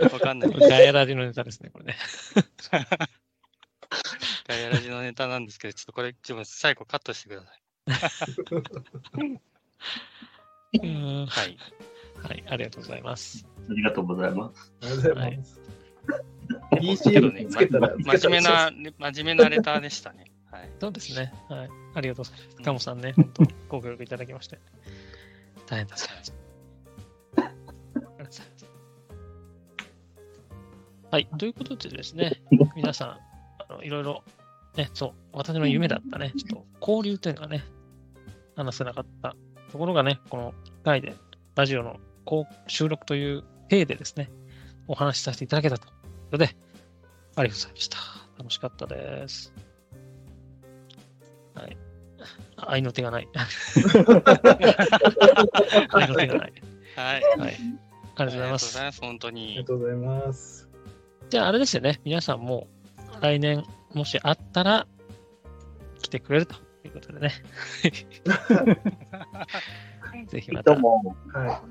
[0.00, 0.50] わかんない。
[0.50, 1.98] ガヤラジのネタですね、これね。
[4.48, 7.62] ガヤラジのネタなんですけど、ちょっとこれ、ちょっと最後カットしてください。
[10.72, 11.58] はい。
[12.22, 13.46] はい、ありがとうございます。
[13.68, 14.72] ありがとうございます。
[14.80, 15.60] ありがとうございます。
[17.08, 20.24] けどね、真面目な、真面目なレターでしたね。
[20.50, 20.70] はい。
[20.80, 21.32] そうですね。
[21.48, 21.70] はい。
[21.94, 22.56] ありがとうございます。
[22.62, 24.58] カモさんね、 本当ご協力いただきまして。
[25.66, 26.40] 大変だった。
[31.10, 31.26] はい。
[31.38, 32.40] ということでですね、
[32.76, 34.22] 皆さん、あのいろいろ、
[34.76, 37.64] ね、そう、私の夢だったね、ちょっと交流というのがね、
[38.56, 39.34] 話せなかった
[39.72, 40.54] ところがね、この
[40.84, 41.16] 回で、
[41.56, 41.98] ラジオの
[42.68, 44.30] 収録という体でですね、
[44.86, 45.99] お話しさせていただけたと
[46.30, 46.56] いうことで、
[47.36, 47.98] ありがとうございました。
[48.38, 49.52] 楽しかったです。
[51.54, 51.76] はい。
[52.56, 53.28] 愛の手がない。
[55.90, 56.52] 愛の手がない。
[56.96, 57.22] はい。
[57.38, 57.56] はい。
[58.14, 58.78] ありがとうございます。
[59.00, 59.44] 本当に。
[59.44, 60.66] ありがとうございます。
[61.30, 62.00] じゃあ、あれですよね。
[62.04, 62.68] 皆さんも
[63.20, 64.86] 来年、もしあったら、
[66.00, 67.32] 来てくれるとということでね。
[70.28, 70.72] ぜひまた。
[70.72, 71.38] いいと思う。
[71.38, 71.62] は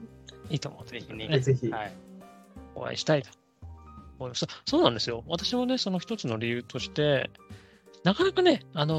[0.50, 0.54] い。
[0.54, 0.86] いいと思う。
[0.86, 1.40] ぜひね。
[1.40, 1.70] ぜひ。
[1.70, 1.94] はい。
[2.76, 3.30] お会いしたいと
[4.20, 4.46] 思います。
[4.66, 5.24] そうなんですよ。
[5.28, 7.30] 私もね、その一つの理由として、
[8.04, 8.96] なかなかね、あの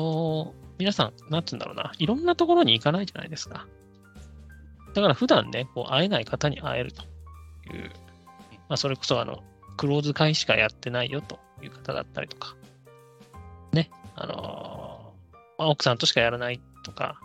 [0.46, 3.66] ー、皆さん、なんつうんだろうな、いろんなところに行かないじゃないですか。
[4.94, 7.02] だから普段ね、こう会えない方に会えると
[7.72, 7.90] いう、
[8.68, 9.42] まあ、それこそあの、
[9.76, 12.56] クローズ会しかやってないよという方だったりとか、
[13.72, 15.00] ね、あのー
[15.60, 17.20] まあ、奥さんとしかやらないとか、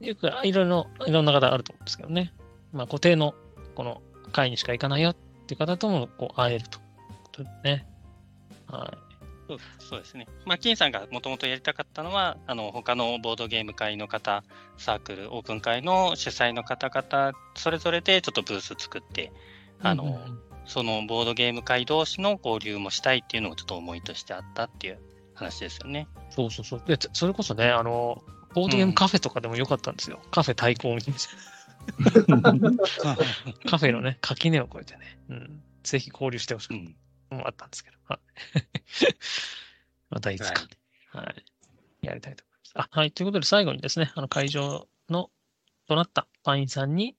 [0.00, 2.32] よくいろいろ、いろんな方あると思うんですけどね。
[2.72, 3.34] まあ、固定の
[3.74, 4.02] この
[4.32, 5.16] 会にしか行かないよっ
[5.46, 6.78] ていう方ともこう会えると
[7.36, 7.86] ことでね。
[8.66, 9.06] はい。
[9.48, 10.26] そうそうですね。
[10.44, 14.42] まあ、金さんがもともとやりたかったのは、あの、他のボードゲーム会の方、
[14.76, 19.32] サークル、オープン会の主催の方々、それぞれでちょっとブース作って、
[19.80, 24.98] あの、うんうん、そのボードゲーム会同士の交流もしたいっていうのがちょっと思いとしてあったっていう
[25.34, 26.08] 話ですよね。
[26.30, 26.82] そうそうそう。
[26.84, 28.22] で、それこそね、あの、
[28.52, 30.18] ボードゲームカフェとかでもよかったんですよ。
[30.24, 32.42] うん、カフェ対抗みたいな。
[33.70, 38.20] カフェのね、垣根を越えてね、うん、ぜひ交流してほしかったのあったんですけど、はい。
[40.10, 40.68] またいつか、ね、
[41.12, 41.44] はい、はい。
[42.02, 42.72] やりたいと思います。
[42.76, 43.10] あ、はい。
[43.12, 45.30] ということで最後にですね、あの会場の、
[45.88, 47.16] となったパインさんに、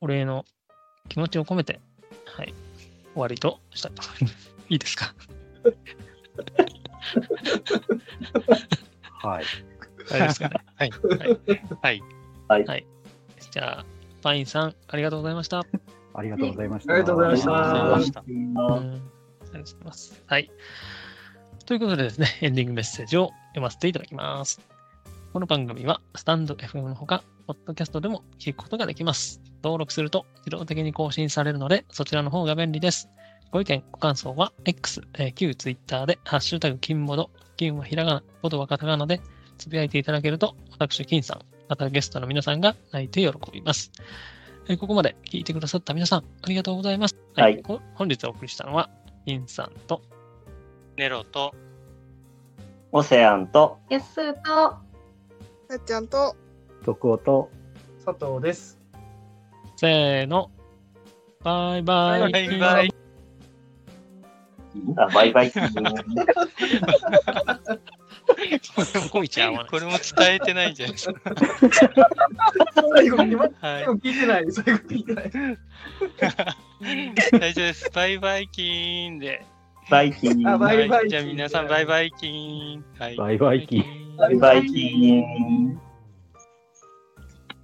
[0.00, 0.44] お礼の
[1.08, 1.80] 気持ちを込めて、
[2.26, 2.54] はい、
[3.14, 4.54] 終わりとしたいと思います。
[4.70, 5.14] いいですか？
[9.20, 9.44] はい。
[10.10, 10.64] あれですかね？
[10.76, 10.90] はい。
[11.80, 12.02] はい。
[12.48, 12.64] はい。
[12.64, 12.86] はい。
[13.50, 13.86] じゃあ、
[14.22, 15.64] パインさん、ありがとうございました。
[16.14, 16.92] ありがとうございました。
[16.94, 17.50] ありがとうございました。
[17.52, 18.20] ありがとうございました。
[18.20, 18.78] ありがとう
[19.50, 20.22] ございます。
[20.26, 20.50] はい。
[21.66, 24.60] ということでですね、エンディングメッセージを読ませていただきます。
[25.32, 29.40] この番組は、スタンド FM のほか、ポッドキャストでも聞くことができます。
[29.62, 33.08] 登録すると自動的に更新されるので、そちらの方が便利です。
[33.50, 39.20] ご意見、ご感想は X、えー、旧 Twitter で、ハッシュタグ、金ボド、金はひらがな、ボドはカタカナで、
[39.58, 43.92] つぶやいていただけると、私、金さん、またゲストの皆さんが泣いて喜びます。
[44.68, 47.16] えー、ここまで聞いてくださった皆さん、ありがとうございます。
[47.34, 47.62] はい。
[47.94, 48.90] 本日お送りしたのは、
[49.24, 50.02] 金さんと、
[50.96, 51.54] ネロと、
[52.92, 54.76] オセアンと、ヤスーと、
[55.70, 56.36] さっちゃんと、
[56.84, 57.50] 徳尾と、
[58.04, 58.78] 佐藤です。
[59.76, 60.50] せーの。
[61.42, 62.32] バイバイ。
[62.32, 62.94] バイバイ。
[64.96, 65.52] あ、バイバイ。
[69.66, 71.20] これも伝えてないじゃないですか。
[72.92, 73.34] 最後最
[73.86, 74.46] 後聞いてない。
[74.50, 75.30] 最後聞いてない。
[77.38, 77.90] 大丈夫です。
[77.94, 79.44] バイバイキーンで。
[79.90, 80.48] バイキーン。
[80.48, 82.84] あ、バイバイじゃあ皆さんバイバイキーン。
[82.98, 84.16] はい、バイバイキーン。
[84.16, 85.80] バイバイキーン。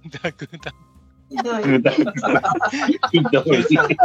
[0.09, 0.73] ダグダ。
[1.29, 1.63] ひどい。
[3.63, 3.97] ひどい。